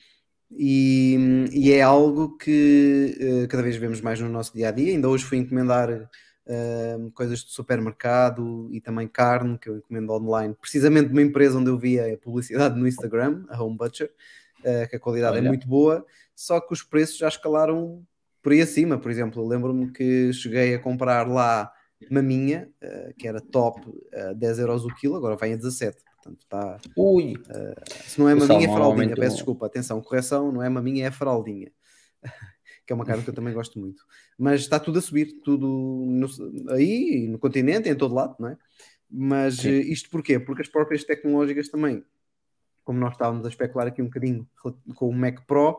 E, 0.50 1.18
e, 1.52 1.72
é 1.72 1.82
algo 1.82 2.38
que 2.38 3.16
uh, 3.20 3.48
cada 3.48 3.62
vez 3.62 3.76
vemos 3.76 4.00
mais 4.00 4.18
no 4.20 4.28
nosso 4.28 4.54
dia 4.54 4.68
a 4.68 4.70
dia. 4.70 4.92
Ainda 4.92 5.08
hoje 5.08 5.24
fui 5.24 5.38
encomendar 5.38 6.08
uh, 6.48 7.10
coisas 7.12 7.40
de 7.40 7.52
supermercado 7.52 8.68
e 8.72 8.80
também 8.80 9.06
carne 9.06 9.58
que 9.58 9.68
eu 9.68 9.76
encomendo 9.76 10.12
online, 10.12 10.54
precisamente 10.60 11.08
de 11.08 11.12
uma 11.12 11.22
empresa 11.22 11.58
onde 11.58 11.70
eu 11.70 11.78
via 11.78 12.12
a 12.12 12.16
publicidade 12.16 12.78
no 12.78 12.88
Instagram, 12.88 13.44
a 13.48 13.62
Home 13.62 13.76
Butcher, 13.76 14.10
uh, 14.60 14.88
que 14.88 14.96
a 14.96 15.00
qualidade 15.00 15.36
é 15.36 15.40
Olha. 15.40 15.46
é 15.46 15.48
muito 15.48 15.68
boa, 15.68 16.04
só 16.34 16.60
que 16.60 16.72
os 16.72 16.82
preços 16.82 17.18
já 17.18 17.28
escalaram 17.28 18.02
por 18.42 18.52
aí 18.52 18.60
acima. 18.60 18.98
Por 18.98 19.10
exemplo, 19.10 19.46
lembro-me 19.46 19.92
que 19.92 20.32
cheguei 20.32 20.74
a 20.74 20.78
comprar 20.78 21.28
lá 21.28 21.70
maminha, 22.10 22.68
uh, 22.82 23.14
que 23.16 23.26
era 23.26 23.40
top, 23.40 23.88
uh, 23.88 24.34
10 24.34 24.58
euros 24.60 24.84
o 24.84 24.94
quilo, 24.94 25.16
agora 25.16 25.36
vai 25.36 25.52
a 25.52 25.56
17. 25.56 26.02
Portanto, 26.16 26.40
está. 26.40 26.78
Ui! 26.96 27.34
Uh, 27.34 28.04
se 28.06 28.18
não 28.18 28.28
é 28.28 28.34
maminha, 28.34 28.68
é 28.68 28.72
fraldinha. 28.72 29.14
Peço 29.14 29.36
desculpa, 29.36 29.66
atenção, 29.66 30.00
correção, 30.00 30.52
não 30.52 30.62
é 30.62 30.68
maminha, 30.68 31.06
é 31.06 31.10
fraldinha. 31.10 31.70
Que 32.88 32.92
é 32.92 32.94
uma 32.94 33.04
carne 33.04 33.22
que 33.22 33.28
eu 33.28 33.34
também 33.34 33.52
gosto 33.52 33.78
muito. 33.78 34.02
Mas 34.38 34.62
está 34.62 34.80
tudo 34.80 34.98
a 34.98 35.02
subir, 35.02 35.42
tudo 35.44 35.66
no, 35.68 36.26
aí, 36.72 37.28
no 37.28 37.38
continente, 37.38 37.86
em 37.86 37.94
todo 37.94 38.14
lado, 38.14 38.34
não 38.40 38.48
é? 38.48 38.56
Mas 39.10 39.56
Sim. 39.56 39.68
Eh, 39.68 39.80
isto 39.92 40.08
porquê? 40.08 40.40
Porque 40.40 40.62
as 40.62 40.68
próprias 40.68 41.04
tecnológicas 41.04 41.68
também, 41.68 42.02
como 42.82 42.98
nós 42.98 43.12
estávamos 43.12 43.44
a 43.44 43.50
especular 43.50 43.88
aqui 43.88 44.00
um 44.00 44.06
bocadinho 44.06 44.48
com 44.94 45.06
o 45.06 45.12
Mac 45.12 45.46
Pro, 45.46 45.78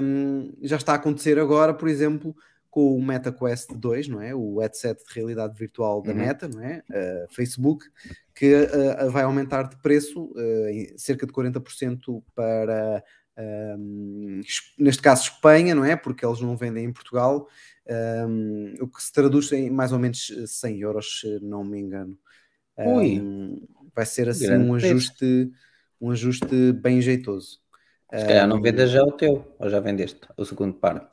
um, 0.00 0.52
já 0.62 0.76
está 0.76 0.92
a 0.92 0.94
acontecer 0.94 1.40
agora, 1.40 1.74
por 1.74 1.88
exemplo, 1.88 2.36
com 2.70 2.96
o 2.96 3.04
MetaQuest 3.04 3.72
2, 3.74 4.06
não 4.06 4.22
é? 4.22 4.32
O 4.32 4.60
headset 4.60 5.04
de 5.04 5.14
realidade 5.14 5.58
virtual 5.58 6.02
da 6.02 6.12
uhum. 6.12 6.18
Meta, 6.18 6.46
não 6.46 6.62
é? 6.62 6.84
Uh, 6.88 7.34
Facebook, 7.34 7.84
que 8.32 8.54
uh, 8.54 9.10
vai 9.10 9.24
aumentar 9.24 9.64
de 9.64 9.76
preço 9.82 10.26
uh, 10.26 10.98
cerca 10.98 11.26
de 11.26 11.32
40% 11.32 12.22
para, 12.32 13.02
um, 13.38 14.40
neste 14.78 15.02
caso, 15.02 15.24
Espanha, 15.24 15.74
não 15.74 15.84
é? 15.84 15.96
Porque 15.96 16.24
eles 16.24 16.40
não 16.40 16.56
vendem 16.56 16.84
em 16.84 16.92
Portugal, 16.92 17.48
um, 18.28 18.74
o 18.80 18.88
que 18.88 19.02
se 19.02 19.12
traduz 19.12 19.50
em 19.52 19.70
mais 19.70 19.92
ou 19.92 19.98
menos 19.98 20.32
100 20.46 20.80
euros, 20.80 21.20
se 21.20 21.40
não 21.40 21.64
me 21.64 21.78
engano. 21.78 22.18
Um, 22.78 23.60
vai 23.94 24.06
ser 24.06 24.28
assim 24.28 24.50
um 24.50 24.74
ajuste, 24.74 25.50
um 26.00 26.10
ajuste 26.10 26.72
bem 26.72 27.00
jeitoso. 27.00 27.60
Se 28.12 28.26
calhar 28.26 28.46
não 28.46 28.60
vendas 28.60 28.90
já 28.90 29.02
o 29.02 29.12
teu, 29.12 29.46
ou 29.58 29.70
já 29.70 29.80
vendeste 29.80 30.20
o 30.36 30.44
segundo 30.44 30.74
par. 30.74 31.08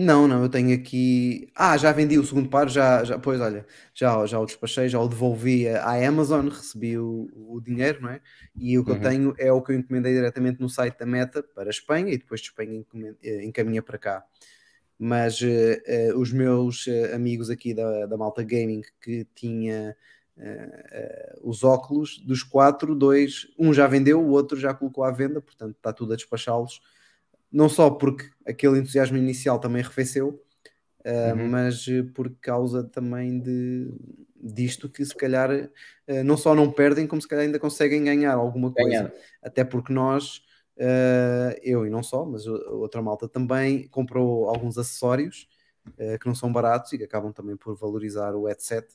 Não, 0.00 0.28
não, 0.28 0.44
eu 0.44 0.48
tenho 0.48 0.72
aqui. 0.72 1.50
Ah, 1.56 1.76
já 1.76 1.90
vendi 1.90 2.16
o 2.20 2.24
segundo 2.24 2.48
par, 2.48 2.68
já, 2.68 3.02
já 3.02 3.18
pois 3.18 3.40
olha, 3.40 3.66
já, 3.92 4.24
já 4.26 4.38
o 4.38 4.46
despachei, 4.46 4.88
já 4.88 5.00
o 5.00 5.08
devolvi 5.08 5.66
à 5.68 6.06
Amazon, 6.06 6.46
recebi 6.46 6.96
o, 6.96 7.28
o 7.34 7.60
dinheiro, 7.60 8.02
não 8.02 8.10
é? 8.10 8.20
E 8.56 8.78
o 8.78 8.84
que 8.84 8.92
uhum. 8.92 8.96
eu 8.96 9.02
tenho 9.02 9.34
é 9.36 9.52
o 9.52 9.60
que 9.60 9.72
eu 9.72 9.76
encomendei 9.76 10.14
diretamente 10.14 10.60
no 10.60 10.68
site 10.68 10.96
da 11.00 11.04
Meta 11.04 11.42
para 11.42 11.68
a 11.68 11.70
Espanha 11.70 12.12
e 12.12 12.16
depois 12.16 12.40
de 12.40 12.46
Espanha 12.46 12.80
eh, 13.24 13.44
encaminha 13.44 13.82
para 13.82 13.98
cá. 13.98 14.24
Mas 14.96 15.40
uh, 15.40 15.46
uh, 15.46 16.20
os 16.20 16.32
meus 16.32 16.86
uh, 16.86 17.14
amigos 17.16 17.50
aqui 17.50 17.74
da, 17.74 18.06
da 18.06 18.16
Malta 18.16 18.44
Gaming 18.44 18.82
que 19.02 19.26
tinha 19.34 19.96
os 21.42 21.64
óculos, 21.64 22.20
dos 22.24 22.44
quatro, 22.44 22.94
dois, 22.94 23.48
um 23.58 23.74
já 23.74 23.88
vendeu, 23.88 24.20
o 24.20 24.28
outro 24.28 24.56
já 24.56 24.72
colocou 24.72 25.02
à 25.02 25.10
venda, 25.10 25.40
portanto 25.40 25.74
está 25.74 25.92
tudo 25.92 26.12
a 26.12 26.16
despachá-los 26.16 26.80
não 27.50 27.68
só 27.68 27.90
porque 27.90 28.28
aquele 28.46 28.78
entusiasmo 28.78 29.16
inicial 29.16 29.58
também 29.58 29.82
arrefeceu, 29.82 30.42
uh, 31.04 31.36
uhum. 31.36 31.48
mas 31.48 31.86
por 32.14 32.30
causa 32.40 32.84
também 32.84 33.40
de, 33.40 33.90
disto 34.36 34.88
que 34.88 35.04
se 35.04 35.14
calhar 35.14 35.50
uh, 35.50 36.24
não 36.24 36.36
só 36.36 36.54
não 36.54 36.70
perdem, 36.70 37.06
como 37.06 37.20
se 37.20 37.28
calhar 37.28 37.44
ainda 37.44 37.58
conseguem 37.58 38.04
ganhar 38.04 38.34
alguma 38.34 38.72
coisa. 38.72 38.88
Ganhar. 38.88 39.12
Até 39.42 39.64
porque 39.64 39.92
nós, 39.92 40.42
uh, 40.76 41.58
eu 41.62 41.86
e 41.86 41.90
não 41.90 42.02
só, 42.02 42.24
mas 42.24 42.46
outra 42.46 43.02
malta 43.02 43.28
também 43.28 43.88
comprou 43.88 44.48
alguns 44.48 44.78
acessórios 44.78 45.48
que 46.20 46.26
não 46.26 46.34
são 46.34 46.52
baratos 46.52 46.92
e 46.92 46.98
que 46.98 47.04
acabam 47.04 47.32
também 47.32 47.56
por 47.56 47.74
valorizar 47.74 48.34
o 48.34 48.44
headset 48.44 48.86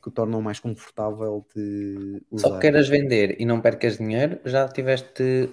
que 0.00 0.08
o 0.08 0.12
tornam 0.12 0.40
mais 0.40 0.60
confortável 0.60 1.44
de 1.52 2.22
usar. 2.30 2.48
Só 2.50 2.54
que 2.54 2.60
queiras 2.60 2.88
vender 2.88 3.34
e 3.40 3.44
não 3.44 3.60
percas 3.60 3.98
dinheiro, 3.98 4.38
já 4.44 4.68
tiveste 4.68 5.50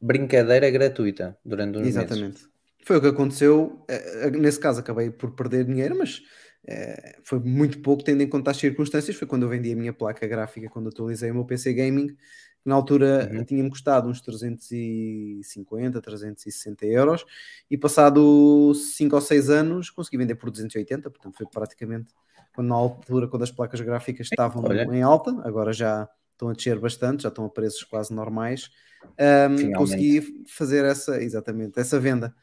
brincadeira 0.00 0.70
gratuita 0.70 1.36
durante 1.44 1.78
uns 1.78 1.86
Exatamente. 1.86 2.42
meses. 2.42 2.48
Foi 2.84 2.96
o 2.96 3.00
que 3.00 3.08
aconteceu. 3.08 3.84
Eh, 3.88 4.26
eh, 4.26 4.30
nesse 4.30 4.58
caso, 4.58 4.80
acabei 4.80 5.10
por 5.10 5.32
perder 5.32 5.64
dinheiro, 5.64 5.96
mas 5.98 6.22
é, 6.66 7.18
foi 7.22 7.38
muito 7.38 7.80
pouco, 7.80 8.02
tendo 8.02 8.22
em 8.22 8.28
conta 8.28 8.50
as 8.50 8.56
circunstâncias. 8.56 9.16
Foi 9.16 9.26
quando 9.26 9.42
eu 9.42 9.48
vendi 9.48 9.72
a 9.72 9.76
minha 9.76 9.92
placa 9.92 10.26
gráfica, 10.26 10.68
quando 10.68 10.88
atualizei 10.88 11.30
o 11.30 11.34
meu 11.34 11.44
PC 11.44 11.72
Gaming. 11.72 12.16
Na 12.64 12.74
altura 12.74 13.30
uhum. 13.32 13.44
tinha-me 13.44 13.70
custado 13.70 14.08
uns 14.08 14.20
350, 14.20 16.00
360 16.02 16.86
euros, 16.86 17.24
e 17.70 17.78
passado 17.78 18.74
5 18.74 19.14
ou 19.14 19.20
6 19.20 19.48
anos 19.48 19.90
consegui 19.90 20.18
vender 20.18 20.34
por 20.34 20.50
280. 20.50 21.10
Portanto, 21.10 21.36
foi 21.36 21.46
praticamente 21.46 22.12
quando 22.54 22.68
na 22.68 22.74
altura, 22.74 23.28
quando 23.28 23.42
as 23.42 23.50
placas 23.50 23.80
gráficas 23.80 24.28
estavam 24.30 24.64
Olha. 24.64 24.82
em 24.84 25.02
alta, 25.02 25.30
agora 25.44 25.72
já 25.72 26.08
estão 26.38 26.48
a 26.48 26.52
descer 26.52 26.78
bastante, 26.78 27.24
já 27.24 27.28
estão 27.28 27.44
a 27.44 27.50
preços 27.50 27.82
quase 27.82 28.14
normais 28.14 28.70
um, 29.04 29.72
consegui 29.72 30.44
fazer 30.46 30.84
essa, 30.84 31.22
exatamente, 31.22 31.78
essa 31.78 31.98
venda. 31.98 32.34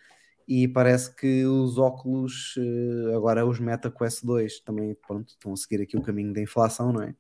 E 0.48 0.68
parece 0.68 1.14
que 1.16 1.44
os 1.46 1.80
óculos, 1.80 2.54
eh, 2.58 3.16
agora 3.16 3.44
os 3.48 3.60
Meta 3.60 3.90
Quest 3.90 4.24
2, 4.24 4.60
também 4.60 4.96
pronto, 5.08 5.30
estão 5.30 5.52
a 5.52 5.56
seguir 5.56 5.82
aqui 5.82 5.98
o 5.98 6.04
caminho 6.04 6.34
da 6.34 6.42
inflação, 6.42 6.94
não 6.94 7.02
é? 7.02 7.16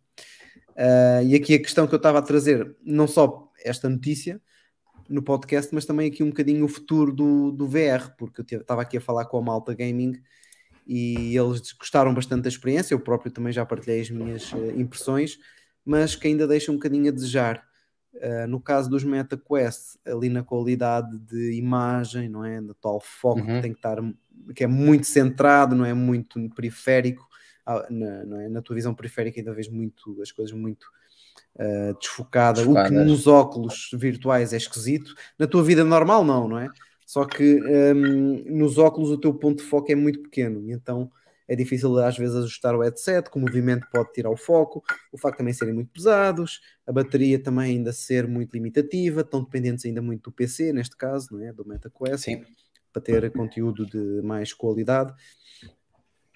Uh, 0.75 1.25
e 1.25 1.35
aqui 1.35 1.55
a 1.55 1.59
questão 1.59 1.87
que 1.87 1.95
eu 1.95 1.97
estava 1.97 2.19
a 2.19 2.21
trazer, 2.21 2.75
não 2.83 3.07
só 3.07 3.49
esta 3.63 3.89
notícia 3.89 4.39
no 5.09 5.23
podcast, 5.23 5.73
mas 5.73 5.85
também 5.85 6.07
aqui 6.07 6.21
um 6.21 6.29
bocadinho 6.29 6.65
o 6.65 6.67
futuro 6.67 7.11
do, 7.11 7.51
do 7.51 7.67
VR, 7.67 8.13
porque 8.15 8.41
eu 8.41 8.59
estava 8.59 8.83
aqui 8.83 8.97
a 8.97 9.01
falar 9.01 9.25
com 9.25 9.39
a 9.39 9.41
Malta 9.41 9.73
Gaming 9.73 10.21
e 10.85 11.35
eles 11.35 11.71
gostaram 11.71 12.13
bastante 12.13 12.43
da 12.43 12.49
experiência, 12.49 12.93
eu 12.93 12.99
próprio 12.99 13.31
também 13.31 13.51
já 13.51 13.65
partilhei 13.65 14.01
as 14.01 14.09
minhas 14.11 14.53
uh, 14.53 14.79
impressões, 14.79 15.39
mas 15.85 16.15
que 16.15 16.27
ainda 16.27 16.47
deixa 16.47 16.71
um 16.71 16.75
bocadinho 16.75 17.09
a 17.09 17.13
desejar. 17.13 17.63
Uh, 18.15 18.47
no 18.47 18.61
caso 18.61 18.89
dos 18.89 19.03
MetaQuest, 19.03 19.99
ali 20.05 20.29
na 20.29 20.41
qualidade 20.41 21.17
de 21.19 21.53
imagem, 21.53 22.29
não 22.29 22.43
é? 22.45 22.61
No 22.61 22.73
tal 22.73 22.99
foco 22.99 23.41
uhum. 23.41 23.45
que 23.45 23.61
tem 23.61 23.71
que 23.73 23.79
estar, 23.79 23.97
que 24.55 24.63
é 24.63 24.67
muito 24.67 25.05
centrado, 25.05 25.75
não 25.75 25.85
é 25.85 25.93
muito 25.93 26.39
periférico, 26.55 27.27
ah, 27.65 27.85
na, 27.89 28.23
não 28.25 28.39
é? 28.39 28.47
na 28.47 28.61
tua 28.61 28.75
visão 28.75 28.93
periférica 28.95 29.39
ainda 29.39 29.53
vês 29.53 29.67
muito 29.67 30.21
as 30.21 30.31
coisas 30.31 30.55
muito 30.55 30.85
uh, 31.55 31.97
desfocadas, 31.99 32.65
o 32.65 32.73
que 32.73 32.91
nos 32.91 33.27
óculos 33.27 33.89
virtuais 33.93 34.53
é 34.53 34.57
esquisito, 34.57 35.13
na 35.37 35.47
tua 35.47 35.63
vida 35.63 35.83
normal 35.83 36.23
não, 36.23 36.47
não 36.47 36.59
é? 36.59 36.69
Só 37.05 37.25
que 37.25 37.59
um, 37.63 38.57
nos 38.57 38.77
óculos 38.77 39.11
o 39.11 39.17
teu 39.17 39.33
ponto 39.33 39.63
de 39.63 39.69
foco 39.69 39.91
é 39.91 39.95
muito 39.95 40.21
pequeno, 40.21 40.71
então 40.71 41.11
é 41.47 41.55
difícil 41.55 41.97
às 41.99 42.17
vezes 42.17 42.35
ajustar 42.35 42.75
o 42.75 42.81
headset, 42.81 43.29
que 43.29 43.37
o 43.37 43.39
movimento 43.39 43.87
pode 43.91 44.11
tirar 44.13 44.29
o 44.29 44.37
foco, 44.37 44.83
o 45.11 45.17
facto 45.17 45.35
de 45.35 45.37
também 45.39 45.53
serem 45.53 45.73
muito 45.73 45.91
pesados, 45.91 46.61
a 46.85 46.91
bateria 46.91 47.37
também 47.37 47.77
ainda 47.77 47.93
ser 47.93 48.27
muito 48.27 48.53
limitativa, 48.53 49.21
estão 49.21 49.43
dependentes 49.43 49.85
ainda 49.85 50.01
muito 50.01 50.29
do 50.29 50.31
PC, 50.31 50.73
neste 50.73 50.97
caso, 50.97 51.29
não 51.31 51.45
é? 51.45 51.53
do 51.53 51.67
MetaQuest, 51.67 52.23
Sim. 52.23 52.43
para 52.91 53.01
ter 53.01 53.31
conteúdo 53.31 53.85
de 53.85 54.21
mais 54.23 54.53
qualidade. 54.53 55.13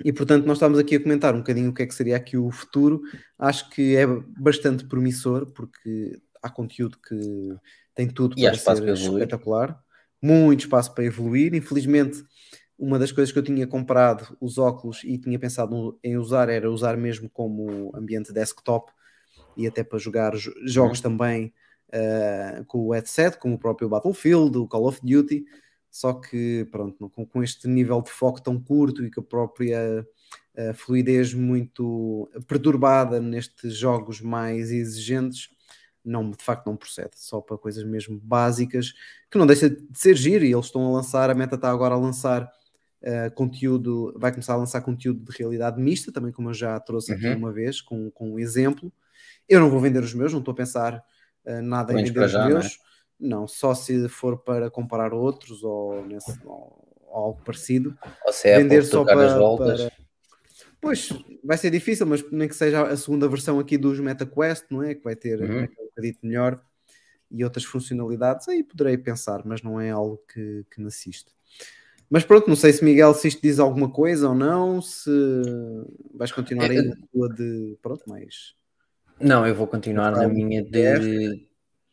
E 0.03 0.13
portanto, 0.13 0.45
nós 0.45 0.57
estamos 0.57 0.79
aqui 0.79 0.95
a 0.95 1.03
comentar 1.03 1.33
um 1.33 1.39
bocadinho 1.39 1.71
o 1.71 1.73
que 1.73 1.83
é 1.83 1.85
que 1.85 1.93
seria 1.93 2.15
aqui 2.15 2.37
o 2.37 2.49
futuro. 2.51 3.01
Acho 3.37 3.69
que 3.69 3.97
é 3.97 4.05
bastante 4.37 4.85
promissor, 4.85 5.51
porque 5.51 6.17
há 6.41 6.49
conteúdo 6.49 6.97
que 6.97 7.15
tem 7.93 8.07
tudo 8.07 8.33
e 8.37 8.43
para 8.43 8.75
ser 8.75 8.93
espetacular, 8.93 9.77
muito 10.21 10.61
espaço 10.61 10.93
para 10.93 11.03
evoluir. 11.03 11.53
Infelizmente, 11.53 12.23
uma 12.79 12.97
das 12.97 13.11
coisas 13.11 13.31
que 13.31 13.37
eu 13.37 13.43
tinha 13.43 13.67
comprado 13.67 14.37
os 14.39 14.57
óculos 14.57 15.03
e 15.03 15.17
tinha 15.17 15.37
pensado 15.37 15.99
em 16.01 16.17
usar 16.17 16.47
era 16.47 16.71
usar 16.71 16.95
mesmo 16.95 17.29
como 17.29 17.91
ambiente 17.93 18.31
desktop 18.31 18.91
e 19.57 19.67
até 19.67 19.83
para 19.83 19.99
jogar 19.99 20.33
jo- 20.37 20.53
jogos 20.65 21.01
também 21.01 21.53
uh, 21.89 22.63
com 22.65 22.87
o 22.87 22.93
headset, 22.93 23.37
como 23.37 23.55
o 23.55 23.59
próprio 23.59 23.89
Battlefield, 23.89 24.57
o 24.57 24.67
Call 24.67 24.87
of 24.87 25.01
Duty. 25.03 25.43
Só 25.91 26.13
que, 26.13 26.65
pronto, 26.71 27.09
com, 27.09 27.25
com 27.25 27.43
este 27.43 27.67
nível 27.67 28.01
de 28.01 28.11
foco 28.11 28.41
tão 28.41 28.57
curto 28.61 29.03
e 29.03 29.11
com 29.11 29.19
a 29.19 29.23
própria 29.23 30.07
uh, 30.55 30.73
fluidez 30.73 31.33
muito 31.33 32.29
perturbada 32.47 33.19
nestes 33.19 33.75
jogos 33.75 34.21
mais 34.21 34.71
exigentes, 34.71 35.49
não, 36.05 36.31
de 36.31 36.41
facto 36.41 36.67
não 36.67 36.77
procede, 36.77 37.11
só 37.15 37.41
para 37.41 37.57
coisas 37.57 37.83
mesmo 37.83 38.17
básicas, 38.23 38.93
que 39.29 39.37
não 39.37 39.45
deixa 39.45 39.69
de 39.69 39.99
ser 39.99 40.15
giro 40.15 40.45
e 40.45 40.53
eles 40.53 40.67
estão 40.67 40.85
a 40.87 40.91
lançar, 40.91 41.29
a 41.29 41.35
Meta 41.35 41.55
está 41.55 41.69
agora 41.69 41.95
a 41.95 41.99
lançar 41.99 42.49
uh, 43.03 43.33
conteúdo, 43.35 44.13
vai 44.17 44.31
começar 44.31 44.53
a 44.53 44.57
lançar 44.57 44.81
conteúdo 44.81 45.23
de 45.31 45.37
realidade 45.37 45.79
mista, 45.81 46.11
também 46.11 46.31
como 46.31 46.49
eu 46.49 46.53
já 46.53 46.79
trouxe 46.79 47.13
aqui 47.13 47.27
Uhum. 47.27 47.37
uma 47.37 47.51
vez, 47.51 47.81
com, 47.81 48.09
com 48.11 48.31
um 48.33 48.39
exemplo. 48.39 48.91
Eu 49.47 49.59
não 49.59 49.69
vou 49.69 49.79
vender 49.79 50.03
os 50.03 50.13
meus, 50.13 50.31
não 50.31 50.39
estou 50.39 50.51
a 50.51 50.55
pensar 50.55 51.03
uh, 51.45 51.61
nada 51.61 51.93
em 51.93 52.03
vender 52.05 52.25
os 52.25 52.31
já, 52.31 52.39
não 52.39 52.45
é? 52.47 52.53
meus, 52.53 52.79
não, 53.19 53.47
só 53.47 53.73
se 53.75 54.07
for 54.07 54.37
para 54.37 54.69
comparar 54.69 55.13
outros 55.13 55.63
ou, 55.63 56.05
nesse, 56.05 56.39
ou- 56.45 56.87
ou 57.07 57.15
algo 57.15 57.41
parecido. 57.43 57.97
Ou 58.25 58.31
se 58.31 58.47
é 58.47 58.57
Vender 58.57 58.83
só 58.83 59.03
para- 59.03 59.37
voltas. 59.37 59.81
para- 59.81 59.91
Pois, 60.81 61.09
vai 61.43 61.57
ser 61.57 61.71
difícil, 61.71 62.05
mas 62.05 62.23
nem 62.31 62.47
que 62.47 62.55
seja 62.55 62.83
a 62.87 62.95
segunda 62.95 63.27
versão 63.27 63.59
aqui 63.59 63.77
dos 63.77 63.99
MetaQuest, 63.99 64.65
não 64.69 64.81
é? 64.81 64.95
Que 64.95 65.03
vai 65.03 65.15
ter 65.15 65.39
Uhum. 65.41 65.63
aquele 65.63 65.87
bocadito 65.89 66.19
melhor 66.23 66.61
e 67.29 67.43
outras 67.43 67.65
funcionalidades, 67.65 68.47
aí 68.47 68.63
poderei 68.63 68.97
pensar, 68.97 69.43
mas 69.45 69.61
não 69.61 69.79
é 69.79 69.89
algo 69.91 70.17
que, 70.33 70.65
que 70.71 70.79
me 70.81 70.87
assiste. 70.87 71.31
Mas 72.09 72.23
pronto, 72.23 72.47
não 72.47 72.55
sei 72.55 72.73
se 72.73 72.83
Miguel 72.83 73.13
se 73.13 73.27
isto 73.27 73.41
diz 73.41 73.59
alguma 73.59 73.89
coisa 73.89 74.29
ou 74.29 74.35
não, 74.35 74.81
se 74.81 75.11
vais 76.13 76.31
continuar 76.31 76.71
aí 76.71 76.77
É, 76.77 76.81
na 76.81 76.95
tua 77.11 77.29
de. 77.29 77.77
Pronto, 77.81 78.03
mais. 78.07 78.55
Não, 79.19 79.45
eu 79.45 79.53
vou 79.53 79.67
continuar 79.67 80.11
na 80.11 80.27
minha 80.27 80.63
de. 80.63 81.47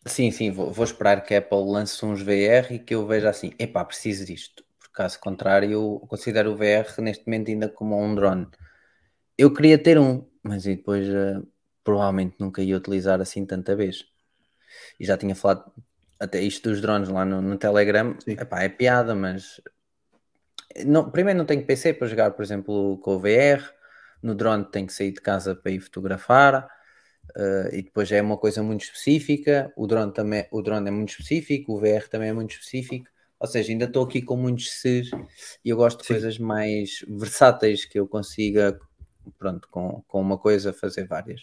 Sim, 0.07 0.31
sim, 0.31 0.53
vou, 0.53 0.73
vou 0.73 0.85
esperar 0.85 1.23
que 1.23 1.35
a 1.35 1.39
Apple 1.39 1.65
lance 1.67 2.05
uns 2.05 2.23
VR 2.23 2.73
e 2.73 2.79
que 2.79 2.95
eu 2.95 3.07
veja 3.07 3.29
assim, 3.29 3.53
epá, 3.59 3.85
preciso 3.85 4.25
disto. 4.25 4.65
Por 4.79 4.91
caso 4.93 5.19
contrário, 5.19 5.71
eu 5.73 6.07
considero 6.09 6.53
o 6.53 6.57
VR 6.57 6.87
neste 7.01 7.27
momento 7.27 7.51
ainda 7.51 7.69
como 7.69 8.01
um 8.01 8.15
drone. 8.15 8.47
Eu 9.37 9.53
queria 9.53 9.77
ter 9.77 9.99
um, 9.99 10.25
mas 10.43 10.65
e 10.65 10.77
depois 10.77 11.07
eh, 11.09 11.43
provavelmente 11.83 12.37
nunca 12.39 12.63
ia 12.63 12.77
utilizar 12.77 13.21
assim 13.21 13.45
tanta 13.45 13.75
vez. 13.75 14.05
E 14.99 15.05
já 15.05 15.19
tinha 15.19 15.35
falado 15.35 15.73
até 16.19 16.41
isto 16.41 16.71
dos 16.71 16.81
drones 16.81 17.09
lá 17.09 17.25
no, 17.25 17.43
no 17.43 17.59
Telegram, 17.59 18.17
Sim. 18.21 18.33
epá, 18.33 18.63
é 18.63 18.69
piada, 18.69 19.15
mas 19.15 19.61
não, 20.85 21.11
primeiro 21.11 21.39
não 21.39 21.47
tenho 21.47 21.65
PC 21.65 21.95
para 21.95 22.07
jogar, 22.07 22.31
por 22.33 22.43
exemplo, 22.43 22.99
com 22.99 23.17
o 23.17 23.19
VR. 23.19 23.63
No 24.23 24.35
drone 24.35 24.65
tenho 24.71 24.87
que 24.87 24.93
sair 24.93 25.13
de 25.13 25.21
casa 25.21 25.55
para 25.55 25.73
ir 25.73 25.81
fotografar. 25.81 26.69
Uh, 27.37 27.75
e 27.75 27.83
depois 27.83 28.11
é 28.13 28.23
uma 28.23 28.37
coisa 28.37 28.63
muito 28.63 28.83
específica. 28.83 29.73
O 29.77 29.87
drone 29.87 30.13
também, 30.13 30.47
o 30.51 30.63
drone 30.63 30.89
é 30.89 30.91
muito 30.91 31.11
específico, 31.11 31.75
o 31.75 31.81
VR 31.81 32.09
também 32.11 32.29
é 32.29 32.33
muito 32.33 32.53
específico. 32.53 33.09
Ou 33.39 33.47
seja, 33.47 33.71
ainda 33.73 33.85
estou 33.85 34.05
aqui 34.05 34.23
com 34.23 34.37
muitos 34.37 34.71
Cs 34.81 35.11
e 35.65 35.69
eu 35.69 35.77
gosto 35.77 36.01
de 36.01 36.07
Sim. 36.07 36.15
coisas 36.15 36.39
mais 36.39 37.05
versáteis 37.07 37.85
que 37.85 37.99
eu 37.99 38.09
consiga, 38.09 38.79
pronto, 39.39 39.69
com, 39.71 40.03
com 40.09 40.21
uma 40.21 40.39
coisa 40.39 40.73
fazer 40.73 41.07
várias. 41.07 41.43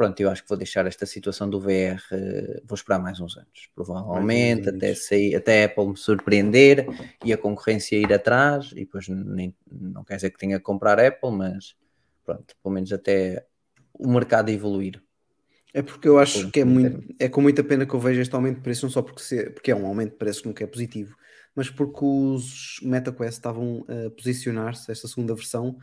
Pronto, 0.00 0.18
eu 0.18 0.30
acho 0.30 0.42
que 0.42 0.48
vou 0.48 0.56
deixar 0.56 0.86
esta 0.86 1.04
situação 1.04 1.50
do 1.50 1.60
VR, 1.60 2.00
eh, 2.12 2.62
vou 2.64 2.74
esperar 2.74 2.98
mais 2.98 3.20
uns 3.20 3.36
anos, 3.36 3.68
provavelmente, 3.74 4.66
anos. 4.66 4.78
até 4.78 4.94
sair, 4.94 5.36
até 5.36 5.62
a 5.62 5.66
Apple 5.66 5.88
me 5.88 5.96
surpreender 5.98 6.86
e 7.22 7.34
a 7.34 7.36
concorrência 7.36 7.96
ir 7.96 8.10
atrás, 8.10 8.70
e 8.72 8.76
depois 8.76 9.06
nem, 9.08 9.54
não 9.70 10.02
quer 10.02 10.16
dizer 10.16 10.30
que 10.30 10.38
tenha 10.38 10.56
que 10.56 10.64
comprar 10.64 10.98
Apple, 10.98 11.30
mas 11.32 11.76
pronto, 12.24 12.56
pelo 12.62 12.74
menos 12.74 12.90
até 12.94 13.44
o 13.92 14.10
mercado 14.10 14.48
evoluir. 14.48 15.02
É 15.74 15.82
porque 15.82 16.08
eu 16.08 16.18
acho 16.18 16.50
que 16.50 16.60
é, 16.60 16.64
muito, 16.64 17.14
é 17.18 17.28
com 17.28 17.42
muita 17.42 17.62
pena 17.62 17.84
que 17.84 17.92
eu 17.92 18.00
vejo 18.00 18.22
este 18.22 18.34
aumento 18.34 18.56
de 18.56 18.62
preço, 18.62 18.86
não 18.86 18.90
só 18.90 19.02
porque, 19.02 19.20
se- 19.20 19.50
porque 19.50 19.70
é 19.70 19.76
um 19.76 19.84
aumento 19.84 20.12
de 20.12 20.16
preço 20.16 20.40
que 20.40 20.48
nunca 20.48 20.64
é 20.64 20.66
positivo, 20.66 21.14
mas 21.54 21.68
porque 21.68 22.02
os 22.02 22.80
MetaQuest 22.82 23.34
estavam 23.36 23.84
a 23.86 24.08
posicionar-se, 24.12 24.90
esta 24.90 25.06
segunda 25.06 25.34
versão, 25.34 25.76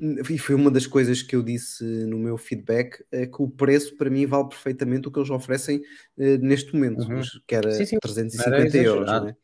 e 0.00 0.38
foi 0.38 0.54
uma 0.54 0.70
das 0.70 0.86
coisas 0.86 1.22
que 1.22 1.34
eu 1.34 1.42
disse 1.42 1.82
no 2.06 2.18
meu 2.18 2.36
feedback, 2.38 3.04
é 3.10 3.26
que 3.26 3.42
o 3.42 3.48
preço 3.48 3.96
para 3.96 4.08
mim 4.10 4.26
vale 4.26 4.48
perfeitamente 4.48 5.08
o 5.08 5.10
que 5.10 5.18
eles 5.18 5.30
oferecem 5.30 5.80
eh, 6.18 6.38
neste 6.38 6.72
momento, 6.74 7.08
Uhum. 7.08 7.22
que 7.46 7.54
era 7.54 7.70
Sim, 7.72 7.84
sim, 7.86 7.98
350 8.00 8.48
não 8.48 8.54
era 8.54 8.78
euros, 8.78 9.10
não 9.10 9.28
é? 9.28 9.36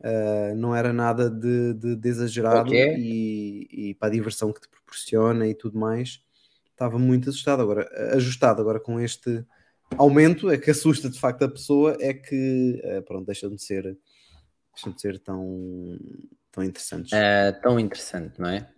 Ah, 0.00 0.54
não 0.54 0.76
era 0.76 0.92
nada 0.92 1.28
de, 1.28 1.74
de- 1.74 1.96
de 1.96 2.08
exagerado 2.08 2.70
Ok. 2.70 2.94
e, 2.96 3.90
e 3.90 3.94
para 3.94 4.08
a 4.08 4.12
diversão 4.12 4.52
que 4.52 4.60
te 4.60 4.68
proporciona 4.68 5.46
e 5.48 5.54
tudo 5.54 5.76
mais, 5.78 6.20
estava 6.70 6.98
muito 6.98 7.28
assustado 7.30 7.60
agora, 7.62 7.88
ajustado 8.14 8.60
agora 8.62 8.78
com 8.78 9.00
este 9.00 9.44
aumento, 9.96 10.50
é 10.50 10.56
que 10.56 10.70
assusta 10.70 11.10
de 11.10 11.18
facto 11.18 11.42
a 11.44 11.48
pessoa, 11.48 11.96
é 12.00 12.14
que 12.14 12.80
eh, 12.84 13.00
pronto, 13.00 13.26
deixam 13.26 13.50
de 13.50 13.60
ser 13.62 13.98
deixam 14.72 14.92
de 14.92 15.00
ser 15.00 15.18
tão, 15.18 15.98
tão 16.52 16.62
interessantes. 16.62 17.12
É 17.12 17.50
tão 17.52 17.80
interessante, 17.80 18.40
não 18.40 18.48
é? 18.48 18.70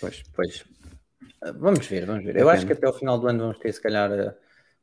Pois. 0.00 0.22
Pois. 0.34 0.60
Uh, 1.42 1.52
Vamos 1.58 1.86
ver, 1.86 2.06
vamos 2.06 2.24
ver. 2.24 2.36
Eu 2.36 2.48
acho 2.48 2.66
que 2.66 2.72
até 2.72 2.88
o 2.88 2.92
final 2.92 3.18
do 3.18 3.26
ano 3.28 3.38
vamos 3.40 3.58
ter, 3.58 3.72
se 3.72 3.80
calhar, 3.80 4.10
uh, 4.10 4.34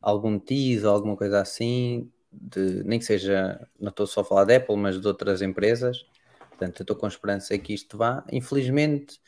algum 0.01 0.37
tease 0.39 0.85
ou 0.85 0.93
alguma 0.93 1.15
coisa 1.17 1.39
assim, 1.41 2.11
de, 2.31 2.83
nem 2.83 2.99
que 2.99 3.05
seja, 3.05 3.67
não 3.79 3.89
estou 3.89 4.05
só 4.07 4.21
a 4.21 4.25
falar 4.25 4.43
da 4.45 4.55
Apple, 4.55 4.75
mas 4.77 4.99
de 4.99 5.07
outras 5.07 5.41
empresas. 5.41 6.05
Portanto, 6.49 6.79
eu 6.79 6.83
estou 6.83 6.95
com 6.95 7.07
esperança 7.07 7.57
que 7.57 7.73
isto 7.73 7.97
vá. 7.97 8.23
Infelizmente, 8.31 9.19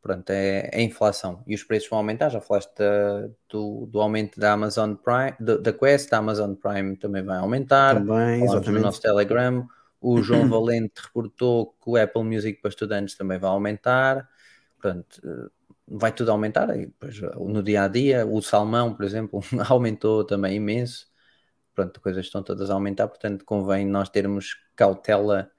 pronto, 0.00 0.28
é, 0.30 0.70
é 0.72 0.78
a 0.78 0.82
inflação 0.82 1.42
e 1.46 1.54
os 1.54 1.62
preços 1.62 1.88
vão 1.88 1.98
aumentar. 1.98 2.28
Já 2.30 2.40
falaste 2.40 2.72
da- 2.76 3.28
do, 3.48 3.86
do 3.86 4.00
aumento 4.00 4.38
da 4.40 4.52
Amazon 4.52 4.94
Prime, 4.94 5.34
do- 5.40 5.60
da 5.60 5.72
Quest, 5.72 6.10
da 6.10 6.18
Amazon 6.18 6.54
Prime 6.54 6.96
também 6.96 7.22
vai 7.22 7.38
aumentar. 7.38 7.94
Também, 7.94 8.06
Falámos 8.06 8.40
no 8.40 8.56
exatamente. 8.58 8.82
nosso 8.82 9.00
Telegram. 9.00 9.66
O 10.00 10.22
João 10.22 10.48
Valente 10.48 11.00
reportou 11.02 11.68
que 11.82 11.90
o 11.90 11.96
Apple 11.96 12.24
Music 12.24 12.60
para 12.60 12.68
estudantes 12.70 13.14
também 13.16 13.38
vai 13.38 13.50
aumentar. 13.50 14.28
Portanto, 14.84 15.18
eh, 15.24 15.50
vai 15.88 16.12
tudo 16.12 16.30
aumentar. 16.30 16.68
E 16.78 16.86
depois, 16.86 17.16
eh, 17.22 17.30
no 17.38 17.62
dia 17.62 17.84
a 17.84 17.88
dia, 17.88 18.26
o 18.26 18.42
salmão, 18.42 18.94
por 18.94 19.04
exemplo, 19.04 19.40
aumentou 19.70 20.24
também 20.24 20.56
imenso. 20.56 21.06
Pronto, 21.74 22.00
coisas 22.02 22.26
estão 22.26 22.42
todas 22.42 22.70
a 22.70 22.74
aumentar. 22.74 23.08
Portanto, 23.08 23.44
convém 23.46 23.86
nós 23.86 24.10
termos 24.10 24.56
cautela 24.76 25.50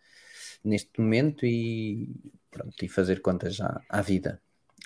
neste 0.63 1.01
momento 1.01 1.45
e, 1.45 2.09
pronto, 2.51 2.75
e 2.83 2.87
fazer 2.87 3.21
contas 3.21 3.59
à, 3.59 3.81
à 3.89 4.01
vida. 4.01 4.39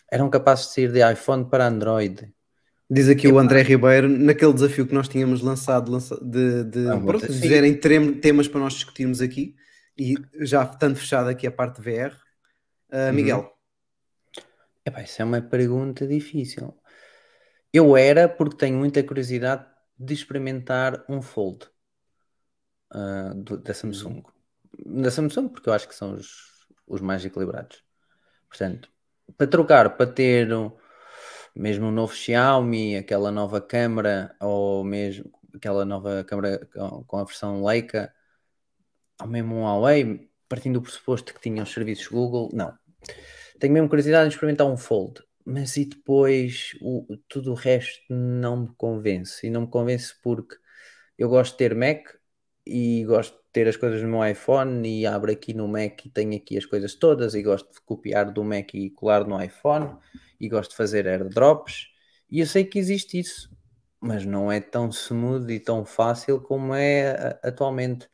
Eram 0.10 0.30
capazes 0.30 0.68
de 0.68 0.74
sair 0.74 0.92
de 0.92 1.12
iPhone 1.12 1.46
para 1.50 1.68
Android. 1.68 2.34
Diz 2.90 3.08
aqui 3.10 3.28
o 3.28 3.38
André 3.38 3.62
Ribeiro, 3.62 4.08
naquele 4.10 4.54
desafio 4.54 4.88
que 4.88 4.94
nós 4.94 5.08
tínhamos 5.08 5.42
lançado, 5.42 5.92
lança- 5.92 6.20
de, 6.24 6.64
de, 6.64 6.88
Ah, 6.88 6.98
pronto, 6.98 7.28
de 7.28 7.40
dizerem 7.40 7.78
temas 8.20 8.48
para 8.48 8.62
nós 8.62 8.74
discutirmos 8.74 9.22
aqui, 9.22 9.56
e 9.98 10.16
já 10.40 10.64
estando 10.64 10.96
fechado 10.96 11.30
aqui 11.30 11.46
a 11.46 11.52
parte 11.52 11.80
VR, 11.82 12.16
ah, 12.92 13.12
Uhum. 13.12 13.50
Epá, 14.86 15.02
isso 15.04 15.22
é 15.22 15.26
uma 15.26 15.42
pergunta 15.42 16.06
difícil. 16.08 16.78
Eu 17.74 17.98
era 17.98 18.28
porque 18.30 18.58
tenho 18.58 18.78
muita 18.78 19.04
curiosidade 19.04 19.66
de 19.98 20.14
experimentar 20.14 21.06
um 21.10 21.22
Fold 21.22 21.68
ah, 22.92 23.34
do- 23.36 23.58
da 23.58 23.74
Samsung. 23.74 24.24
Da 24.86 25.12
Samsung, 25.12 25.50
porque 25.50 25.70
eu 25.70 25.74
acho 25.74 25.88
que 25.88 25.96
são 25.96 26.14
os, 26.14 26.68
os 26.88 27.02
mais 27.02 27.24
equilibrados. 27.26 27.84
Portanto, 28.50 28.92
para 29.38 29.48
trocar, 29.48 29.98
para 29.98 30.12
ter 30.12 30.54
um- 30.54 30.72
mesmo 31.56 31.88
um 31.88 31.92
novo 31.92 32.14
Xiaomi, 32.16 32.98
aquela 32.98 33.32
nova 33.32 33.62
câmera, 33.62 34.36
ou 34.42 34.84
mesmo 34.84 35.32
aquela 35.56 35.86
nova 35.86 36.24
câmera 36.24 36.68
com, 37.08 37.18
a 37.18 37.24
versão 37.24 37.64
Leica, 37.66 38.14
ou 39.22 39.28
mesmo 39.28 39.56
um 39.56 39.64
Huawei, 39.64 40.30
partindo 40.48 40.76
do 40.80 40.82
pressuposto 40.82 41.34
que 41.34 41.42
tinha 41.42 41.64
os 41.64 41.72
serviços 41.72 42.08
Google, 42.08 42.50
não. 42.54 42.78
Tenho 43.60 43.74
mesmo 43.74 43.89
curiosidade 43.89 44.30
de 44.30 44.36
experimentar 44.36 44.68
um 44.68 44.78
Fold, 44.78 45.22
mas 45.45 45.78
e 45.78 45.86
depois 45.86 46.78
o, 46.82 47.18
tudo 47.28 47.51
o 47.51 47.55
resto 47.55 48.01
não 48.10 48.64
me 48.64 48.70
convence. 48.78 49.45
E 49.47 49.49
não 49.49 49.62
me 49.62 49.68
convence 49.68 50.14
porque 50.22 50.55
eu 51.18 51.30
gosto 51.30 51.53
de 51.53 51.57
ter 51.57 51.76
Mac 51.76 52.07
e 52.66 53.03
gosto 53.05 53.36
de 53.36 53.43
ter 53.51 53.68
as 53.68 53.76
coisas 53.78 54.01
no 54.01 54.10
meu 54.10 54.26
iPhone 54.26 54.88
e 54.88 55.05
abro 55.05 55.32
aqui 55.32 55.53
no 55.53 55.68
Mac 55.68 56.05
e 56.05 56.10
tenho 56.10 56.36
aqui 56.36 56.57
as 56.57 56.66
coisas 56.66 56.95
todas 56.95 57.34
e 57.36 57.41
gosto 57.41 57.72
de 57.74 57.82
copiar 57.82 58.32
do 58.32 58.43
Mac 58.43 58.74
e 58.76 58.89
colar 58.91 59.26
no 59.26 59.41
iPhone 59.41 59.97
e 60.39 60.47
gosto 60.47 60.72
de 60.72 60.78
fazer 60.78 61.07
airdrops 61.07 61.88
e 62.30 62.39
eu 62.39 62.45
sei 62.45 62.64
que 62.64 62.78
existe 62.78 63.20
isso, 63.20 63.49
mas 63.99 64.24
não 64.26 64.51
é 64.51 64.60
tão 64.62 64.89
smooth 64.89 65.51
e 65.51 65.60
tão 65.60 65.84
fácil 65.84 66.39
como 66.39 66.76
é 66.76 67.39
atualmente. 67.43 68.07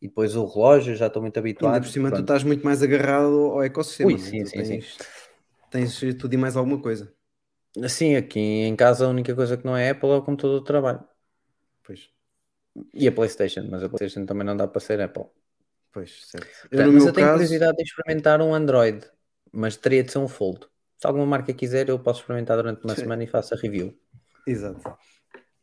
E 0.00 0.08
depois 0.08 0.36
o 0.36 0.44
relógio, 0.46 0.94
já 0.94 1.06
estou 1.08 1.22
muito 1.22 1.38
habituado. 1.38 1.74
ainda 1.74 1.80
por 1.80 1.88
cima 1.88 2.10
tu 2.12 2.20
pronto. 2.20 2.22
estás 2.22 2.42
muito 2.44 2.64
mais 2.64 2.82
agarrado 2.82 3.34
ao 3.52 3.62
ecossistema, 3.62 4.12
Ui, 4.12 4.18
é? 4.18 4.18
sim, 4.18 4.44
Tu 4.44 4.50
sim, 4.50 4.64
sim. 4.64 4.78
tens, 4.80 4.96
tens 5.70 6.00
tudo 6.18 6.34
e 6.34 6.36
mais 6.36 6.56
alguma 6.56 6.80
coisa. 6.80 7.14
Assim, 7.82 8.16
aqui 8.16 8.38
em 8.40 8.74
casa 8.76 9.06
a 9.06 9.08
única 9.08 9.34
coisa 9.34 9.56
que 9.56 9.64
não 9.64 9.74
é 9.76 9.88
Apple 9.90 10.10
é 10.10 10.14
o 10.16 10.22
computador 10.22 10.60
de 10.60 10.66
trabalho. 10.66 11.06
Pois, 11.82 12.10
E 13.02 13.04
a 13.08 13.12
Playstation, 13.16 13.64
mas 13.70 13.82
a 13.82 13.88
Playstation 13.90 14.26
também 14.26 14.46
não 14.46 14.56
dá 14.56 14.66
para 14.68 14.80
ser 14.86 15.00
Apple. 15.00 15.26
pois, 15.92 16.26
certo. 16.26 16.68
Eu, 16.70 16.78
Portanto, 16.78 16.92
mas 16.94 17.06
eu 17.06 17.12
tenho 17.12 17.28
caso, 17.28 17.30
curiosidade 17.30 17.76
de 17.76 17.82
experimentar 17.84 18.40
um 18.40 18.54
Android, 18.54 19.06
mas 19.52 19.76
teria 19.76 20.02
de 20.04 20.12
ser 20.12 20.18
um 20.18 20.28
Fold. 20.28 20.66
Se 20.98 21.06
alguma 21.06 21.26
marca 21.26 21.52
quiser, 21.54 21.88
eu 21.88 21.98
posso 21.98 22.20
experimentar 22.20 22.56
durante 22.56 22.84
uma 22.84 22.94
Sim. 22.94 23.02
semana 23.02 23.24
e 23.24 23.26
faço 23.26 23.54
a 23.54 23.58
review. 23.58 23.98
Exato. 24.46 24.98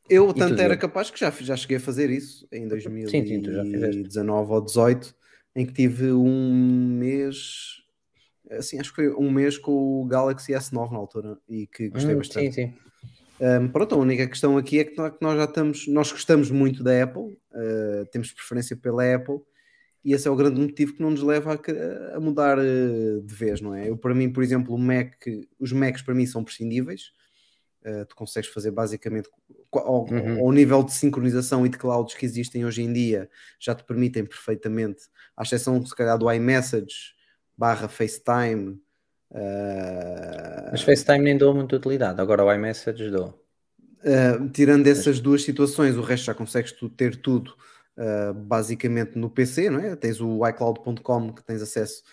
Eu 0.10 0.34
tanto 0.34 0.60
era 0.62 0.76
capaz 0.76 1.10
que 1.10 1.20
já, 1.20 1.30
já 1.32 1.56
cheguei 1.56 1.78
a 1.78 1.80
fazer 1.80 2.10
isso 2.10 2.48
em 2.52 2.70
Sim, 3.08 3.26
sim, 3.26 3.42
tu 3.42 3.52
já 3.52 3.64
fizeste. 3.64 4.02
2019 4.02 4.52
ou 4.52 4.62
18, 4.62 5.16
em 5.56 5.66
que 5.66 5.74
tive 5.74 6.12
um 6.12 6.86
mês, 6.98 7.82
assim, 8.52 8.80
acho 8.80 8.90
que 8.90 8.96
foi 8.96 9.14
um 9.14 9.32
mês 9.32 9.58
com 9.58 10.02
o 10.02 10.06
Galaxy 10.06 10.52
S9 10.54 10.92
na 10.92 10.98
altura 10.98 11.38
e 11.48 11.68
que 11.68 11.90
gostei 11.90 12.16
Hum, 12.16 12.18
bastante. 12.18 12.54
sim, 12.54 12.68
sim. 12.68 12.74
Um, 13.40 13.68
pronto, 13.68 13.96
a 13.96 13.98
única 13.98 14.28
questão 14.28 14.58
aqui 14.58 14.80
é 14.80 14.84
que 14.84 14.96
nós, 14.98 15.38
já 15.38 15.46
estamos, 15.46 15.88
nós 15.88 16.12
gostamos 16.12 16.52
muito 16.52 16.84
da 16.84 17.04
Apple, 17.04 17.24
uh, 17.24 18.06
temos 18.12 18.32
preferência 18.32 18.76
pela 18.76 19.16
Apple, 19.16 19.40
e 20.04 20.14
esse 20.14 20.28
é 20.28 20.32
o 20.32 20.36
grande 20.36 20.60
motivo 20.60 20.94
que 20.94 21.02
não 21.02 21.12
nos 21.12 21.24
leva 21.24 21.54
a, 21.54 22.18
a 22.18 22.20
mudar 22.20 22.58
uh, 22.60 23.22
de 23.22 23.34
vez, 23.34 23.62
não 23.62 23.74
é? 23.74 23.90
Eu, 23.90 23.98
para 23.98 24.14
mim, 24.14 24.30
por 24.32 24.44
exemplo, 24.44 24.74
o 24.74 24.78
Mac, 24.78 25.14
os 25.60 25.72
Macs 25.72 26.02
para 26.02 26.14
mim 26.14 26.26
são 26.26 26.44
prescindíveis, 26.44 27.14
Uh, 27.86 28.06
tu 28.06 28.16
consegues 28.16 28.50
fazer 28.50 28.72
basicamente 28.72 29.30
ao, 29.80 30.06
Uhum. 30.10 30.40
ao 30.40 30.52
nível 30.52 30.84
de 30.84 30.92
sincronização 30.94 31.66
e 31.66 31.70
de 31.70 31.78
clouds 31.78 32.16
que 32.16 32.26
existem 32.26 32.66
hoje 32.66 32.82
em 32.82 32.92
dia, 32.92 33.30
já 33.60 33.74
te 33.74 33.84
permitem 33.84 34.26
perfeitamente, 34.26 35.04
à 35.36 35.44
exceção 35.44 35.84
se 35.86 35.96
calhar 35.96 36.18
do 36.18 36.32
iMessage 36.32 37.14
barra 37.58 37.88
FaceTime. 37.88 38.80
uh, 39.32 40.70
Mas 40.72 40.82
FaceTime 40.82 41.24
nem 41.24 41.38
dou 41.38 41.54
muita 41.54 41.76
utilidade. 41.76 42.20
Agora 42.20 42.44
o 42.44 42.54
iMessage 42.54 43.10
dou. 43.10 43.40
Uh, 44.00 44.50
tirando 44.50 44.86
essas 44.88 45.20
duas 45.20 45.44
situações, 45.44 45.96
o 45.96 46.02
resto 46.02 46.26
já 46.26 46.34
consegues 46.34 46.72
tu 46.74 46.90
ter 46.90 47.16
tudo 47.16 47.54
uh, 47.98 48.34
basicamente 48.34 49.18
no 49.18 49.30
PC, 49.30 49.70
não 49.70 49.80
é? 49.80 49.96
Tens 49.96 50.20
o 50.20 50.46
iCloud.com 50.48 51.34
que 51.34 51.44
tens 51.44 51.62
acesso 51.62 52.04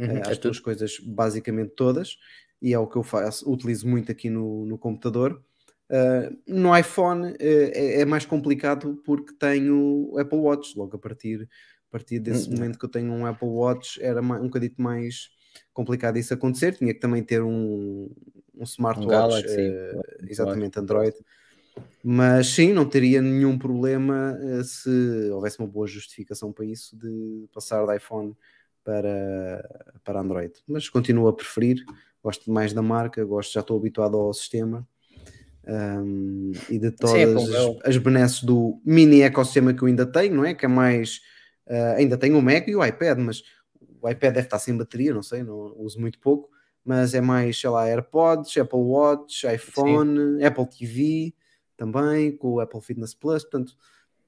uh, 0.00 0.04
Uhum, 0.04 0.20
às 0.22 0.28
é 0.28 0.36
tuas 0.36 0.58
coisas 0.58 0.98
basicamente 1.00 1.72
todas, 1.74 2.16
e 2.62 2.72
é 2.72 2.78
o 2.78 2.86
que 2.86 2.96
eu 2.96 3.02
faço, 3.02 3.50
utilizo 3.50 3.86
muito 3.88 4.12
aqui 4.12 4.30
no, 4.30 4.64
no 4.64 4.78
computador. 4.78 5.42
Uh, 5.90 6.38
no 6.46 6.76
iPhone 6.76 7.32
uh, 7.32 7.36
é, 7.40 8.02
é 8.02 8.04
mais 8.04 8.24
complicado 8.24 9.02
porque 9.04 9.32
tenho 9.34 10.16
Apple 10.16 10.38
Watch, 10.38 10.78
logo 10.78 10.94
a 10.94 10.98
partir, 11.00 11.42
a 11.42 11.90
partir 11.90 12.20
desse 12.20 12.48
Hum. 12.48 12.54
momento 12.54 12.78
que 12.78 12.84
eu 12.84 12.88
tenho 12.88 13.12
um 13.12 13.26
Apple 13.26 13.48
Watch 13.48 14.00
era 14.00 14.20
um 14.20 14.44
bocadito 14.44 14.80
mais 14.80 15.30
complicado 15.72 16.16
isso 16.16 16.32
acontecer, 16.32 16.76
tinha 16.76 16.94
que 16.94 17.00
também 17.00 17.24
ter 17.24 17.42
um, 17.42 18.08
um 18.54 18.62
smartwatch, 18.62 19.44
uh, 19.46 19.98
um 20.22 20.28
exatamente 20.28 20.78
smartwatch. 20.78 20.78
Android, 20.78 21.16
mas 22.04 22.46
sim, 22.46 22.72
não 22.72 22.88
teria 22.88 23.20
nenhum 23.20 23.58
problema 23.58 24.38
eh, 24.42 24.62
se 24.64 25.30
houvesse 25.30 25.58
uma 25.58 25.68
boa 25.68 25.86
justificação 25.86 26.52
para 26.52 26.64
isso 26.64 26.96
de 26.96 27.46
passar 27.52 27.86
de 27.86 27.96
iPhone 27.96 28.34
para, 28.82 29.84
para 30.02 30.20
Android. 30.20 30.52
Mas 30.66 30.88
continuo 30.88 31.28
a 31.28 31.32
preferir, 31.32 31.84
gosto 32.22 32.50
mais 32.50 32.72
da 32.72 32.82
marca, 32.82 33.24
gosto, 33.24 33.52
já 33.52 33.60
estou 33.60 33.76
habituado 33.76 34.16
ao 34.16 34.32
sistema 34.32 34.86
um, 35.70 36.50
e 36.68 36.78
de 36.80 36.90
todas 36.90 37.14
é 37.16 37.32
como 37.32 37.48
eu. 37.54 37.78
as, 37.84 37.90
as 37.90 37.96
benesses 37.96 38.42
do 38.42 38.80
mini 38.84 39.22
ecossistema 39.22 39.72
que 39.72 39.82
eu 39.82 39.86
ainda 39.88 40.04
tenho, 40.04 40.34
não 40.34 40.44
é? 40.44 40.52
Que 40.52 40.64
é 40.64 40.68
mais. 40.68 41.20
eh, 41.66 41.94
ainda 41.98 42.18
tenho 42.18 42.36
o 42.36 42.42
Mac 42.42 42.66
e 42.66 42.74
o 42.74 42.84
iPad, 42.84 43.18
mas 43.18 43.42
o 44.02 44.08
iPad 44.08 44.34
deve 44.34 44.46
estar 44.46 44.58
sem 44.58 44.76
bateria, 44.76 45.14
não 45.14 45.22
sei, 45.22 45.44
não 45.44 45.72
uso 45.78 46.00
muito 46.00 46.18
pouco. 46.18 46.50
Mas 46.84 47.14
é 47.14 47.20
mais, 47.20 47.60
sei 47.60 47.70
lá, 47.70 47.86
AirPods, 47.88 48.56
Apple 48.56 48.78
Watch, 48.80 49.46
iPhone, 49.46 50.42
Apple 50.42 50.66
TV 50.66 51.34
também, 51.76 52.36
com 52.36 52.54
o 52.54 52.60
Apple 52.60 52.80
Fitness 52.80 53.14
Plus. 53.14 53.42
Portanto, 53.42 53.76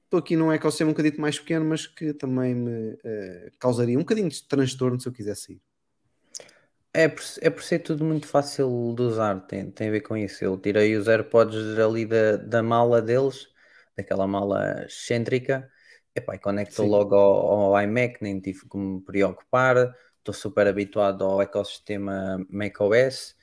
estou 0.05 0.19
aqui 0.19 0.37
num 0.37 0.51
ecossistema 0.51 0.91
um 0.91 0.93
bocadinho 0.93 1.19
mais 1.19 1.37
pequeno, 1.39 1.65
mas 1.65 1.87
que 1.87 2.13
também 2.13 2.55
me 2.55 2.97
eh, 3.03 3.51
causaria 3.59 3.97
um 3.97 4.01
bocadinho 4.01 4.29
de 4.29 4.43
transtorno 4.47 4.99
se 4.99 5.07
eu 5.07 5.11
quisesse 5.11 5.53
ir. 5.53 5.61
É 6.95 7.07
por, 7.07 7.23
é 7.41 7.49
por 7.49 7.63
ser 7.63 7.79
tudo 7.79 8.05
muito 8.05 8.27
fácil 8.27 8.93
de 8.95 9.01
usar, 9.01 9.39
tem, 9.47 9.71
tem 9.71 9.87
a 9.87 9.91
ver 9.91 10.01
com 10.01 10.15
isso. 10.15 10.43
Eu 10.43 10.57
tirei 10.57 10.95
os 10.95 11.07
AirPods 11.07 11.77
ali 11.79 12.05
da, 12.05 12.37
da 12.37 12.61
mala 12.61 13.01
deles, 13.01 13.47
daquela 13.97 14.27
mala 14.27 14.85
excêntrica, 14.85 15.69
epá, 16.15 16.35
e 16.35 16.39
conecto 16.39 16.83
Sim. 16.83 16.83
logo 16.83 17.15
ao, 17.15 17.73
ao 17.75 17.81
iMac, 17.81 18.19
nem 18.21 18.39
tive 18.39 18.67
que 18.69 18.77
me 18.77 19.01
preocupar. 19.01 19.95
Estou 20.19 20.33
super 20.33 20.67
habituado 20.67 21.23
ao 21.25 21.41
ecossistema 21.41 22.37
macOS. 22.49 23.35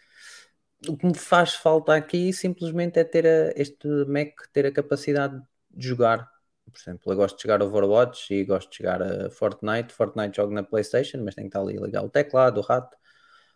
O 0.88 0.96
que 0.96 1.06
me 1.06 1.14
faz 1.14 1.54
falta 1.54 1.94
aqui 1.94 2.32
simplesmente 2.32 2.98
é 2.98 3.04
ter 3.04 3.26
a- 3.26 3.52
este 3.56 3.86
Mac 4.06 4.32
ter 4.52 4.66
a 4.66 4.72
capacidade 4.72 5.40
de 5.70 5.86
jogar. 5.88 6.30
Por 6.64 6.78
exemplo, 6.80 7.12
eu 7.12 7.16
gosto 7.16 7.36
de 7.36 7.42
jogar 7.42 7.62
Overwatch 7.62 8.32
e 8.34 8.44
gosto 8.44 8.70
de 8.70 8.78
jogar 8.78 9.02
a 9.02 9.30
Fortnite. 9.30 9.92
Fortnite 9.92 10.36
jogo 10.36 10.52
na 10.54 10.62
PlayStation, 10.62 11.18
mas 11.24 11.34
tem 11.34 11.44
que 11.44 11.48
estar 11.48 11.60
ali 11.60 11.76
ligar 11.78 12.04
o 12.04 12.08
teclado, 12.10 12.58
o 12.58 12.62
rato. 12.62 12.96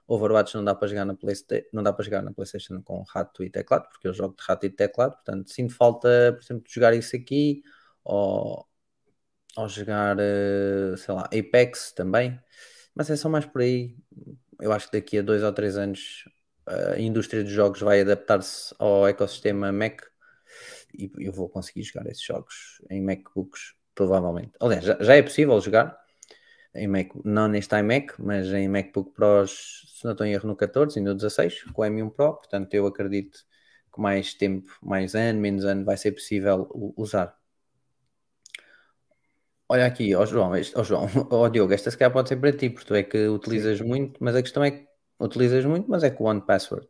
Overwatch 0.06 0.54
não 0.54 0.64
dá 0.64 0.74
para 0.74 0.88
jogar 0.88 1.04
na 1.04 1.14
PlayStation, 1.14 1.68
não 1.72 1.82
dá 1.82 1.92
para 1.92 2.04
jogar 2.04 2.22
na 2.22 2.32
PlayStation 2.32 2.82
com 2.82 3.02
rato 3.02 3.42
e 3.42 3.50
teclado, 3.50 3.88
porque 3.88 4.06
eu 4.06 4.12
jogo 4.12 4.36
de 4.36 4.44
rato 4.46 4.66
e 4.66 4.70
teclado, 4.70 5.14
portanto, 5.14 5.50
sinto 5.50 5.74
falta, 5.74 6.08
por 6.36 6.44
exemplo, 6.44 6.64
de 6.64 6.74
jogar 6.74 6.94
isso 6.94 7.16
aqui 7.16 7.62
ou, 8.04 8.66
ou 9.56 9.68
jogar, 9.68 10.16
eh, 10.20 10.94
sei 10.96 11.14
lá, 11.14 11.24
Apex 11.24 11.92
também, 11.92 12.38
mas 12.94 13.10
é 13.10 13.16
só 13.16 13.28
mais 13.28 13.46
por 13.46 13.62
aí. 13.62 13.96
Eu 14.60 14.72
acho 14.72 14.90
que 14.90 14.98
daqui 14.98 15.18
a 15.18 15.22
dois 15.22 15.42
ou 15.42 15.52
três 15.52 15.76
anos 15.76 16.24
a 16.66 16.98
indústria 16.98 17.42
dos 17.42 17.52
jogos 17.52 17.80
vai 17.80 18.00
adaptar-se 18.00 18.74
ao 18.78 19.06
ecossistema 19.06 19.70
Mac 19.72 20.02
e 20.94 21.10
eu 21.18 21.32
vou 21.32 21.48
conseguir 21.48 21.82
jogar 21.82 22.06
esses 22.06 22.22
jogos 22.22 22.80
em 22.90 23.02
MacBooks, 23.02 23.74
provavelmente. 23.94 24.52
Aliás, 24.60 24.84
já, 24.84 24.96
já 25.00 25.16
é 25.16 25.22
possível 25.22 25.60
jogar 25.60 26.03
em 26.74 26.88
Mac, 26.88 27.10
não 27.24 27.48
neste 27.48 27.74
iMac, 27.76 28.14
mas 28.18 28.48
em 28.48 28.68
MacBook 28.68 29.12
Pros, 29.12 29.82
se 29.96 30.04
não 30.04 30.12
estou 30.12 30.26
em 30.26 30.32
erro, 30.32 30.48
no 30.48 30.56
14 30.56 30.98
e 30.98 31.02
no 31.02 31.14
16, 31.14 31.64
com 31.72 31.82
o 31.82 31.84
M1 31.84 32.10
Pro. 32.10 32.34
Portanto, 32.34 32.74
eu 32.74 32.86
acredito 32.86 33.38
que 33.92 34.00
mais 34.00 34.34
tempo, 34.34 34.70
mais 34.82 35.14
ano, 35.14 35.40
menos 35.40 35.64
ano, 35.64 35.84
vai 35.84 35.96
ser 35.96 36.12
possível 36.12 36.68
usar. 36.96 37.36
Olha 39.68 39.86
aqui, 39.86 40.14
ó 40.14 40.26
João, 40.26 40.54
este, 40.54 40.76
ó 40.76 40.82
João, 40.82 41.06
ó 41.30 41.48
Diogo, 41.48 41.72
esta 41.72 41.90
se 41.90 41.96
calhar 41.96 42.12
pode 42.12 42.28
ser 42.28 42.36
para 42.36 42.52
ti, 42.52 42.68
porque 42.68 42.86
tu 42.86 42.94
é 42.94 43.02
que 43.02 43.28
utilizas 43.28 43.80
muito, 43.80 44.22
mas 44.22 44.34
a 44.36 44.42
questão 44.42 44.62
é 44.62 44.70
que 44.72 44.86
utilizas 45.18 45.64
muito, 45.64 45.88
mas 45.88 46.02
é 46.02 46.10
com 46.10 46.24
o 46.24 46.26
One 46.26 46.42
Password. 46.42 46.86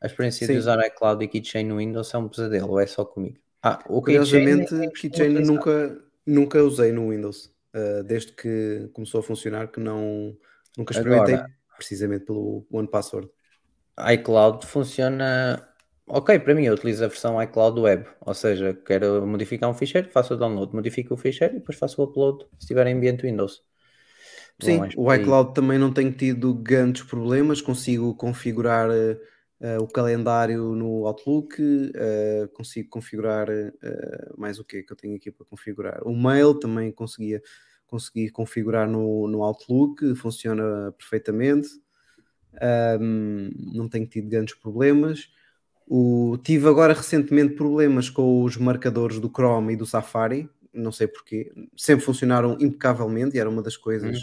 A 0.00 0.06
experiência 0.06 0.46
de 0.46 0.52
Sim. 0.54 0.58
usar 0.58 0.84
iCloud 0.86 1.24
e 1.24 1.28
Keychain 1.28 1.64
no 1.64 1.76
Windows 1.76 2.12
é 2.12 2.18
um 2.18 2.28
pesadelo, 2.28 2.70
ou 2.70 2.80
é 2.80 2.86
só 2.86 3.04
comigo? 3.04 3.38
Ah, 3.62 3.78
o 3.88 4.02
Keychain 4.02 4.24
Curiosamente, 4.24 4.74
nem 4.74 4.90
costumo 4.90 5.12
Keychain 5.12 5.44
nunca, 5.44 6.04
nunca 6.26 6.62
usei 6.62 6.90
no 6.90 7.10
Windows, 7.10 7.50
uh, 7.76 8.02
desde 8.04 8.32
que 8.32 8.88
começou 8.92 9.20
a 9.20 9.22
funcionar, 9.22 9.68
que 9.68 9.80
não 9.80 10.36
nunca 10.76 10.92
experimentei, 10.92 11.34
Agora- 11.34 11.50
precisamente 11.76 12.24
pelo 12.24 12.66
One 12.70 12.88
Password. 12.88 13.28
iCloud 14.12 14.66
funciona 14.66 15.66
ok 16.06 16.38
para 16.38 16.54
mim. 16.54 16.64
Eu 16.64 16.74
utilizo 16.74 17.04
a 17.04 17.08
versão 17.08 17.42
iCloud 17.42 17.80
Web, 17.80 18.06
ou 18.20 18.34
seja, 18.34 18.74
quero 18.74 19.26
modificar 19.26 19.70
um 19.70 19.74
ficheiro, 19.74 20.10
faço 20.10 20.34
o 20.34 20.36
download, 20.36 20.74
modifico 20.74 21.14
o 21.14 21.16
ficheiro 21.16 21.56
e 21.56 21.58
depois 21.58 21.78
faço 21.78 22.00
o 22.00 22.04
upload 22.04 22.44
se 22.44 22.60
estiver 22.60 22.86
em 22.86 22.94
ambiente 22.94 23.22
Windows. 23.22 23.62
Sim, 24.60 24.80
o 24.96 25.12
iCloud 25.12 25.52
também 25.52 25.78
não 25.78 25.92
tenho 25.92 26.10
tido 26.12 26.54
grandes 26.54 27.02
problemas, 27.02 27.60
consigo 27.60 28.14
configurar 28.14 28.88
eh, 29.60 29.78
o 29.78 29.86
calendário 29.86 30.74
no 30.74 31.06
Outlook, 31.06 31.56
eh, 31.94 32.48
consigo 32.52 32.90
configurar 32.90 33.48
eh, 33.50 34.32
mais 34.36 34.58
o 34.58 34.64
que 34.64 34.82
que 34.82 34.92
eu 34.92 34.96
tenho 34.96 35.16
aqui 35.16 35.30
para 35.30 35.46
configurar. 35.46 36.02
O 36.06 36.14
mail 36.14 36.54
também 36.54 36.92
conseguia 36.92 37.42
consegui 37.86 38.30
configurar 38.30 38.88
no, 38.88 39.28
no 39.28 39.42
Outlook, 39.42 40.14
funciona 40.16 40.92
perfeitamente. 40.98 41.68
Ahm, 42.60 43.50
não 43.74 43.88
tenho 43.88 44.06
tido 44.06 44.28
grandes 44.28 44.54
problemas. 44.54 45.30
O, 45.86 46.36
tive 46.42 46.68
agora 46.68 46.92
recentemente 46.92 47.54
problemas 47.54 48.10
com 48.10 48.42
os 48.42 48.56
marcadores 48.56 49.20
do 49.20 49.30
Chrome 49.30 49.74
e 49.74 49.76
do 49.76 49.86
Safari, 49.86 50.50
não 50.74 50.90
sei 50.90 51.06
porquê, 51.06 51.52
sempre 51.76 52.04
funcionaram 52.04 52.58
impecavelmente 52.60 53.36
e 53.36 53.40
era 53.40 53.48
uma 53.48 53.62
das 53.62 53.76
coisas 53.76 54.18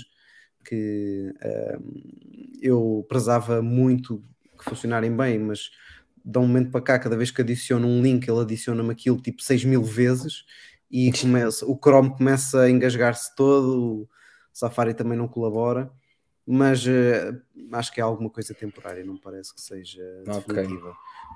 que 0.65 1.34
ahm, 1.41 2.59
eu 2.61 3.05
prezava 3.07 3.61
muito 3.61 4.23
que 4.64 4.70
funcionarem 4.70 5.16
bem, 5.16 5.39
mas 5.39 5.72
de 6.24 6.38
um 6.38 6.47
momento 6.47 6.72
para 6.72 6.82
cá, 6.82 6.99
cada 6.99 7.18
vez 7.18 7.32
que 7.32 7.41
adiciono 7.41 7.88
um 7.88 8.01
link, 8.01 8.28
ele 8.28 8.39
adiciona-me 8.39 8.91
aquilo 8.91 9.22
tipo 9.22 9.41
6 9.41 9.66
mil 9.66 9.84
vezes 9.84 10.45
e 10.89 11.11
começa, 11.11 11.66
o 11.66 11.78
Chrome 11.78 12.16
começa 12.16 12.61
a 12.61 12.70
engasgar-se 12.70 13.36
todo, 13.36 14.03
o 14.03 14.09
Safari 14.53 14.93
também 14.93 15.18
não 15.18 15.28
colabora, 15.28 15.91
mas 16.45 16.86
eh, 16.88 17.34
acho 17.72 17.91
que 17.91 17.99
é 17.99 18.03
alguma 18.03 18.30
coisa 18.30 18.53
temporária, 18.53 19.03
não 19.03 19.18
parece 19.18 19.53
que 19.53 19.61
seja 19.61 20.01
definitiva. 20.26 20.93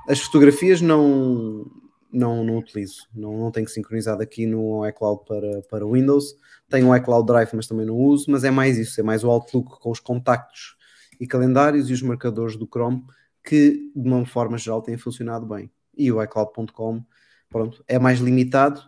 As 0.07 0.19
fotografias 0.19 0.79
não, 0.81 1.65
não, 2.11 2.43
não 2.43 2.57
utilizo, 2.57 3.07
não, 3.13 3.37
não 3.37 3.51
tenho 3.51 3.67
sincronizado 3.67 4.21
aqui 4.21 4.45
no 4.45 4.87
iCloud 4.87 5.23
para, 5.25 5.61
para 5.63 5.85
Windows. 5.85 6.35
Tenho 6.69 6.89
o 6.89 6.95
iCloud 6.95 7.25
Drive, 7.25 7.49
mas 7.53 7.67
também 7.67 7.85
não 7.85 7.95
uso. 7.95 8.29
Mas 8.29 8.43
é 8.43 8.51
mais 8.51 8.77
isso, 8.77 8.99
é 8.99 9.03
mais 9.03 9.23
o 9.23 9.29
Outlook 9.29 9.79
com 9.79 9.91
os 9.91 9.99
contactos 9.99 10.75
e 11.19 11.27
calendários 11.27 11.89
e 11.89 11.93
os 11.93 12.01
marcadores 12.01 12.55
do 12.55 12.67
Chrome 12.67 13.05
que, 13.43 13.91
de 13.95 14.09
uma 14.09 14.25
forma 14.25 14.57
geral, 14.57 14.81
têm 14.81 14.97
funcionado 14.97 15.45
bem. 15.45 15.71
E 15.97 16.11
o 16.11 16.21
iCloud.com, 16.21 17.03
pronto, 17.49 17.83
é 17.87 17.97
mais 17.97 18.19
limitado, 18.19 18.81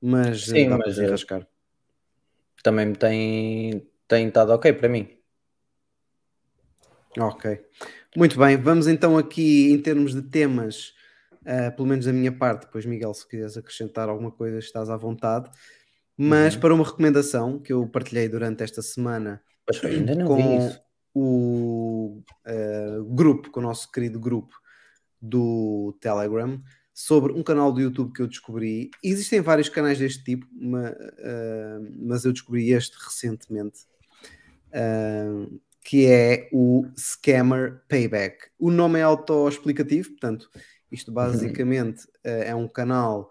mas 0.00 0.44
Sim, 0.44 0.66
eh, 0.66 0.68
dá 0.68 0.78
mas, 0.78 1.24
para 1.24 1.38
eh. 1.38 1.46
Também 2.62 2.86
me 2.86 2.96
tem, 2.96 3.86
tem 4.06 4.28
estado 4.28 4.52
ok 4.52 4.72
para 4.72 4.88
mim. 4.88 5.08
Ok. 7.18 7.60
Muito 8.16 8.38
bem, 8.38 8.56
vamos 8.56 8.86
então 8.86 9.18
aqui 9.18 9.72
em 9.72 9.78
termos 9.78 10.14
de 10.14 10.22
temas 10.22 10.94
uh, 11.42 11.74
pelo 11.74 11.88
menos 11.88 12.04
da 12.04 12.12
minha 12.12 12.32
parte. 12.32 12.66
Depois, 12.66 12.84
Miguel, 12.84 13.14
se 13.14 13.26
quiseres 13.26 13.56
acrescentar 13.56 14.08
alguma 14.08 14.30
coisa, 14.30 14.58
estás 14.58 14.90
à 14.90 14.96
vontade. 14.96 15.50
Mas 16.16 16.54
uhum. 16.54 16.60
para 16.60 16.74
uma 16.74 16.84
recomendação 16.84 17.58
que 17.58 17.72
eu 17.72 17.86
partilhei 17.86 18.28
durante 18.28 18.62
esta 18.62 18.80
semana 18.80 19.42
com 20.26 20.70
o 21.18 22.22
uh, 22.46 23.04
grupo, 23.06 23.50
com 23.50 23.60
o 23.60 23.62
nosso 23.62 23.90
querido 23.90 24.20
grupo 24.20 24.54
do 25.20 25.96
Telegram, 25.98 26.62
sobre 26.92 27.32
um 27.32 27.42
canal 27.42 27.72
do 27.72 27.80
YouTube 27.80 28.12
que 28.12 28.20
eu 28.20 28.26
descobri. 28.26 28.90
Existem 29.02 29.40
vários 29.40 29.70
canais 29.70 29.98
deste 29.98 30.22
tipo, 30.22 30.46
mas, 30.52 30.92
uh, 30.92 31.96
mas 32.00 32.24
eu 32.26 32.32
descobri 32.32 32.70
este 32.70 32.94
recentemente. 33.02 33.80
Uh, 34.68 35.58
que 35.82 36.04
é 36.06 36.48
o 36.52 36.84
Scammer 36.98 37.80
Payback. 37.88 38.48
O 38.58 38.70
nome 38.70 38.98
é 38.98 39.02
autoexplicativo, 39.02 40.10
portanto, 40.10 40.50
isto 40.90 41.12
basicamente 41.12 42.04
uh, 42.26 42.42
é 42.44 42.54
um 42.54 42.68
canal 42.68 43.30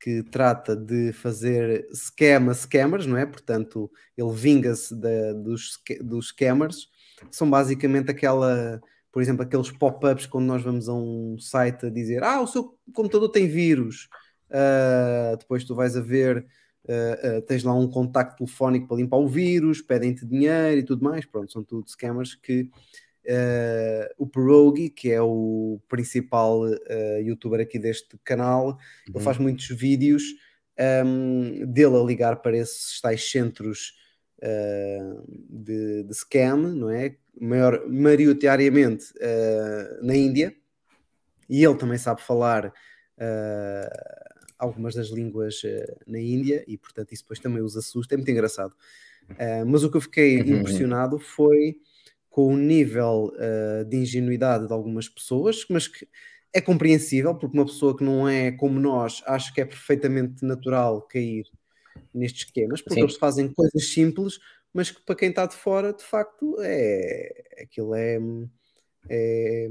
que 0.00 0.22
trata 0.22 0.74
de 0.74 1.12
fazer 1.12 1.86
scam 1.92 2.48
a 2.48 2.54
scammers, 2.54 3.06
não 3.06 3.16
é? 3.18 3.26
Portanto, 3.26 3.90
ele 4.16 4.32
vinga-se 4.32 4.94
dos, 4.94 5.82
dos 6.00 6.28
scammers. 6.28 6.88
São 7.30 7.48
basicamente 7.48 8.10
aquela, 8.10 8.80
por 9.12 9.22
exemplo, 9.22 9.42
aqueles 9.42 9.70
pop-ups 9.70 10.26
quando 10.26 10.46
nós 10.46 10.62
vamos 10.62 10.88
a 10.88 10.94
um 10.94 11.36
site 11.38 11.86
a 11.86 11.90
dizer 11.90 12.22
ah, 12.22 12.40
o 12.40 12.46
seu 12.46 12.78
computador 12.92 13.28
tem 13.30 13.48
vírus. 13.48 14.08
Uh, 14.48 15.36
depois 15.36 15.64
tu 15.64 15.74
vais 15.74 15.96
a 15.96 16.00
ver 16.00 16.46
Uh, 16.88 17.38
uh, 17.38 17.42
tens 17.42 17.64
lá 17.64 17.74
um 17.74 17.90
contacto 17.90 18.36
telefónico 18.36 18.86
para 18.86 18.98
limpar 18.98 19.16
o 19.16 19.26
vírus, 19.26 19.82
pedem-te 19.82 20.24
dinheiro 20.24 20.78
e 20.78 20.84
tudo 20.84 21.02
mais. 21.02 21.24
Pronto, 21.24 21.50
são 21.50 21.64
tudo 21.64 21.88
scammers 21.90 22.36
que 22.36 22.70
o 24.16 24.24
Pierogi, 24.24 24.88
que 24.88 25.10
é 25.10 25.20
o 25.20 25.80
principal 25.88 26.62
youtuber 27.24 27.60
aqui 27.60 27.76
deste 27.76 28.16
canal, 28.22 28.68
uhum. 28.68 28.76
ele 29.16 29.24
faz 29.24 29.36
muitos 29.36 29.66
vídeos 29.66 30.22
um, 31.04 31.66
dele 31.66 31.96
a 31.96 32.04
ligar 32.04 32.36
para 32.36 32.56
esses 32.56 33.00
tais 33.00 33.28
centros 33.28 33.94
de, 35.48 36.02
de, 36.04 36.14
scam, 36.14 36.56
não 36.56 36.90
é? 36.90 37.16
Maior, 37.40 37.86
maioritariamente 37.88 39.12
na 40.02 40.14
Índia, 40.16 40.54
e 41.48 41.64
ele 41.64 41.76
também 41.76 41.98
sabe 41.98 42.22
falar 42.22 42.72
algumas 44.58 44.94
das 44.94 45.08
línguas 45.08 45.62
na 46.06 46.18
Índia 46.18 46.64
e, 46.66 46.76
portanto, 46.78 47.12
isso 47.12 47.22
depois 47.22 47.38
também 47.38 47.62
os 47.62 47.76
assusta. 47.76 48.14
É 48.14 48.16
muito 48.16 48.30
engraçado. 48.30 48.74
Mas 49.66 49.84
o 49.84 49.90
que 49.90 49.96
eu 49.96 50.00
fiquei 50.00 50.40
uhum. 50.40 50.60
impressionado 50.60 51.18
foi 51.18 51.76
com 52.36 52.48
o 52.52 52.56
nível 52.58 53.32
uh, 53.32 53.82
de 53.86 53.96
ingenuidade 53.96 54.66
de 54.66 54.72
algumas 54.74 55.08
pessoas, 55.08 55.64
mas 55.70 55.88
que 55.88 56.06
é 56.52 56.60
compreensível, 56.60 57.34
porque 57.34 57.56
uma 57.56 57.64
pessoa 57.64 57.96
que 57.96 58.04
não 58.04 58.28
é 58.28 58.52
como 58.52 58.78
nós 58.78 59.22
acha 59.26 59.50
que 59.54 59.58
é 59.58 59.64
perfeitamente 59.64 60.44
natural 60.44 61.00
cair 61.00 61.46
nestes 62.16 62.46
esquemas, 62.46 62.80
porque 62.80 62.94
Sim. 62.94 63.02
eles 63.02 63.16
fazem 63.16 63.52
coisas 63.52 63.88
simples, 63.88 64.38
mas 64.72 64.90
que 64.90 65.00
para 65.04 65.14
quem 65.14 65.30
está 65.30 65.46
de 65.46 65.56
fora, 65.56 65.92
de 65.92 66.02
facto, 66.02 66.56
é 66.60 67.62
aquilo 67.62 67.94
é, 67.94 68.18
é, 69.08 69.68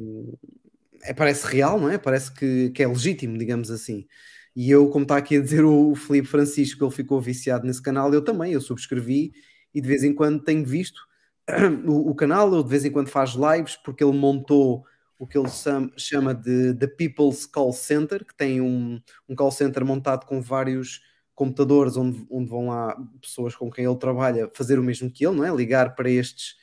é 1.03 1.13
parece 1.13 1.45
real, 1.47 1.79
não 1.79 1.89
é? 1.89 1.97
Parece 1.97 2.33
que, 2.33 2.69
que 2.71 2.83
é 2.83 2.87
legítimo, 2.87 3.37
digamos 3.37 3.69
assim. 3.69 4.07
E 4.55 4.71
eu, 4.71 4.89
como 4.89 5.03
está 5.03 5.17
aqui 5.17 5.37
a 5.37 5.41
dizer 5.41 5.65
o 5.65 5.93
Felipe 5.95 6.27
Francisco, 6.27 6.83
ele 6.83 6.91
ficou 6.91 7.19
viciado 7.19 7.67
nesse 7.67 7.81
canal, 7.81 8.13
eu 8.13 8.23
também, 8.23 8.53
eu 8.53 8.61
subscrevi 8.61 9.33
e 9.73 9.81
de 9.81 9.87
vez 9.87 10.03
em 10.03 10.13
quando 10.13 10.43
tenho 10.43 10.65
visto 10.65 11.01
o, 11.85 12.11
o 12.11 12.15
canal, 12.15 12.53
ele 12.53 12.63
de 12.63 12.69
vez 12.69 12.85
em 12.85 12.91
quando 12.91 13.09
faz 13.09 13.31
lives, 13.31 13.75
porque 13.75 14.03
ele 14.03 14.17
montou 14.17 14.85
o 15.19 15.27
que 15.27 15.37
ele 15.37 15.49
chama 15.97 16.33
de 16.33 16.73
The 16.73 16.87
People's 16.87 17.45
Call 17.45 17.73
Center, 17.73 18.25
que 18.25 18.35
tem 18.35 18.61
um, 18.61 19.01
um 19.27 19.35
call 19.35 19.51
center 19.51 19.85
montado 19.85 20.25
com 20.25 20.41
vários 20.41 21.01
computadores 21.35 21.97
onde, 21.97 22.25
onde 22.31 22.49
vão 22.49 22.67
lá 22.67 22.95
pessoas 23.21 23.55
com 23.55 23.69
quem 23.69 23.85
ele 23.85 23.97
trabalha 23.97 24.49
fazer 24.53 24.79
o 24.79 24.83
mesmo 24.83 25.11
que 25.11 25.27
ele, 25.27 25.35
não 25.35 25.45
é? 25.45 25.53
Ligar 25.53 25.93
para 25.93 26.09
estes 26.09 26.55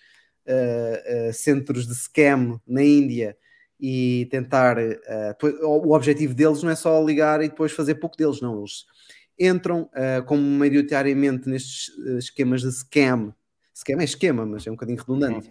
uh, 0.47 1.29
uh, 1.29 1.33
centros 1.33 1.87
de 1.87 1.95
scam 1.95 2.61
na 2.67 2.83
Índia 2.83 3.37
e 3.79 4.27
tentar. 4.31 4.79
Uh, 4.79 5.67
o 5.67 5.95
objetivo 5.95 6.35
deles 6.35 6.63
não 6.63 6.71
é 6.71 6.75
só 6.75 7.03
ligar 7.05 7.43
e 7.43 7.49
depois 7.49 7.73
fazer 7.73 7.97
pouco 7.97 8.17
deles, 8.17 8.41
não. 8.41 8.59
Eles 8.59 8.87
entram 9.39 9.91
como 10.27 10.43
maioritariamente 10.43 11.49
nestes 11.49 11.89
esquemas 12.19 12.63
de 12.63 12.71
scam. 12.71 13.35
Scam 13.75 14.01
é 14.01 14.05
esquema, 14.05 14.47
mas 14.47 14.67
é 14.67 14.71
um 14.71 14.75
bocadinho 14.75 14.99
redundante. 14.99 15.51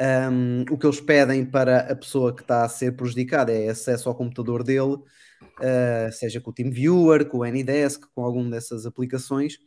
Um, 0.00 0.62
o 0.70 0.78
que 0.78 0.86
eles 0.86 1.00
pedem 1.00 1.44
para 1.44 1.80
a 1.80 1.94
pessoa 1.94 2.34
que 2.34 2.42
está 2.42 2.64
a 2.64 2.68
ser 2.68 2.96
prejudicada 2.96 3.52
é 3.52 3.68
acesso 3.68 4.08
ao 4.08 4.14
computador 4.14 4.62
dele, 4.62 4.94
uh, 4.94 6.12
seja 6.12 6.40
com 6.40 6.50
o 6.50 6.52
TeamViewer, 6.52 7.26
com 7.26 7.38
o 7.38 7.42
AnyDesk, 7.42 8.04
com 8.14 8.24
alguma 8.24 8.50
dessas 8.50 8.86
aplicações, 8.86 9.58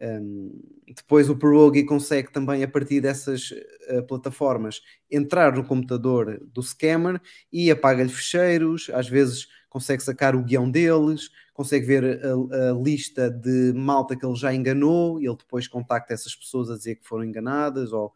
um, 0.00 0.52
depois 0.86 1.28
o 1.28 1.36
Pierogi 1.36 1.84
consegue 1.84 2.32
também, 2.32 2.62
a 2.62 2.68
partir 2.68 3.00
dessas 3.00 3.50
uh, 3.50 4.02
plataformas, 4.06 4.80
entrar 5.10 5.52
no 5.54 5.64
computador 5.64 6.40
do 6.52 6.62
scammer 6.62 7.20
e 7.52 7.70
apaga-lhe 7.70 8.08
fecheiros, 8.08 8.90
às 8.94 9.08
vezes 9.08 9.48
consegue 9.68 10.02
sacar 10.02 10.36
o 10.36 10.42
guião 10.42 10.70
deles, 10.70 11.30
consegue 11.52 11.86
ver 11.86 12.20
a, 12.24 12.70
a, 12.70 12.72
lista 12.72 13.28
de 13.28 13.72
malta 13.74 14.16
que 14.16 14.24
ele 14.24 14.36
já 14.36 14.54
enganou, 14.54 15.20
e 15.20 15.26
ele 15.26 15.36
depois 15.36 15.66
contacta 15.66 16.14
essas 16.14 16.34
pessoas 16.34 16.70
a 16.70 16.76
dizer 16.76 16.96
que 16.96 17.06
foram 17.06 17.24
enganadas, 17.24 17.92
ou... 17.92 18.12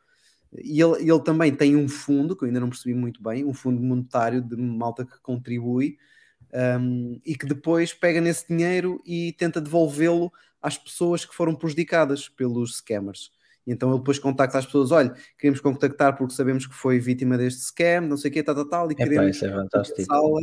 e 0.59 0.81
ele, 0.81 1.11
ele 1.11 1.21
também 1.21 1.55
tem 1.55 1.77
um 1.77 1.89
fundo, 1.89 2.37
que 2.37 2.45
eu 2.45 2.47
ainda 2.47 2.61
não 2.61 2.69
percebi 2.69 2.95
muito 2.95 3.23
bem, 3.23 3.45
um 3.45 3.55
fundo 3.55 3.81
monetário 3.81 4.43
de 4.43 4.57
malta 4.57 5.05
que 5.05 5.19
contribui, 5.21 5.97
um, 6.81 7.19
e 7.25 7.35
que 7.35 7.47
depois 7.47 7.95
pega 7.95 8.21
nesse 8.21 8.47
dinheiro 8.49 9.01
e 9.07 9.33
tenta 9.33 9.61
devolvê-lo 9.61 10.31
às 10.61 10.77
pessoas 10.77 11.25
que 11.25 11.35
foram 11.35 11.55
prejudicadas 11.55 12.29
pelos 12.29 12.77
scammers. 12.77 13.33
E 13.67 13.73
então 13.73 13.91
ele 13.91 13.99
depois 13.99 14.19
contacta 14.19 14.59
as 14.59 14.67
pessoas: 14.67 14.91
olha, 14.91 15.15
queremos 15.39 15.61
contactar 15.61 16.17
porque 16.17 16.35
sabemos 16.35 16.67
que 16.67 16.75
foi 16.75 16.99
vítima 16.99 17.39
deste 17.39 17.63
scam, 17.63 18.03
não 18.03 18.17
sei 18.17 18.31
o 18.31 18.35
quê, 18.35 18.43
tal, 18.43 18.55
tal, 18.55 18.69
tal, 18.69 18.93
e 18.93 18.95
queremos 18.95 19.43
é 19.43 19.51
fantástico. 19.51 20.05
sala 20.05 20.41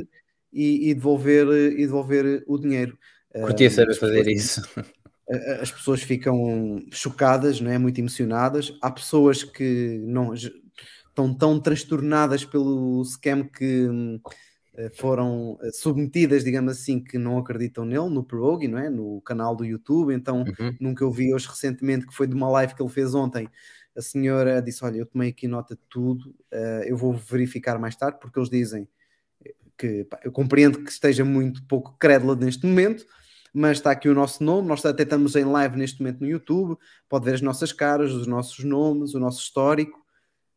e, 0.52 0.90
e, 0.90 0.94
devolver, 0.94 1.48
e 1.48 1.86
devolver 1.86 2.44
o 2.48 2.58
dinheiro. 2.58 2.98
Curtia 3.32 3.70
saber 3.70 3.94
fazer 3.96 4.28
isso. 4.28 4.62
As 5.62 5.72
pessoas 5.72 6.02
ficam 6.02 6.84
chocadas, 6.92 7.62
não 7.62 7.70
é? 7.70 7.78
muito 7.78 8.00
emocionadas. 8.00 8.74
Há 8.82 8.90
pessoas 8.90 9.44
que 9.44 10.02
não 10.04 10.34
estão 10.34 11.34
tão 11.38 11.60
transtornadas 11.60 12.44
pelo 12.44 13.04
scam 13.06 13.44
que 13.44 13.88
hum, 13.88 14.20
eh, 14.80 14.90
foram 14.90 15.58
eh, 15.62 15.72
submetidas, 15.72 16.44
digamos 16.44 16.72
assim, 16.72 17.04
que 17.04 17.18
não 17.18 17.38
acreditam 17.38 17.84
nele, 17.84 18.10
no 18.10 18.24
Pierogi, 18.24 18.68
não 18.68 18.80
é? 18.80 18.90
No 18.90 19.22
canal 19.22 19.56
do 19.56 19.66
YouTube. 19.66 20.14
Então, 20.14 20.40
uhum. 20.40 20.76
nunca 20.80 21.04
eu 21.04 21.12
vi 21.12 21.34
hoje 21.34 21.48
recentemente, 21.48 22.08
que 22.08 22.14
foi 22.14 22.26
de 22.26 22.34
uma 22.34 22.50
live 22.50 22.74
que 22.74 22.82
ele 22.82 22.90
fez 22.90 23.14
ontem. 23.14 23.50
A 23.96 24.02
senhora 24.02 24.62
disse: 24.62 24.84
Olha, 24.86 24.98
eu 24.98 25.06
tomei 25.06 25.30
aqui 25.30 25.48
nota 25.48 25.76
de 25.76 25.82
tudo, 25.90 26.30
uh, 26.54 26.84
eu 26.86 26.96
vou 26.96 27.14
verificar 27.14 27.78
mais 27.78 27.96
tarde, 27.96 28.18
porque 28.22 28.40
eles 28.40 28.50
dizem 28.50 28.88
que 29.78 30.04
pá, 30.06 30.20
eu 30.24 30.32
compreendo 30.32 30.84
que 30.84 30.92
esteja 30.92 31.26
muito 31.26 31.66
pouco 31.66 31.96
crédula 31.98 32.36
neste 32.36 32.66
momento, 32.66 33.06
mas 33.54 33.78
está 33.78 33.92
aqui 33.92 34.08
o 34.10 34.14
nosso 34.14 34.44
nome. 34.44 34.68
Nós 34.68 34.86
até 34.86 35.04
estamos 35.04 35.36
em 35.36 35.46
live 35.46 35.78
neste 35.78 36.02
momento 36.02 36.22
no 36.22 36.28
YouTube, 36.28 36.78
pode 37.08 37.26
ver 37.26 37.36
as 37.36 37.42
nossas 37.42 37.72
caras, 37.72 38.12
os 38.12 38.28
nossos 38.28 38.64
nomes, 38.64 39.14
o 39.14 39.20
nosso 39.20 39.42
histórico. 39.42 40.00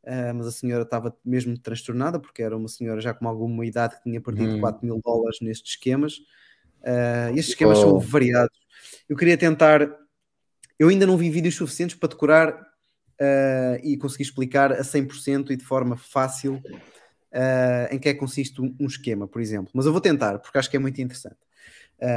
Uh, 0.05 0.35
mas 0.35 0.49
a 0.49 0.51
senhora 0.51 0.83
estava 0.83 1.17
mesmo 1.25 1.57
transtornada 1.57 2.19
porque 2.19 2.43
era 2.43 2.57
uma 2.57 2.67
senhora 2.67 3.01
já 3.01 3.15
com 3.15 3.29
alguma 3.29 3.65
idade 3.65 3.97
que 3.97 4.03
tinha 4.03 4.21
perdido 4.21 4.57
hum. 4.57 4.61
4 4.61 4.85
mil 4.85 5.01
dólares 5.03 5.39
nestes 5.41 5.75
esquemas. 5.75 6.19
Uh, 6.81 7.31
estes 7.31 7.51
esquemas 7.51 7.79
oh. 7.79 7.83
são 7.83 7.99
variados. 8.01 8.59
Eu 9.09 9.17
queria 9.17 9.39
tentar. 9.39 9.89
Eu 10.79 10.89
ainda 10.89 11.07
não 11.07 11.17
vi 11.17 11.31
vídeos 11.31 11.55
suficientes 11.55 11.97
para 11.97 12.09
decorar 12.09 12.53
uh, 12.53 13.79
e 13.85 13.97
conseguir 13.97 14.25
explicar 14.25 14.73
a 14.73 14.83
100% 14.83 15.51
e 15.51 15.57
de 15.57 15.65
forma 15.65 15.97
fácil 15.97 16.61
em 17.91 17.99
que 17.99 18.11
é 18.11 18.13
que 18.13 18.21
consiste 18.21 18.61
um, 18.61 18.77
um, 18.79 18.87
esquema, 18.87 19.27
por 19.27 19.41
exemplo. 19.41 19.71
Mas 19.73 19.87
eu 19.87 19.93
vou 19.93 20.03
tentar 20.03 20.39
porque 20.39 20.59
acho 20.59 20.69
que 20.69 20.77
é 20.77 20.79
muito 20.79 21.01
interessante. 21.01 21.39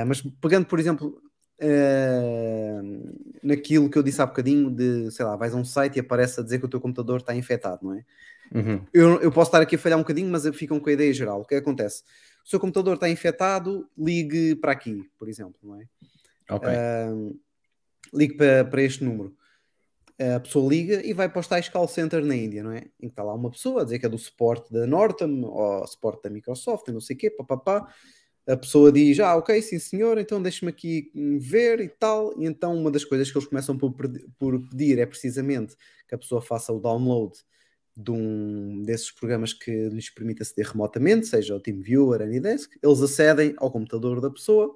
Mas 0.07 0.21
pegando, 0.21 0.65
por 0.65 0.79
exemplo, 0.79 1.21
uh, 1.61 3.19
naquilo 3.43 3.89
que 3.89 3.97
eu 3.97 4.03
disse 4.03 4.21
há 4.21 4.25
bocadinho 4.25 4.69
de, 4.69 5.11
sei 5.11 5.25
lá, 5.25 5.35
vais 5.35 5.53
a 5.53 5.57
um 5.57 5.65
site 5.65 5.97
e 5.97 5.99
aparece 5.99 6.39
a 6.39 6.43
dizer 6.43 6.59
que 6.59 6.65
o 6.65 6.69
teu 6.69 6.81
computador 6.81 7.19
está 7.19 7.35
infectado, 7.35 7.79
não 7.83 7.93
é? 7.93 8.05
Uhum. 8.53 8.85
Eu, 8.93 9.21
eu 9.21 9.31
posso 9.31 9.49
estar 9.49 9.61
aqui 9.61 9.75
a 9.75 9.79
falhar 9.79 9.97
um 9.97 10.03
bocadinho, 10.03 10.29
mas 10.29 10.47
ficam 10.55 10.79
com 10.79 10.89
a 10.89 10.93
ideia 10.93 11.13
geral. 11.13 11.41
O 11.41 11.45
que 11.45 11.55
acontece? 11.55 12.03
O 12.45 12.49
seu 12.49 12.59
computador 12.59 12.95
está 12.95 13.09
infectado, 13.09 13.89
ligue 13.97 14.55
para 14.55 14.71
aqui, 14.71 15.03
por 15.17 15.27
exemplo, 15.27 15.55
não 15.63 15.81
é? 15.81 15.87
Ok. 16.49 16.69
Uh, 16.69 17.39
ligue 18.13 18.35
para, 18.35 18.65
para 18.65 18.81
este 18.81 19.03
número. 19.03 19.35
A 20.35 20.39
pessoa 20.39 20.69
liga 20.69 21.05
e 21.05 21.11
vai 21.11 21.27
para 21.27 21.41
o 21.41 21.43
tais 21.43 21.67
call 21.67 21.89
center 21.89 22.23
na 22.23 22.35
Índia, 22.35 22.63
não 22.63 22.71
é? 22.71 22.85
Em 23.01 23.07
que 23.07 23.13
está 23.13 23.21
lá 23.21 23.33
uma 23.33 23.51
pessoa 23.51 23.81
a 23.81 23.83
dizer 23.83 23.99
que 23.99 24.05
é 24.05 24.09
do 24.09 24.17
suporte 24.17 24.71
da 24.71 24.87
Norton 24.87 25.41
ou 25.41 25.85
suporte 25.87 26.23
da 26.23 26.29
Microsoft, 26.29 26.87
não 26.87 27.01
sei 27.01 27.17
o 27.17 27.19
quê, 27.19 27.29
papapá 27.29 27.85
a 28.47 28.55
pessoa 28.55 28.91
diz, 28.91 29.19
ah, 29.19 29.35
ok, 29.35 29.61
sim 29.61 29.79
senhor, 29.79 30.17
então 30.17 30.41
deixe-me 30.41 30.69
aqui 30.69 31.11
ver 31.39 31.79
e 31.79 31.89
tal, 31.89 32.39
e 32.39 32.45
então 32.45 32.75
uma 32.75 32.91
das 32.91 33.03
coisas 33.03 33.31
que 33.31 33.37
eles 33.37 33.47
começam 33.47 33.77
por, 33.77 33.93
por, 34.37 34.59
pedir 34.69 34.99
é 34.99 35.05
precisamente 35.05 35.75
que 36.07 36.13
a 36.13 36.17
pessoa 36.17 36.41
faça 36.41 36.71
o 36.71 36.79
download 36.79 37.33
de 37.97 38.11
um 38.11 38.83
desses 38.83 39.09
programas 39.09 39.53
que 39.53 39.89
lhes 39.89 40.09
permite 40.09 40.43
aceder 40.43 40.67
remotamente, 40.67 41.27
seja 41.27 41.55
o 41.55 41.59
TeamViewer, 41.59 42.21
Anydesk, 42.21 42.71
eles 42.83 43.01
acedem 43.01 43.55
ao 43.57 43.71
computador 43.71 44.21
da 44.21 44.29
pessoa 44.29 44.71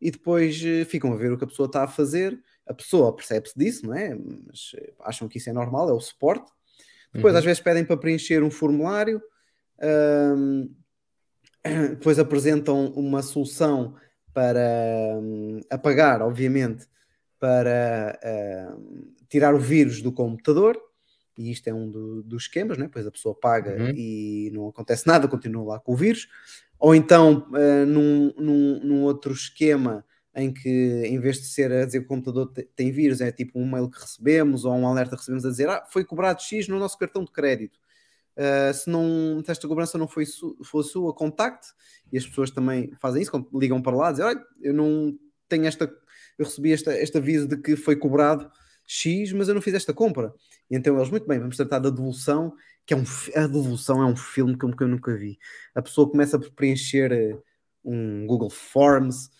e 0.00 0.10
depois 0.10 0.62
eh, 0.64 0.84
ficam 0.84 1.12
a 1.12 1.16
ver 1.16 1.32
o 1.32 1.38
que 1.38 1.44
a 1.44 1.46
pessoa 1.46 1.66
está 1.66 1.84
a 1.84 1.88
fazer. 1.88 2.40
A 2.66 2.72
pessoa 2.74 3.14
percebe-se 3.14 3.58
disso, 3.58 3.86
não 3.86 3.94
é? 3.94 4.14
Mas 4.46 4.72
eh, 4.76 4.92
acham 5.00 5.28
que 5.28 5.38
isso 5.38 5.50
é 5.50 5.52
normal, 5.52 5.88
é 5.88 5.92
o 5.92 6.00
suporte. 6.00 6.50
Depois, 7.12 7.32
Uhum. 7.32 7.38
às 7.38 7.44
vezes, 7.44 7.60
pedem 7.60 7.84
para 7.84 7.96
preencher 7.96 8.42
um 8.42 8.50
formulário, 8.50 9.20
ahm, 9.80 10.68
depois 11.90 12.18
apresentam 12.18 12.86
uma 12.92 13.22
solução 13.22 13.94
para 14.32 14.60
hum, 15.20 15.60
apagar, 15.70 16.22
obviamente, 16.22 16.86
para 17.38 18.18
hum, 18.76 19.12
tirar 19.28 19.54
o 19.54 19.58
vírus 19.58 20.00
do 20.02 20.12
computador. 20.12 20.80
E 21.36 21.52
isto 21.52 21.68
é 21.68 21.74
um 21.74 21.88
do- 21.88 22.22
dos 22.24 22.42
esquemas, 22.44 22.76
né? 22.78 22.88
Pois 22.92 23.06
a 23.06 23.10
pessoa 23.12 23.34
paga 23.34 23.76
Uhum. 23.80 23.92
e 23.94 24.50
não 24.52 24.68
acontece 24.68 25.06
nada, 25.06 25.28
continua 25.28 25.64
lá 25.74 25.78
com 25.80 25.92
o 25.92 25.96
vírus. 25.96 26.28
Ou 26.78 26.94
então, 26.94 27.46
ah, 27.54 27.84
num, 27.86 28.32
num- 28.36 28.80
num 28.82 29.02
outro 29.04 29.32
esquema 29.32 30.04
em 30.34 30.52
que, 30.52 30.68
em 31.06 31.18
vez 31.20 31.36
de 31.38 31.46
ser 31.46 31.70
a 31.72 31.84
dizer 31.84 32.00
que 32.00 32.04
o 32.06 32.08
computador 32.08 32.52
te- 32.52 32.68
tem 32.76 32.90
vírus, 32.92 33.20
é 33.20 33.30
tipo 33.32 33.58
um 33.58 33.68
mail 33.70 33.88
que 33.90 34.00
recebemos 34.00 34.64
ou 34.64 34.72
um 34.74 34.86
alerta 34.86 35.12
que 35.12 35.20
recebemos 35.20 35.44
a 35.44 35.50
dizer 35.50 35.68
ah, 35.68 35.84
foi 35.90 36.04
cobrado 36.04 36.40
X 36.42 36.68
no 36.68 36.78
nosso 36.78 36.98
cartão 36.98 37.24
de 37.24 37.30
crédito. 37.32 37.78
Uh, 38.38 38.72
se, 38.72 38.88
não, 38.88 39.42
se 39.44 39.50
esta 39.50 39.66
cobrança 39.66 39.98
não 39.98 40.06
foi, 40.06 40.24
su, 40.24 40.56
foi 40.62 40.84
sua, 40.84 41.12
contacte. 41.12 41.68
E 42.12 42.16
as 42.16 42.24
pessoas 42.24 42.50
também 42.52 42.92
fazem 43.00 43.22
isso, 43.22 43.48
ligam 43.52 43.82
para 43.82 43.96
lá, 43.96 44.12
dizem, 44.12 44.26
olha, 44.26 44.40
eu 44.62 44.72
não 44.72 45.18
tenho 45.48 45.66
esta, 45.66 45.92
eu 46.38 46.44
recebi 46.44 46.72
esta, 46.72 46.96
este 46.96 47.18
aviso 47.18 47.48
de 47.48 47.56
que 47.56 47.74
foi 47.74 47.96
cobrado 47.96 48.48
X, 48.86 49.32
mas 49.32 49.48
eu 49.48 49.54
não 49.54 49.60
fiz 49.60 49.74
esta 49.74 49.92
compra. 49.92 50.32
E 50.70 50.76
então 50.76 50.96
eles, 50.96 51.10
muito 51.10 51.26
bem, 51.26 51.38
vamos 51.38 51.56
tratar 51.56 51.80
da 51.80 51.90
devolução, 51.90 52.54
que 52.86 52.94
é 52.94 52.96
um, 52.96 53.04
a 53.34 53.46
devolução 53.46 54.02
é 54.02 54.06
um 54.06 54.16
filme 54.16 54.56
que 54.56 54.64
eu, 54.64 54.74
que 54.74 54.82
eu 54.82 54.88
nunca 54.88 55.14
vi. 55.16 55.38
A 55.74 55.82
pessoa 55.82 56.08
começa 56.08 56.38
por 56.38 56.50
preencher 56.52 57.12
eh, 57.12 57.36
um 57.84 58.26
Google 58.26 58.50
Forms, 58.50 59.30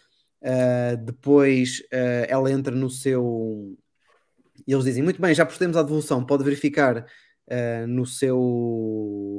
uh, 0.42 0.96
depois 1.04 1.80
uh, 1.92 2.26
ela 2.28 2.50
entra 2.50 2.74
no 2.74 2.90
seu... 2.90 3.78
E 4.66 4.72
eles 4.72 4.84
dizem, 4.84 5.02
muito 5.02 5.20
bem, 5.20 5.34
já 5.34 5.46
procedemos 5.46 5.76
à 5.76 5.82
devolução, 5.82 6.26
pode 6.26 6.44
verificar 6.44 7.06
uh, 7.50 7.86
no 7.86 8.06
seu 8.06 8.38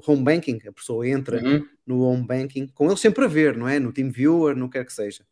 home 0.05 0.24
banking, 0.24 0.60
a 0.68 0.72
pessoa 0.72 1.07
entra 1.07 1.41
Uhum. 1.43 1.66
no 1.86 2.01
home 2.01 2.26
banking, 2.26 2.68
com 2.68 2.88
eles 2.88 2.99
sempre 2.99 3.24
a 3.26 3.28
ver, 3.28 3.55
não 3.57 3.68
é? 3.68 3.80
No 3.80 3.93
TeamViewer, 3.93 4.55
no 4.55 4.70
que 4.70 4.78
quer 4.78 4.86
que 4.86 4.93
seja. 4.93 5.24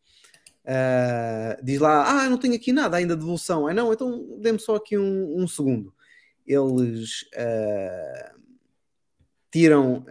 Uh, 0.64 1.64
diz 1.64 1.80
lá, 1.80 2.24
ah, 2.24 2.30
não 2.30 2.38
tenho 2.38 2.56
aqui 2.56 2.72
nada 2.74 2.98
ainda 2.98 3.14
de 3.16 3.22
devolução. 3.22 3.68
Ah, 3.68 3.74
não, 3.74 3.92
então 3.94 4.38
dê-me 4.42 4.60
só 4.60 4.76
aqui 4.76 4.98
um, 4.98 5.42
um 5.42 5.48
segundo. 5.48 5.94
Eles 6.46 7.24
uh, 7.36 8.40
tiram, 9.52 10.06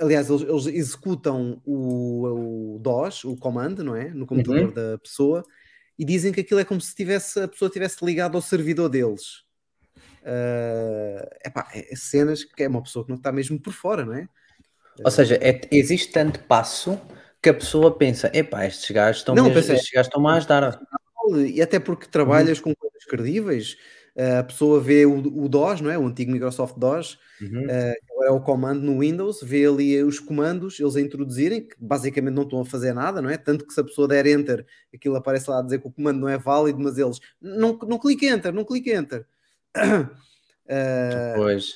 aliás, 0.00 0.28
eles, 0.30 0.42
eles 0.42 0.66
executam 0.66 1.60
o, 1.64 2.74
o 2.76 2.78
DOS, 2.78 3.24
o 3.24 3.36
comando, 3.36 3.84
não 3.84 3.94
é? 3.94 4.08
No 4.08 4.26
computador 4.26 4.68
Uhum. 4.68 4.72
da 4.72 4.98
pessoa 4.98 5.44
e 5.98 6.04
dizem 6.04 6.32
que 6.32 6.40
aquilo 6.40 6.60
é 6.60 6.64
como 6.64 6.80
se 6.80 6.94
tivesse, 6.94 7.38
a 7.40 7.46
pessoa 7.48 7.70
tivesse 7.70 8.02
ligado 8.04 8.34
ao 8.34 8.40
servidor 8.42 8.88
deles. 8.88 9.44
Uh, 10.22 11.26
epá, 11.44 11.68
é 11.74 11.96
cenas 11.96 12.44
que 12.44 12.62
é 12.62 12.68
uma 12.68 12.82
pessoa 12.82 13.04
que 13.04 13.10
não 13.10 13.16
está 13.16 13.32
mesmo 13.32 13.58
por 13.60 13.72
fora, 13.72 14.04
não 14.04 14.14
é? 14.14 14.28
Ou 15.02 15.10
seja, 15.10 15.36
é- 15.40 15.60
existe 15.70 16.12
tanto 16.12 16.40
passo 16.44 17.00
que 17.42 17.48
a 17.48 17.54
pessoa 17.54 17.96
pensa: 17.96 18.30
epá, 18.34 18.66
estes 18.66 18.90
gajos 18.90 19.20
estão 19.22 19.34
Não, 19.34 19.44
mesmo, 19.44 19.60
pensa- 19.60 19.74
estes 19.74 19.90
gajos 19.90 20.08
estão-me 20.08 20.28
a 20.28 20.34
ajudar. 20.34 20.80
E 21.46 21.62
até 21.62 21.78
porque 21.78 22.06
trabalhas 22.06 22.60
com 22.60 22.74
coisas 22.74 23.04
credíveis, 23.04 23.76
a 24.38 24.42
pessoa 24.42 24.80
vê 24.80 25.06
o, 25.06 25.18
o 25.18 25.48
DOS, 25.48 25.80
não 25.80 25.90
é? 25.90 25.98
O 25.98 26.06
antigo 26.06 26.32
Microsoft 26.32 26.76
DOS, 26.76 27.18
Uhum. 27.40 27.64
agora 28.10 28.28
é 28.28 28.30
o 28.30 28.40
comando 28.40 28.82
no 28.82 28.98
Windows, 29.00 29.40
vê 29.42 29.64
ali 29.64 30.02
os 30.02 30.20
comandos, 30.20 30.78
eles 30.78 30.96
a 30.96 31.00
introduzirem, 31.00 31.66
que 31.66 31.74
basicamente 31.78 32.34
não 32.34 32.42
estão 32.42 32.60
a 32.60 32.64
fazer 32.66 32.92
nada, 32.92 33.22
não 33.22 33.30
é? 33.30 33.38
Tanto 33.38 33.66
que 33.66 33.72
se 33.72 33.80
a 33.80 33.84
pessoa 33.84 34.06
der 34.06 34.26
Enter, 34.26 34.66
aquilo 34.94 35.16
aparece 35.16 35.48
lá 35.48 35.60
a 35.60 35.62
dizer 35.62 35.78
que 35.80 35.88
o 35.88 35.90
comando 35.90 36.20
não 36.20 36.28
é 36.28 36.36
válido, 36.36 36.78
mas 36.78 36.98
eles 36.98 37.18
não, 37.40 37.78
não 37.86 37.98
clique 37.98 38.26
Enter, 38.26 38.52
não 38.52 38.64
clique 38.64 38.92
Enter. 38.92 39.24
Pois. 41.36 41.74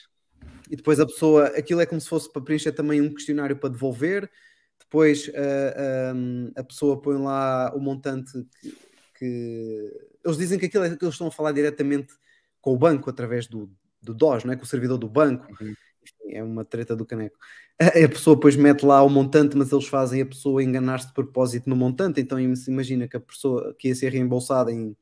e 0.70 0.76
depois 0.76 1.01
a 1.01 1.07
pessoa, 1.07 1.47
aquilo 1.49 1.80
é 1.80 1.86
como 1.86 2.01
se 2.01 2.09
fosse 2.09 2.32
para 2.32 2.42
preencher 2.42 2.72
também 2.72 3.01
um 3.01 3.12
questionário 3.12 3.57
para 3.57 3.70
devolver. 3.70 4.30
Depois 4.78 5.30
ah, 5.34 6.12
ah, 6.14 6.61
a 6.61 6.64
pessoa 6.64 7.01
põe 7.01 7.16
lá 7.16 7.72
o 7.74 7.80
montante 7.80 8.32
que, 8.62 8.72
que- 9.18 9.92
eles 10.24 10.38
dizem 10.38 10.59
que 10.59 10.66
aquilo 10.66 10.84
é 10.84 10.97
que 10.97 11.05
eles 11.05 11.14
estão 11.14 11.26
a 11.26 11.32
falar 11.32 11.53
diretamente 11.53 12.14
com 12.61 12.72
o 12.72 12.78
banco 12.78 13.11
através 13.11 13.47
do, 13.47 13.70
do 14.01 14.14
DOS, 14.14 14.45
não 14.45 14.53
é? 14.53 14.57
Com 14.57 14.62
o 14.62 14.66
servidor 14.66 14.97
do 14.99 15.09
banco. 15.09 15.47
Uhum. 15.61 15.74
Enfim, 16.03 16.36
é 16.36 16.42
uma 16.42 16.64
treta 16.64 16.95
do 16.95 17.05
caneco. 17.05 17.36
A, 17.80 17.86
a 18.05 18.09
pessoa 18.09 18.36
depois 18.36 18.57
mete 18.57 18.84
lá 18.86 19.03
o 19.03 19.09
montante, 19.11 19.57
mas 19.57 19.72
eles 19.72 19.86
fazem 19.86 20.22
a 20.22 20.26
pessoa 20.26 20.62
enganar-se 20.62 21.09
de 21.09 21.14
propósito 21.14 21.68
no 21.68 21.76
montante. 21.76 22.20
Então 22.20 22.38
imagina 22.38 23.09
que 23.09 23.16
a 23.16 23.20
pessoa 23.20 23.74
que 23.78 23.88
ia 23.88 23.95
ser 23.95 24.12
reembolsada 24.12 24.70
em, 24.70 24.97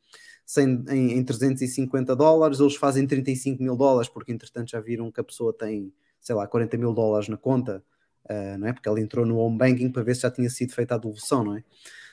100 0.53 0.85
em, 0.91 1.13
em 1.19 1.25
350 1.25 2.15
dólares, 2.15 2.61
eles 2.61 2.77
fazem 2.77 3.07
35 3.07 3.63
mil 3.63 3.75
dólares, 3.75 4.09
porque 4.09 4.33
entretanto 4.33 4.71
já 4.71 4.81
viram 4.81 5.11
que 5.11 5.21
a 5.21 5.25
pessoa 5.25 5.53
tem, 5.53 5.93
sei 6.21 6.35
lá, 6.35 6.47
40 6.47 6.77
mil 6.77 6.93
dólares 6.93 7.29
na 7.29 7.39
conta, 7.39 7.83
ah, 8.29 8.59
não 8.59 8.69
é? 8.69 8.73
Porque 8.73 8.87
ela 8.87 9.01
entrou 9.01 9.25
no 9.25 9.39
home 9.39 9.57
banking 9.57 9.91
para 9.91 10.03
ver 10.03 10.15
se 10.15 10.23
já 10.23 10.31
tinha 10.31 10.51
sido 10.51 10.75
feita 10.75 10.95
a 10.95 10.99
devolução, 10.99 11.43
não 11.43 11.57
é? 11.57 11.65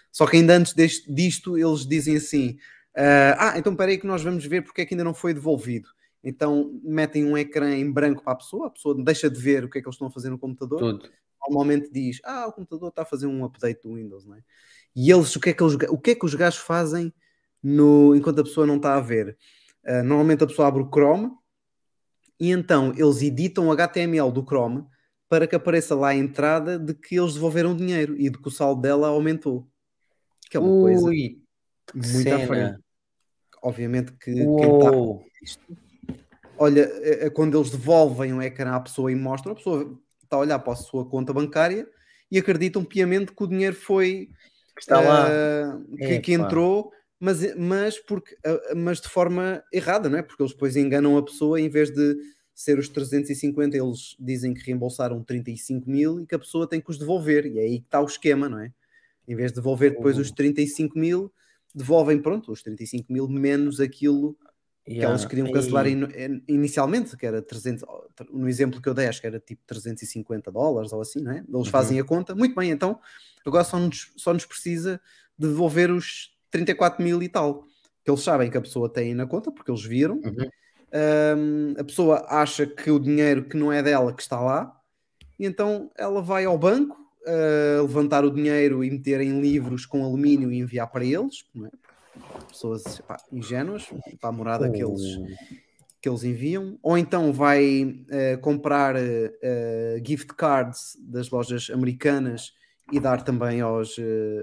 Só 0.10 0.26
que 0.26 0.38
ainda 0.38 0.56
antes 0.56 0.74
deste, 0.74 1.12
disto, 1.12 1.58
eles 1.58 1.86
dizem 1.86 2.16
assim: 2.16 2.58
ah, 2.96 3.52
ah, 3.52 3.60
então 3.60 3.74
espera 3.74 3.92
aí 3.92 3.98
que 3.98 4.08
nós 4.08 4.24
vamos 4.24 4.46
ver 4.46 4.64
porque 4.64 4.82
é 4.82 4.86
que 4.86 4.94
ainda 4.94 5.04
não 5.04 5.14
foi 5.14 5.34
devolvido. 5.34 5.90
Então 6.24 6.80
metem 6.82 7.26
um 7.26 7.38
ecrã 7.38 7.76
em 7.76 7.92
branco 7.92 8.24
para 8.24 8.34
a 8.34 8.38
pessoa, 8.38 8.68
a 8.68 8.70
pessoa 8.70 8.96
deixa 9.04 9.30
de 9.30 9.40
ver 9.40 9.66
o 9.66 9.70
que 9.70 9.80
é 9.80 9.82
que 9.82 9.88
eles 9.88 9.96
estão 9.96 10.08
a 10.08 10.12
fazer 10.12 10.30
no 10.30 10.40
computador 10.40 10.80
Tudo. 10.80 11.10
normalmente 11.46 11.92
diz: 11.92 12.20
Ah, 12.24 12.48
o 12.48 12.54
computador 12.54 12.88
está 12.90 13.02
a 13.02 13.06
fazer 13.06 13.28
um 13.28 13.44
update 13.44 13.82
do 13.82 13.96
Windows, 13.96 14.26
não 14.26 14.36
é? 14.36 14.44
E 14.96 15.12
eles, 15.12 15.36
o 15.36 15.40
que 15.40 15.50
é 15.50 15.54
que, 15.54 15.62
eles, 15.62 15.76
o 15.90 15.98
que, 15.98 16.12
é 16.12 16.16
que 16.16 16.26
os 16.26 16.34
gajos 16.34 16.60
fazem 16.60 17.14
no, 17.62 18.16
enquanto 18.16 18.40
a 18.40 18.44
pessoa 18.44 18.66
não 18.66 18.78
está 18.78 18.96
a 18.96 19.02
ver? 19.02 19.38
Ah, 19.86 20.04
normalmente 20.04 20.44
a 20.44 20.48
pessoa 20.48 20.68
abre 20.68 20.82
o 20.82 20.90
Chrome 20.90 21.32
e 22.40 22.52
então 22.52 22.94
eles 22.96 23.22
editam 23.22 23.68
o 23.68 23.72
HTML 23.72 24.32
do 24.32 24.44
Chrome 24.44 24.86
para 25.28 25.46
que 25.46 25.56
apareça 25.56 25.94
lá 25.96 26.10
a 26.10 26.16
entrada 26.16 26.80
de 26.80 26.94
que 26.94 27.16
eles 27.20 27.34
devolveram 27.36 27.76
dinheiro 27.76 28.16
e 28.18 28.30
de 28.30 28.38
que 28.38 28.48
o 28.48 28.52
saldo 28.52 28.82
dela 28.82 29.10
aumentou. 29.10 29.68
Que 30.50 30.58
é 30.58 30.60
uma 30.60 30.82
coisa 30.82 31.06
Ui, 31.06 31.40
que 31.86 31.98
muito 31.98 32.34
à 32.34 32.40
frente. 32.40 32.48
cena. 32.48 32.84
Obviamente 33.62 34.12
que 34.14 34.34
quem 34.34 34.74
está 34.74 34.92
Uou. 34.92 35.24
olha, 36.58 36.82
é- 36.82 37.26
é 37.26 37.30
quando 37.30 37.58
eles 37.58 37.70
devolvem 37.70 38.34
o 38.34 38.42
ecrã 38.42 38.72
à 38.72 38.80
pessoa 38.80 39.12
e 39.12 39.16
mostram, 39.16 39.52
a 39.52 39.56
pessoa 39.56 40.00
está 40.24 40.38
a 40.38 40.40
olhar 40.40 40.60
para 40.60 40.74
a 40.74 40.78
sua 40.78 41.06
conta 41.06 41.34
bancária 41.34 41.88
e 42.32 42.38
acreditam 42.38 42.84
piamente 42.84 43.34
que 43.34 43.44
o 43.44 43.48
dinheiro 43.48 43.76
foi 43.76 44.30
Que 44.76 44.82
está 44.82 45.00
lá. 45.02 45.28
ah, 45.28 45.80
que, 45.98 46.20
que 46.20 46.34
entrou, 46.34 46.92
mas, 47.20 47.56
mas, 47.58 48.00
porque, 48.00 48.38
ah, 48.46 48.74
mas 48.76 49.02
de 49.02 49.10
forma 49.10 49.64
errada, 49.74 50.10
não 50.10 50.18
é? 50.18 50.22
Porque 50.22 50.42
eles 50.42 50.54
depois 50.54 50.76
enganam 50.76 51.18
a 51.18 51.24
pessoa 51.24 51.60
em 51.60 51.70
vez 51.70 51.92
de 51.92 52.16
ser 52.54 52.78
os 52.78 52.90
350, 52.90 53.78
eles 53.78 54.16
dizem 54.20 54.54
que 54.54 54.62
reembolsaram 54.64 55.24
35 55.24 55.90
mil 55.90 56.20
e 56.22 56.26
que 56.26 56.36
a 56.36 56.40
pessoa 56.40 56.68
tem 56.68 56.82
que 56.82 56.90
os 56.92 56.98
devolver, 56.98 57.46
e 57.46 57.58
é 57.60 57.62
aí 57.64 57.80
que 57.80 57.86
está 57.86 58.02
o 58.02 58.06
esquema, 58.06 58.50
não 58.50 58.60
é? 58.60 58.72
Em 59.28 59.36
vez 59.36 59.52
de 59.52 59.56
devolver 59.56 59.92
depois 59.92 60.16
Uhum. 60.16 60.22
os 60.24 60.32
35 60.32 60.98
mil, 61.00 61.32
devolvem, 61.74 62.22
pronto, 62.22 62.52
os 62.52 62.62
35 62.62 63.12
mil 63.14 63.28
menos 63.28 63.80
aquilo 63.80 64.38
que 64.86 64.94
Yeah. 64.94 65.08
elas 65.10 65.26
queriam 65.26 65.52
cancelar 65.52 65.86
Ei, 65.86 65.94
in- 65.94 66.04
in- 66.04 66.44
inicialmente, 66.48 67.16
que 67.16 67.24
era 67.26 67.42
300, 67.44 67.86
no 68.32 68.50
exemplo 68.50 68.82
que 68.82 68.90
eu 68.90 68.94
dei, 68.94 69.06
acho 69.08 69.22
que 69.22 69.28
era 69.28 69.40
tipo 69.40 69.62
350 69.68 70.52
dólares 70.52 70.92
ou 70.92 71.00
assim, 71.00 71.22
não 71.22 71.32
é? 71.32 71.38
Eles 71.38 71.48
Uhum. 71.54 71.66
fazem 71.66 72.00
a 72.00 72.04
conta, 72.04 72.34
muito 72.34 72.56
bem, 72.56 72.72
então 72.72 73.00
agora 73.46 73.64
só 73.64 73.78
nos, 73.78 74.12
só 74.18 74.34
nos 74.34 74.46
precisa 74.46 75.00
de 75.38 75.48
devolver 75.48 75.92
os 75.92 76.36
34 76.52 77.04
mil 77.04 77.22
e 77.22 77.30
tal, 77.30 77.64
que 78.04 78.12
eles 78.12 78.22
sabem 78.22 78.50
que 78.50 78.58
a 78.58 78.62
pessoa 78.62 78.92
tem 78.92 79.14
na 79.14 79.26
conta, 79.26 79.52
porque 79.52 79.72
eles 79.72 79.84
viram. 79.84 80.16
Uhum. 80.16 80.50
Ahm, 80.92 81.74
a 81.78 81.84
pessoa 81.84 82.26
acha 82.30 82.66
que 82.66 82.90
o 82.90 83.00
dinheiro 83.00 83.44
que 83.44 83.56
não 83.56 83.72
é 83.72 83.84
dela 83.84 84.14
que 84.14 84.22
está 84.22 84.40
lá, 84.40 84.76
e 85.38 85.46
então 85.46 85.92
ela 85.98 86.22
vai 86.22 86.46
ao 86.46 86.58
banco 86.58 87.00
ah, 87.26 87.82
levantar 87.82 88.26
o 88.26 88.32
dinheiro 88.32 88.84
e 88.84 88.90
meter 88.90 89.22
em 89.22 89.40
livros 89.40 89.86
com 89.86 90.04
alumínio 90.04 90.52
e 90.52 90.58
enviar 90.58 90.90
para 90.90 91.06
eles, 91.06 91.46
é? 91.66 91.70
pessoas 92.48 93.00
pá, 93.02 93.18
ingênuas 93.32 93.88
para 94.20 94.30
a 94.30 94.32
morada 94.32 94.70
que 94.70 94.84
eles, 94.84 95.02
Uh, 95.02 95.28
que 96.02 96.08
eles 96.08 96.24
enviam, 96.24 96.80
ou 96.82 96.98
então 96.98 97.34
vai 97.34 98.06
eh, 98.10 98.38
comprar 98.38 98.96
eh, 98.96 100.02
gift 100.02 100.34
cards 100.34 100.98
das 100.98 101.30
lojas 101.30 101.70
americanas 101.70 102.54
e 102.90 103.02
dar 103.02 103.22
também 103.22 103.60
aos, 103.60 103.98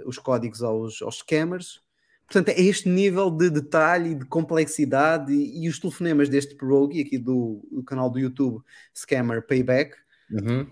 os 0.05 0.19
códigos 0.19 0.63
aos, 0.63 1.01
aos 1.01 1.21
scammers. 1.21 1.81
Portanto, 2.27 2.49
é 2.49 2.61
este 2.61 2.89
nível 2.89 3.31
de 3.31 3.49
detalhe, 3.51 4.15
de 4.15 4.25
complexidade 4.25 5.33
e, 5.33 5.65
e 5.65 5.69
os 5.69 5.79
telefonemas 5.79 6.29
deste 6.29 6.57
Rogue, 6.57 7.01
aqui 7.01 7.19
do, 7.19 7.67
do 7.71 7.85
canal 7.85 8.11
do 8.11 8.19
YouTube 8.19 8.63
Scammer 8.95 9.47
Payback, 9.47 9.97
uhum. 10.31 10.67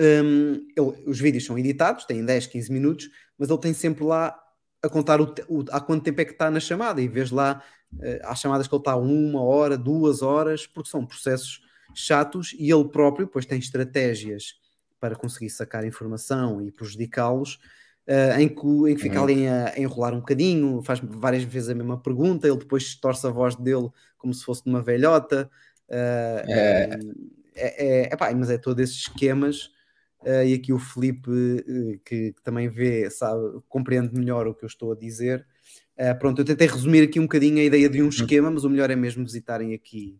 um, 0.00 0.66
ele- 0.76 1.04
os 1.06 1.20
vídeos 1.20 1.44
são 1.44 1.58
editados, 1.58 2.04
têm 2.04 2.24
10, 2.24 2.46
15 2.48 2.72
minutos, 2.72 3.08
mas 3.38 3.48
ele 3.48 3.60
tem 3.60 3.72
sempre 3.72 4.04
lá 4.04 4.36
a 4.82 4.88
contar 4.88 5.20
o, 5.20 5.32
o- 5.48 5.64
há 5.70 5.80
quanto 5.80 6.02
tempo 6.04 6.20
é 6.20 6.24
que 6.24 6.32
está 6.32 6.50
na 6.50 6.60
chamada, 6.60 7.00
e 7.00 7.08
vês 7.08 7.30
lá 7.30 7.62
Uh, 7.90 8.20
há 8.24 8.34
chamadas 8.34 8.68
que 8.68 8.74
ele 8.74 8.82
está 8.82 8.94
uma 8.96 9.42
hora, 9.42 9.74
duas 9.78 10.20
horas, 10.20 10.66
porque 10.66 10.90
são 10.90 11.06
processos 11.06 11.62
chatos 11.94 12.54
e 12.58 12.70
ele 12.70 12.86
próprio 12.90 13.24
depois 13.24 13.46
tem 13.46 13.58
estratégias 13.58 14.56
para 15.00 15.16
conseguir 15.16 15.48
sacar 15.48 15.86
informação 15.86 16.60
e 16.60 16.70
prejudicá-los, 16.70 17.58
uh, 18.08 18.40
em, 18.40 18.48
que, 18.48 18.90
em 18.90 18.94
que 18.94 19.02
fica 19.02 19.18
uhum. 19.18 19.24
ali 19.24 19.46
a, 19.46 19.74
a, 19.74 19.78
enrolar 19.78 20.14
um 20.14 20.20
bocadinho, 20.20 20.82
faz 20.82 21.00
várias 21.02 21.44
vezes 21.44 21.68
a 21.68 21.74
mesma 21.74 22.00
pergunta, 22.00 22.48
ele 22.48 22.56
depois 22.56 22.94
torce 22.94 23.26
a 23.26 23.30
voz 23.30 23.54
dele 23.54 23.88
como 24.16 24.32
se 24.32 24.44
fosse 24.44 24.64
de 24.64 24.70
uma 24.70 24.82
velhota. 24.82 25.50
Uh, 25.88 26.50
é. 26.50 26.98
É, 27.54 28.04
é, 28.04 28.10
é, 28.12 28.34
mas 28.34 28.50
é 28.50 28.58
todos 28.58 28.82
esses 28.82 28.96
esquemas. 28.96 29.70
Uh, 30.22 30.42
e 30.44 30.54
aqui 30.54 30.72
o 30.72 30.78
Felipe, 30.78 31.30
que, 32.04 32.32
que, 32.32 32.42
também 32.42 32.68
vê, 32.68 33.08
sabe, 33.08 33.40
compreende 33.68 34.12
melhor 34.14 34.48
o 34.48 34.54
que 34.54 34.64
eu 34.64 34.66
estou 34.66 34.92
a 34.92 34.96
dizer. 34.96 35.46
pronto, 36.18 36.40
eu 36.40 36.44
tentei 36.44 36.66
resumir 36.66 37.02
aqui 37.02 37.20
um 37.20 37.24
bocadinho 37.24 37.58
a 37.58 37.64
ideia 37.64 37.88
de 37.88 38.00
um 38.00 38.04
uhum. 38.04 38.08
esquema, 38.08 38.50
mas 38.50 38.64
o 38.64 38.70
melhor 38.70 38.90
é 38.90 38.96
mesmo 38.96 39.24
visitarem 39.24 39.74
aqui 39.74 40.18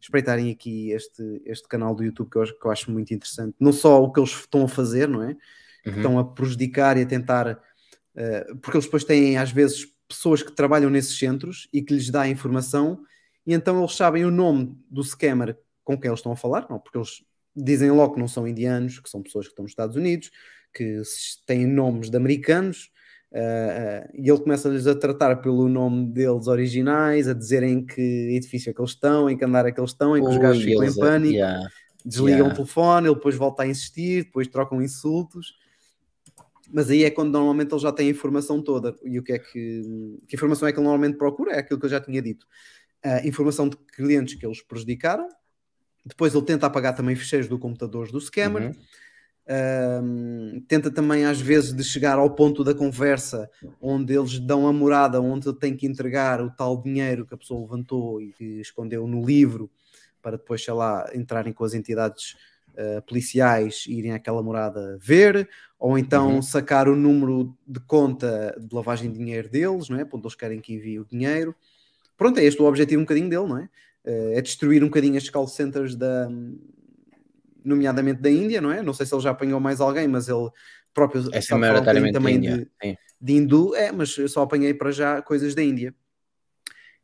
espreitarem 0.00 0.50
aqui 0.50 0.92
este, 0.92 1.42
este 1.44 1.66
canal 1.66 1.92
do 1.92 2.04
YouTube 2.04 2.30
que 2.30 2.38
eu, 2.38 2.44
que 2.44 2.66
eu 2.66 2.70
acho 2.70 2.90
muito 2.90 3.12
interessante. 3.12 3.56
Não 3.58 3.72
só 3.72 4.00
o 4.00 4.12
que 4.12 4.20
eles 4.20 4.30
estão 4.30 4.64
a 4.64 4.68
fazer, 4.68 5.08
não 5.08 5.22
é? 5.22 5.36
Que 5.82 5.90
uhum. 5.90 5.96
estão 5.96 6.18
a 6.18 6.24
prejudicar 6.24 6.96
e 6.96 7.02
a 7.02 7.06
tentar. 7.06 7.60
Uh, 8.14 8.56
porque 8.56 8.76
eles 8.76 8.86
depois 8.86 9.04
têm, 9.04 9.38
às 9.38 9.50
vezes, 9.50 9.86
pessoas 10.08 10.42
que 10.42 10.52
trabalham 10.52 10.90
nesses 10.90 11.18
centros 11.18 11.68
e 11.72 11.82
que 11.82 11.94
lhes 11.94 12.10
dá 12.10 12.22
a 12.22 12.28
informação, 12.28 13.00
e 13.46 13.54
então 13.54 13.78
eles 13.78 13.94
sabem 13.94 14.24
o 14.24 14.30
nome 14.30 14.76
do 14.90 15.02
scammer 15.02 15.56
com 15.84 15.98
quem 15.98 16.08
eles 16.08 16.18
estão 16.18 16.32
a 16.32 16.36
falar, 16.36 16.66
não? 16.68 16.78
Porque 16.78 16.98
eles 16.98 17.22
dizem 17.54 17.90
logo 17.90 18.14
que 18.14 18.20
não 18.20 18.28
são 18.28 18.46
indianos, 18.46 18.98
que 18.98 19.08
são 19.08 19.22
pessoas 19.22 19.46
que 19.46 19.52
estão 19.52 19.62
nos 19.62 19.72
Estados 19.72 19.96
Unidos, 19.96 20.30
que 20.74 21.00
têm 21.46 21.66
nomes 21.66 22.10
de 22.10 22.16
americanos, 22.16 22.90
Uh, 23.30 24.08
e 24.14 24.30
ele 24.30 24.38
começa-lhes 24.38 24.86
a 24.86 24.94
tratar 24.94 25.36
pelo 25.36 25.68
nome 25.68 26.06
deles 26.06 26.46
originais, 26.46 27.28
a 27.28 27.34
dizerem 27.34 27.84
que 27.84 28.00
edifício 28.00 28.70
é 28.70 28.72
que 28.72 28.80
eles 28.80 28.92
estão, 28.92 29.28
em 29.28 29.36
que 29.36 29.44
andar 29.44 29.66
é 29.66 29.72
que 29.72 29.78
eles 29.78 29.90
estão, 29.90 30.16
em 30.16 30.20
que 30.20 30.28
Ui, 30.28 30.34
os 30.34 30.40
gajos 30.40 30.64
ficam 30.64 30.84
em 30.84 30.94
pânico, 30.94 31.34
yeah, 31.34 31.68
desligam 32.04 32.38
yeah. 32.38 32.52
o 32.52 32.56
telefone, 32.56 33.06
ele 33.06 33.14
depois 33.14 33.36
volta 33.36 33.64
a 33.64 33.66
insistir, 33.66 34.24
depois 34.24 34.48
trocam 34.48 34.80
insultos. 34.80 35.58
Mas 36.72 36.90
aí 36.90 37.04
é 37.04 37.10
quando 37.10 37.32
normalmente 37.32 37.72
ele 37.72 37.80
já 37.80 37.92
tem 37.92 38.08
a 38.08 38.10
informação 38.10 38.62
toda. 38.62 38.94
E 39.04 39.18
o 39.18 39.22
que 39.22 39.32
é 39.32 39.38
que. 39.38 39.82
Que 40.26 40.36
informação 40.36 40.68
é 40.68 40.72
que 40.72 40.78
ele 40.78 40.86
normalmente 40.86 41.16
procura? 41.16 41.52
É 41.52 41.58
aquilo 41.60 41.78
que 41.80 41.86
eu 41.86 41.90
já 41.90 42.00
tinha 42.00 42.20
dito. 42.20 42.46
Uh, 43.04 43.26
informação 43.26 43.68
de 43.68 43.76
clientes 43.76 44.34
que 44.34 44.44
eles 44.46 44.60
prejudicaram. 44.62 45.28
Depois 46.04 46.34
ele 46.34 46.44
tenta 46.44 46.66
apagar 46.66 46.94
também 46.94 47.16
ficheiros 47.16 47.48
do 47.48 47.58
computador 47.58 48.10
do 48.10 48.20
scammer. 48.20 48.68
Uhum 48.68 48.74
um, 49.48 50.60
tenta 50.68 50.90
também 50.90 51.24
às 51.24 51.40
vezes 51.40 51.74
de 51.74 51.82
chegar 51.82 52.18
ao 52.18 52.34
ponto 52.34 52.62
da 52.62 52.74
conversa 52.74 53.50
onde 53.80 54.14
eles 54.14 54.38
dão 54.38 54.66
a 54.66 54.72
morada, 54.72 55.22
onde 55.22 55.48
ele 55.48 55.56
tem 55.56 55.74
que 55.74 55.86
entregar 55.86 56.42
o 56.42 56.50
tal 56.50 56.82
dinheiro 56.82 57.24
que 57.24 57.32
a 57.32 57.36
pessoa 57.36 57.62
levantou 57.62 58.20
e 58.20 58.32
que 58.32 58.60
escondeu 58.60 59.06
no 59.06 59.24
livro 59.24 59.70
para 60.20 60.36
depois, 60.36 60.62
sei 60.62 60.74
lá, 60.74 61.08
entrarem 61.14 61.52
com 61.52 61.64
as 61.64 61.72
entidades 61.72 62.36
uh, 62.78 63.02
policiais 63.02 63.84
irem 63.86 64.12
àquela 64.12 64.42
morada 64.42 64.96
ver, 65.00 65.48
ou 65.78 65.98
então 65.98 66.36
uhum. 66.36 66.42
sacar 66.42 66.88
o 66.88 66.96
número 66.96 67.54
de 67.66 67.80
conta 67.80 68.56
de 68.58 68.74
lavagem 68.74 69.10
de 69.10 69.18
dinheiro 69.18 69.48
deles, 69.48 69.88
não 69.88 69.98
é? 69.98 70.06
Onde 70.10 70.24
eles 70.24 70.34
querem 70.34 70.60
que 70.60 70.72
envie 70.72 71.00
o 71.00 71.04
dinheiro. 71.04 71.54
Pronto, 72.16 72.38
é 72.38 72.44
este 72.44 72.60
o 72.62 72.66
objetivo 72.66 73.00
um 73.00 73.04
bocadinho 73.04 73.28
dele, 73.28 73.46
não 73.46 73.58
é? 73.58 73.68
Uh, 74.04 74.38
é 74.38 74.40
destruir 74.40 74.82
um 74.82 74.86
bocadinho 74.86 75.16
as 75.16 75.28
call 75.28 75.48
centers 75.48 75.94
da, 75.94 76.30
nomeadamente 77.64 78.20
da 78.20 78.30
Índia, 78.30 78.60
não 78.60 78.70
é? 78.70 78.82
Não 78.82 78.94
sei 78.94 79.04
se 79.04 79.14
ele 79.14 79.22
já 79.22 79.30
apanhou 79.30 79.60
mais 79.60 79.80
alguém, 79.80 80.08
mas 80.08 80.28
ele 80.28 80.48
próprio 80.94 81.22
é 81.32 81.54
maioritariamente 81.56 82.12
também 82.12 82.40
de, 82.40 82.56
de, 82.82 82.98
de, 83.20 83.32
hindu, 83.32 83.74
é, 83.74 83.92
mas 83.92 84.16
eu 84.16 84.28
só 84.28 84.42
apanhei 84.42 84.74
para 84.74 84.90
já 84.90 85.22
coisas 85.22 85.54
da 85.54 85.62
Índia. 85.62 85.94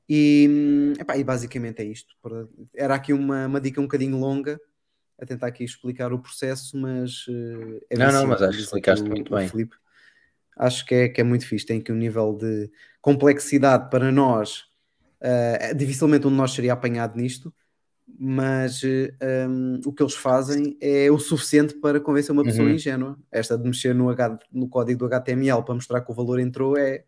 E, 0.09 0.95
epá, 0.99 1.17
e 1.17 1.25
basicamente 1.25 1.81
é 1.81 1.85
isto. 1.85 2.15
Era 2.75 2.95
aqui 2.95 3.13
uma, 3.13 3.47
uma 3.47 3.61
dica 3.61 3.81
um 3.81 3.85
bocadinho 3.85 4.19
longa 4.19 4.61
a 5.21 5.27
tentar 5.27 5.49
aqui 5.49 5.65
explicar 5.65 6.13
o 6.13 6.19
processo, 6.19 6.77
mas 6.77 7.27
uh, 7.29 7.81
é 7.91 7.97
não, 7.97 8.13
não, 8.13 8.27
mas 8.27 8.43
acho 8.43 8.59
que 8.59 8.65
explicaste 8.65 9.05
o, 9.05 9.09
muito 9.09 9.35
bem. 9.35 9.49
Filipe. 9.49 9.77
Acho 10.57 10.85
que 10.87 10.95
é, 10.95 11.09
que 11.09 11.21
é 11.21 11.25
muito 11.25 11.47
fixe. 11.47 11.67
Tem 11.67 11.81
aqui 11.81 11.93
um 11.93 11.97
nível 11.97 12.33
de 12.35 12.71
complexidade 13.01 13.91
para 13.91 14.11
nós, 14.13 14.65
uh, 15.21 15.75
dificilmente 15.75 16.27
um 16.27 16.31
de 16.31 16.37
nós 16.37 16.53
seria 16.53 16.73
apanhado 16.73 17.17
nisto 17.17 17.53
mas 18.19 18.83
um, 18.85 19.81
o 19.85 19.93
que 19.93 20.03
eles 20.03 20.15
fazem 20.15 20.77
é 20.81 21.11
o 21.11 21.19
suficiente 21.19 21.75
para 21.75 22.01
convencer 22.01 22.33
uma 22.33 22.45
pessoa 22.45 22.69
uhum. 22.69 22.75
ingênua. 22.75 23.19
Esta 23.31 23.57
de 23.57 23.65
mexer 23.65 23.95
no, 23.95 24.09
H, 24.11 24.39
no 24.53 24.69
código 24.69 25.01
do 25.01 25.07
HTML 25.07 25.65
para 25.65 25.75
mostrar 25.75 26.01
que 26.01 26.13
o 26.13 26.15
valor 26.15 26.39
entrou 26.39 26.77
é, 26.77 27.05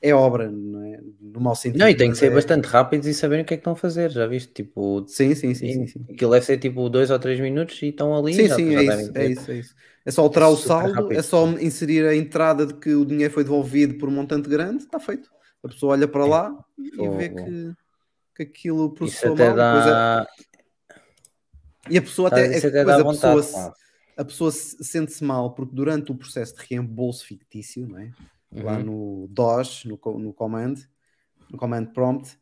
é 0.00 0.14
obra, 0.14 0.50
não 0.50 0.84
é? 0.84 1.00
No 1.20 1.40
mau 1.40 1.54
sentido. 1.54 1.80
Não, 1.80 1.88
e 1.88 1.94
tem 1.94 2.10
que 2.10 2.18
ser 2.18 2.32
é... 2.32 2.34
bastante 2.34 2.66
rápidos 2.66 3.06
e 3.06 3.14
saberem 3.14 3.44
o 3.44 3.46
que 3.46 3.54
é 3.54 3.56
que 3.56 3.60
estão 3.60 3.72
a 3.72 3.76
fazer, 3.76 4.10
já 4.10 4.26
viste? 4.26 4.52
Tipo, 4.52 5.04
sim, 5.06 5.34
sim, 5.34 5.54
sim. 5.54 5.72
sim, 5.72 5.86
sim. 5.86 6.06
Aquilo 6.10 6.32
deve 6.32 6.46
ser 6.46 6.58
tipo 6.58 6.88
dois 6.88 7.10
ou 7.10 7.18
três 7.18 7.40
minutos 7.40 7.80
e 7.82 7.86
estão 7.86 8.16
ali. 8.16 8.34
Sim, 8.34 8.48
já, 8.48 8.56
sim, 8.56 8.72
já 8.72 8.80
é, 8.80 8.84
isso, 8.84 9.12
é 9.14 9.26
isso, 9.26 9.50
é 9.50 9.54
isso. 9.56 9.74
É 10.06 10.10
só 10.10 10.22
alterar 10.22 10.50
o 10.50 10.56
saldo, 10.56 10.92
rápido. 10.92 11.18
é 11.18 11.22
só 11.22 11.46
inserir 11.60 12.06
a 12.06 12.14
entrada 12.14 12.64
de 12.66 12.74
que 12.74 12.94
o 12.94 13.04
dinheiro 13.04 13.32
foi 13.32 13.44
devolvido 13.44 13.94
por 13.94 14.08
um 14.08 14.12
montante 14.12 14.48
grande, 14.48 14.84
está 14.84 14.98
feito. 14.98 15.28
A 15.62 15.68
pessoa 15.68 15.92
olha 15.92 16.08
para 16.08 16.24
lá 16.24 16.64
e 16.78 17.00
oh, 17.00 17.16
vê 17.16 17.28
que 17.28 17.74
que 18.38 18.42
aquilo 18.44 18.90
processou 18.90 19.36
mal. 19.36 19.54
Dá... 19.54 20.26
E 21.90 21.98
a 21.98 22.02
pessoa 22.02 22.28
até, 22.28 22.54
é, 22.54 22.58
até 22.58 22.80
a, 22.80 23.02
vontade, 23.02 23.36
pessoa, 23.36 23.74
a 24.16 24.24
pessoa 24.24 24.52
sente-se 24.52 25.24
mal 25.24 25.54
porque 25.54 25.74
durante 25.74 26.12
o 26.12 26.14
processo 26.14 26.54
de 26.54 26.62
reembolso 26.68 27.26
fictício, 27.26 27.86
não 27.88 27.98
é? 27.98 28.12
Uhum. 28.50 28.64
lá 28.64 28.78
no 28.78 29.28
DOS, 29.30 29.84
no, 29.84 29.98
no 30.18 30.32
command, 30.32 30.74
no 31.50 31.58
command 31.58 31.86
prompt, 31.86 32.38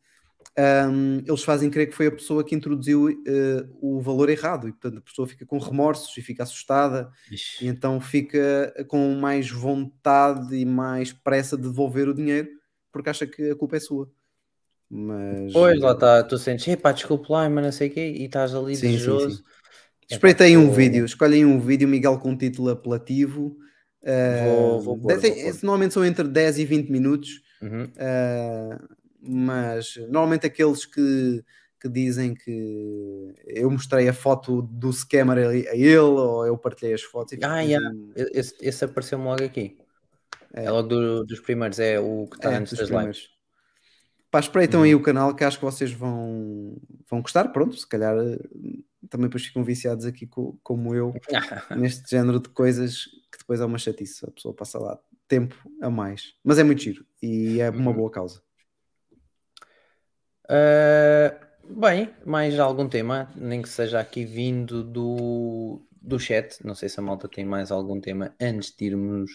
um, 0.89 1.21
eles 1.25 1.43
fazem 1.43 1.69
crer 1.69 1.87
que 1.87 1.95
foi 1.95 2.07
a 2.07 2.11
pessoa 2.11 2.43
que 2.43 2.55
introduziu 2.55 3.05
uh, 3.05 3.77
o 3.79 4.01
valor 4.01 4.29
errado 4.29 4.67
e 4.67 4.71
portanto 4.71 4.97
a 4.97 5.01
pessoa 5.01 5.27
fica 5.27 5.45
com 5.45 5.59
remorsos 5.59 6.17
e 6.17 6.21
fica 6.21 6.41
assustada 6.41 7.11
Ixi. 7.31 7.65
e 7.65 7.67
então 7.67 7.99
fica 8.01 8.73
com 8.87 9.13
mais 9.15 9.51
vontade 9.51 10.55
e 10.55 10.65
mais 10.65 11.13
pressa 11.13 11.55
de 11.55 11.63
devolver 11.63 12.07
o 12.07 12.13
dinheiro 12.13 12.49
porque 12.91 13.09
acha 13.09 13.27
que 13.27 13.51
a 13.51 13.55
culpa 13.55 13.77
é 13.77 13.79
sua. 13.79 14.09
Mas... 14.89 15.51
Pois, 15.51 15.79
lá 15.79 15.91
está, 15.91 16.23
tu 16.23 16.37
sentes, 16.37 16.67
epá, 16.67 16.91
desculpe 16.91 17.31
lá, 17.31 17.47
mas 17.49 17.63
não 17.63 17.71
sei 17.71 17.89
o 17.89 17.91
quê, 17.91 18.13
e 18.17 18.25
estás 18.25 18.55
ali 18.55 18.75
sim, 18.75 18.91
desejoso. 18.91 19.29
Sim, 19.29 19.37
sim. 19.37 19.43
Espreitei 20.09 20.57
um 20.57 20.71
vídeo, 20.71 21.05
escolhem 21.05 21.45
um 21.45 21.59
vídeo, 21.59 21.87
Miguel, 21.87 22.17
com 22.17 22.31
um 22.31 22.37
título 22.37 22.69
apelativo. 22.69 23.57
Uh, 24.07 24.45
vou, 24.45 24.81
vou 24.81 24.97
pôr, 24.99 25.19
vou 25.19 25.21
pôr. 25.21 25.53
Normalmente 25.63 25.93
são 25.93 26.05
entre 26.05 26.25
10 26.25 26.59
e 26.59 26.65
20 26.65 26.89
minutos, 26.89 27.41
uhum. 27.61 27.83
uh, 27.83 28.87
mas 29.21 29.97
normalmente 30.07 30.45
aqueles 30.47 30.85
que, 30.85 31.43
que 31.81 31.89
dizem 31.89 32.33
que 32.33 33.33
eu 33.45 33.69
mostrei 33.69 34.07
a 34.07 34.13
foto 34.13 34.61
do 34.61 34.93
scammer 34.93 35.37
a 35.49 35.75
ele 35.75 35.97
ou 35.97 36.47
eu 36.47 36.57
partilhei 36.57 36.93
as 36.93 37.01
fotos. 37.01 37.37
Ah, 37.43 37.59
yeah. 37.59 37.85
esse, 38.15 38.55
esse 38.61 38.85
apareceu-me 38.85 39.25
logo 39.25 39.43
aqui. 39.43 39.77
É, 40.53 40.63
é 40.63 40.71
logo 40.71 40.87
do, 40.87 41.25
dos 41.25 41.41
primeiros, 41.41 41.77
é 41.77 41.99
o 41.99 42.27
que 42.27 42.37
está 42.37 42.53
é, 42.53 42.55
antes 42.55 42.77
das 42.77 42.87
primeiros. 42.87 43.17
lives. 43.17 43.37
Pá, 44.31 44.39
espreitam 44.39 44.79
uhum. 44.79 44.85
aí 44.85 44.95
o 44.95 45.01
canal 45.01 45.35
que 45.35 45.43
acho 45.43 45.59
que 45.59 45.65
vocês 45.65 45.91
vão, 45.91 46.77
vão 47.09 47.21
gostar. 47.21 47.49
Pronto, 47.49 47.75
se 47.75 47.87
calhar 47.87 48.15
também 49.09 49.27
depois 49.27 49.45
ficam 49.45 49.63
viciados 49.63 50.05
aqui 50.05 50.25
co, 50.25 50.59
como 50.63 50.93
eu 50.95 51.13
neste 51.77 52.09
género 52.09 52.39
de 52.39 52.49
coisas 52.49 53.05
que 53.31 53.37
depois 53.39 53.59
é 53.59 53.65
uma 53.65 53.77
chatice. 53.77 54.25
A 54.25 54.31
pessoa 54.31 54.53
passa 54.53 54.79
lá 54.79 54.99
tempo 55.27 55.55
a 55.81 55.89
mais. 55.89 56.33
Mas 56.43 56.57
é 56.57 56.63
muito 56.63 56.81
giro 56.81 57.05
e 57.21 57.59
é 57.59 57.69
uma 57.69 57.91
uhum. 57.91 57.97
boa 57.97 58.11
causa. 58.11 58.41
Uh, 60.45 61.79
bem, 61.79 62.09
mais 62.25 62.57
algum 62.57 62.87
tema, 62.87 63.29
nem 63.35 63.61
que 63.61 63.69
seja 63.69 63.99
aqui 63.99 64.23
vindo 64.23 64.83
do, 64.83 65.81
do 66.01 66.19
chat. 66.19 66.65
Não 66.65 66.73
sei 66.73 66.89
se 66.89 66.99
a 66.99 67.03
malta 67.03 67.27
tem 67.27 67.45
mais 67.45 67.71
algum 67.71 67.99
tema 67.99 68.33
antes 68.39 68.73
de 68.75 68.85
irmos 68.85 69.31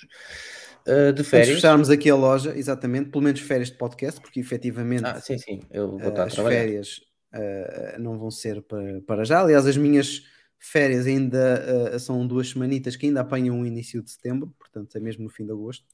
uh, 0.86 1.12
de 1.12 1.22
férias. 1.22 1.48
Antes 1.48 1.48
de 1.48 1.54
fecharmos 1.54 1.90
aqui 1.90 2.08
a 2.08 2.16
loja, 2.16 2.56
exatamente, 2.56 3.10
pelo 3.10 3.24
menos 3.24 3.40
férias 3.40 3.70
de 3.70 3.76
podcast, 3.76 4.20
porque 4.20 4.40
efetivamente 4.40 5.04
ah, 5.04 5.20
sim, 5.20 5.36
sim, 5.36 5.60
eu 5.70 5.98
vou 5.98 6.08
estar 6.08 6.24
uh, 6.24 6.26
as 6.26 6.34
férias 6.34 7.00
uh, 7.34 8.00
não 8.00 8.18
vão 8.18 8.30
ser 8.30 8.62
para, 8.62 9.00
para 9.02 9.24
já. 9.24 9.40
Aliás, 9.40 9.66
as 9.66 9.76
minhas 9.76 10.24
férias 10.58 11.06
ainda 11.06 11.98
são 11.98 12.24
duas 12.24 12.50
semanitas 12.50 12.94
que 12.94 13.06
ainda 13.06 13.20
apanham 13.20 13.60
o 13.60 13.66
início 13.66 14.00
de 14.00 14.10
setembro, 14.12 14.54
portanto 14.56 14.94
é 14.96 15.00
mesmo 15.00 15.24
no 15.24 15.28
fim 15.28 15.44
de 15.44 15.50
agosto. 15.50 15.84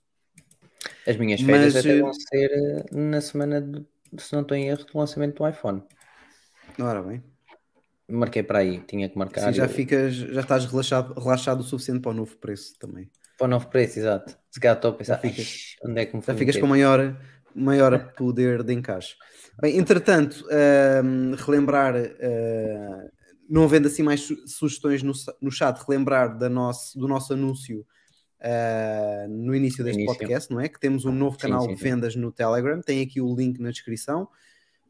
As 1.06 1.16
minhas 1.16 1.40
férias 1.40 1.74
Mas, 1.74 1.86
até 1.86 2.00
vão 2.00 2.12
ser 2.12 2.84
na 2.92 3.20
semana, 3.20 3.62
de, 3.62 3.82
se 4.18 4.32
não 4.34 4.42
estou 4.42 4.56
em 4.56 4.68
erro, 4.68 4.84
do 4.84 4.98
lançamento 4.98 5.38
do 5.38 5.48
iPhone. 5.48 5.82
Ora 6.78 7.02
bem. 7.02 7.22
Marquei 8.06 8.42
para 8.42 8.60
aí, 8.60 8.80
tinha 8.80 9.08
que 9.08 9.18
marcar. 9.18 9.48
Sim, 9.48 9.54
já 9.54 9.64
eu... 9.64 9.68
ficas, 9.68 10.14
já 10.14 10.40
estás 10.40 10.64
relaxado, 10.66 11.18
relaxado 11.18 11.60
o 11.60 11.64
suficiente 11.64 12.00
para 12.00 12.10
o 12.10 12.14
novo 12.14 12.36
preço 12.36 12.78
também. 12.78 13.10
Para 13.36 13.46
o 13.46 13.50
novo 13.50 13.68
preço, 13.68 13.98
exato. 13.98 14.36
Se 14.50 14.58
calhar 14.60 14.76
estou 14.76 14.90
a 14.90 14.94
pensar, 14.94 15.18
ficas, 15.18 15.76
onde 15.84 16.00
é 16.00 16.06
que 16.06 16.16
me 16.16 16.22
Já 16.22 16.34
ficas 16.34 16.56
com 16.56 16.66
maior, 16.66 17.16
maior 17.54 18.12
poder 18.14 18.62
de 18.62 18.72
encaixe. 18.72 19.16
Bem, 19.60 19.76
entretanto, 19.76 20.44
uh, 20.46 21.34
relembrar, 21.36 21.94
uh, 21.96 23.10
não 23.48 23.64
havendo 23.64 23.88
assim 23.88 24.02
mais 24.02 24.20
su 24.20 24.36
sugestões 24.46 25.02
no, 25.02 25.12
no 25.40 25.50
chat, 25.50 25.78
relembrar 25.86 26.38
da 26.38 26.48
nosso, 26.48 26.98
do 26.98 27.08
nosso 27.08 27.32
anúncio 27.32 27.84
uh, 28.40 29.28
no 29.28 29.54
início 29.54 29.82
deste 29.82 30.00
início. 30.00 30.18
podcast, 30.18 30.50
não 30.52 30.60
é? 30.60 30.68
Que 30.68 30.78
temos 30.78 31.04
um 31.04 31.12
novo 31.12 31.36
canal 31.36 31.62
sim, 31.62 31.68
sim, 31.70 31.74
de 31.74 31.82
vendas 31.82 32.14
no 32.14 32.30
Telegram, 32.30 32.80
tem 32.80 33.02
aqui 33.02 33.20
o 33.20 33.34
link 33.34 33.60
na 33.60 33.70
descrição. 33.70 34.28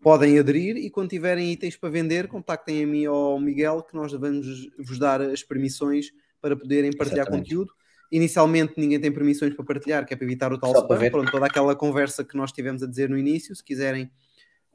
podem 0.02 0.38
aderir 0.38 0.76
e 0.76 0.90
quando 0.90 1.10
tiverem 1.10 1.50
itens 1.52 1.76
para 1.76 1.88
vender, 1.88 2.28
contactem 2.28 2.84
a 2.84 2.86
mim 2.86 3.06
ou 3.06 3.32
ao 3.32 3.40
Miguel 3.40 3.82
que 3.82 3.94
nós 3.94 4.12
vamos 4.12 4.68
vos 4.78 4.98
dar 4.98 5.20
as 5.22 5.42
permissões 5.42 6.10
para 6.40 6.56
poderem 6.56 6.92
partilhar 6.92 7.26
Exatamente. 7.26 7.48
conteúdo. 7.48 7.72
Inicialmente 8.10 8.74
ninguém 8.76 8.98
tem 9.00 9.12
permissões 9.12 9.54
para 9.54 9.64
partilhar, 9.64 10.06
que 10.06 10.14
é 10.14 10.16
para 10.16 10.24
evitar 10.24 10.52
o 10.52 10.58
tal 10.58 10.72
Só 10.72 10.80
spam. 10.82 11.10
Pronto, 11.10 11.30
toda 11.30 11.46
aquela 11.46 11.76
conversa 11.76 12.24
que 12.24 12.36
nós 12.36 12.50
tivemos 12.52 12.82
a 12.82 12.86
dizer 12.86 13.08
no 13.10 13.18
início, 13.18 13.54
se 13.54 13.62
quiserem, 13.62 14.10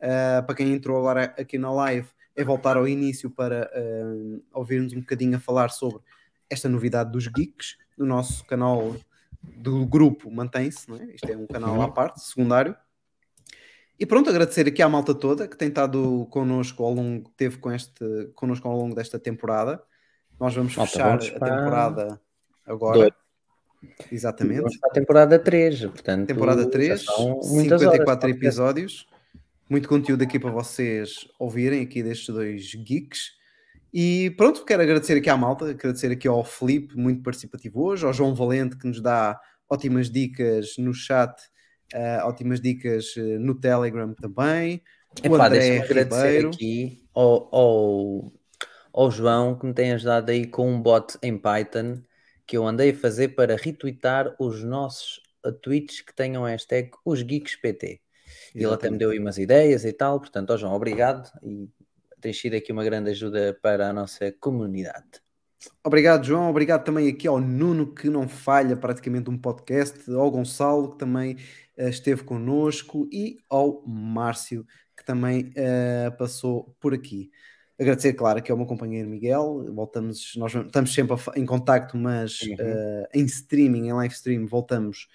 ah, 0.01 0.43
para 0.45 0.55
quem 0.55 0.71
entrou 0.71 0.97
agora 0.97 1.33
aqui 1.37 1.57
na 1.57 1.71
live, 1.71 2.07
é 2.35 2.43
voltar 2.43 2.77
ao 2.77 2.87
início 2.87 3.29
para 3.29 3.71
ah, 3.73 4.39
ouvirmos 4.59 4.93
um 4.93 4.99
bocadinho 4.99 5.37
a 5.37 5.39
falar 5.39 5.69
sobre 5.69 6.01
esta 6.49 6.69
novidade 6.69 7.11
dos 7.11 7.27
geeks 7.27 7.77
no 7.97 8.05
nosso 8.05 8.45
canal 8.45 8.95
do 9.41 9.85
grupo 9.85 10.31
mantém-se, 10.31 10.87
não 10.89 10.97
é? 10.97 11.05
Isto 11.13 11.29
é 11.29 11.35
um 11.35 11.47
canal 11.47 11.75
Uhum. 11.75 11.81
à 11.81 11.91
parte, 11.91 12.21
secundário. 12.23 12.75
E 13.99 14.05
pronto, 14.05 14.29
agradecer 14.29 14.67
aqui 14.67 14.81
à 14.81 14.89
malta 14.89 15.13
toda 15.13 15.47
que 15.47 15.57
tem 15.57 15.67
estado 15.69 16.27
connosco 16.29 16.83
ao 16.83 16.93
longo, 16.93 17.29
teve 17.35 17.57
com 17.57 17.71
este, 17.71 18.31
connosco 18.35 18.67
ao 18.67 18.75
longo 18.77 18.95
desta 18.95 19.19
temporada. 19.19 19.81
Nós 20.39 20.53
vamos 20.55 20.75
Malta, 20.75 20.91
fechar 20.91 21.09
vamos 21.09 21.27
a 21.27 21.31
temporada 21.39 22.21
agora. 22.65 22.97
dois. 22.99 23.22
Exatamente. 24.11 24.61
Vamos 24.61 24.77
para 24.77 24.89
a 24.89 24.93
temporada 24.93 25.39
3, 25.39 25.85
portanto. 25.85 26.27
Temporada 26.27 26.63
já 26.63 26.69
3, 26.69 27.03
são 27.03 27.39
muitas 27.43 27.81
54 27.81 28.27
horas, 28.27 28.37
episódios. 28.37 29.07
Muito 29.69 29.87
conteúdo 29.87 30.23
aqui 30.23 30.39
para 30.39 30.51
vocês 30.51 31.27
ouvirem 31.39 31.81
aqui 31.81 32.03
destes 32.03 32.33
dois 32.33 32.73
geeks. 32.75 33.31
E 33.93 34.31
pronto, 34.37 34.65
quero 34.65 34.81
agradecer 34.81 35.17
aqui 35.17 35.29
à 35.29 35.37
malta, 35.37 35.69
agradecer 35.69 36.11
aqui 36.11 36.27
ao 36.27 36.43
Felipe, 36.43 36.97
muito 36.97 37.21
participativo 37.21 37.83
hoje, 37.83 38.05
ao 38.05 38.11
João 38.11 38.33
Valente, 38.33 38.75
que 38.75 38.87
nos 38.87 38.99
dá 38.99 39.39
ótimas 39.69 40.09
dicas 40.09 40.77
no 40.77 40.93
chat, 40.93 41.33
ah, 41.93 42.23
ótimas 42.25 42.59
dicas 42.59 43.13
eh, 43.17 43.37
no 43.37 43.53
Telegram 43.53 44.13
também. 44.13 44.81
O 45.21 45.35
Epá, 45.35 45.47
André 45.47 45.77
agradecer 45.79 46.47
aqui 46.47 47.05
ao, 47.13 47.55
ao, 47.55 48.33
ao 48.91 49.11
João 49.11 49.57
que 49.57 49.65
me 49.67 49.73
tem 49.73 49.91
ajudado 49.91 50.31
aí 50.31 50.47
com 50.47 50.71
um 50.71 50.81
bot 50.81 51.17
em 51.21 51.37
Python 51.37 52.01
que 52.53 52.57
eu 52.57 52.67
andei 52.67 52.91
a 52.91 52.95
fazer 52.95 53.29
para 53.29 53.55
retweetar 53.55 54.35
os 54.37 54.63
nossos 54.63 55.19
uh, 55.43 55.51
tweets 55.51 56.01
que 56.01 56.13
tenham 56.13 56.45
a 56.45 56.49
hashtag 56.49 56.91
os 57.03 57.21
geekspt. 57.21 57.99
E 58.53 58.63
ele 58.63 58.71
até 58.71 58.91
me 58.91 58.97
deu 58.99 59.09
aí 59.09 59.17
umas 59.17 59.39
ideias 59.39 59.83
e 59.83 59.91
tal, 59.91 60.19
portanto, 60.19 60.51
ó 60.51 60.57
João, 60.57 60.75
obrigado 60.75 61.31
e 61.41 61.67
tens 62.21 62.39
sido 62.39 62.55
aqui 62.55 62.71
uma 62.71 62.83
grande 62.83 63.09
ajuda 63.09 63.57
para 63.59 63.89
a 63.89 63.93
nossa 63.93 64.31
comunidade. 64.33 65.19
Obrigado, 65.83 66.25
João. 66.25 66.47
Obrigado 66.47 66.83
também 66.83 67.09
aqui 67.09 67.27
ao 67.27 67.41
Nuno, 67.41 67.91
que 67.91 68.07
não 68.07 68.29
falha 68.29 68.77
praticamente 68.77 69.31
um 69.31 69.37
podcast, 69.37 70.07
ao 70.11 70.29
Gonçalo, 70.29 70.91
que 70.91 70.99
também 70.99 71.37
eh, 71.75 71.89
esteve 71.89 72.23
connosco, 72.23 73.09
e 73.11 73.39
ao 73.49 73.83
Márcio, 73.87 74.63
que 74.95 75.03
também 75.03 75.51
eh, 75.55 76.11
passou 76.19 76.75
por 76.79 76.93
aqui. 76.93 77.31
Agradecer, 77.79 78.13
claro, 78.13 78.39
aqui 78.39 78.51
ao 78.51 78.57
meu 78.57 78.67
companheiro 78.67 79.09
Miguel. 79.09 79.65
Voltamos, 79.73 80.33
nós 80.37 80.53
estamos 80.53 80.93
sempre 80.93 81.15
em 81.35 81.45
contacto, 81.45 81.97
mas 81.97 82.39
Uhum. 82.41 82.55
eh, 82.59 83.09
em 83.15 83.25
streaming, 83.25 83.87
em 83.87 83.93
live 83.93 84.13
stream, 84.13 84.45
voltamos 84.45 85.07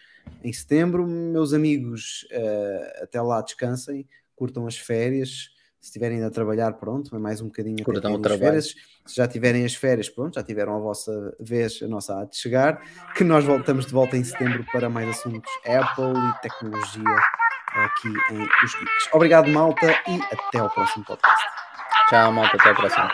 em 0.43 0.53
setembro. 0.53 1.07
Meus 1.07 1.53
amigos, 1.53 2.27
eh, 2.33 3.01
até 3.05 3.21
lá 3.23 3.41
descansem, 3.43 4.07
curtam 4.35 4.67
as 4.67 4.77
férias. 4.77 5.51
Se 5.81 5.91
estiverem 5.91 6.17
ainda 6.17 6.27
a 6.27 6.31
trabalhar, 6.33 6.73
pronto, 6.73 7.15
é 7.15 7.19
mais 7.21 7.41
um 7.41 7.47
bocadinho 7.47 7.85
Curtam 7.85 8.15
o 8.15 8.19
trabalho. 8.21 8.45
férias. 8.47 8.75
Se 9.07 9.15
já 9.15 9.29
tiverem 9.29 9.65
as 9.65 9.75
férias, 9.77 10.09
pronto, 10.09 10.35
já 10.35 10.43
tiveram 10.43 10.75
a 10.75 10.81
vossa 10.81 11.35
vez, 11.39 11.81
a 11.81 11.87
nossa 11.87 12.21
há 12.21 12.25
de 12.25 12.37
chegar, 12.37 12.83
que 13.15 13.23
nós 13.23 13.45
voltamos 13.45 13.87
de 13.87 13.93
volta 13.93 14.17
em 14.17 14.25
setembro 14.25 14.67
para 14.73 14.91
mais 14.91 15.09
assuntos 15.09 15.49
Apple 15.65 16.19
e 16.19 16.43
tecnologia 16.43 17.05
aqui 17.69 18.09
em 18.33 18.43
Os 18.43 18.75
Geeks. 18.75 19.09
Obrigado, 19.13 19.49
malta, 19.51 19.87
e 20.09 20.21
até 20.35 20.59
ao 20.59 20.69
próximo 20.69 21.05
podcast. 21.05 21.58
Chamo, 22.11 22.43
que 22.51 22.57
te 22.57 22.69
atrasado. 22.71 23.09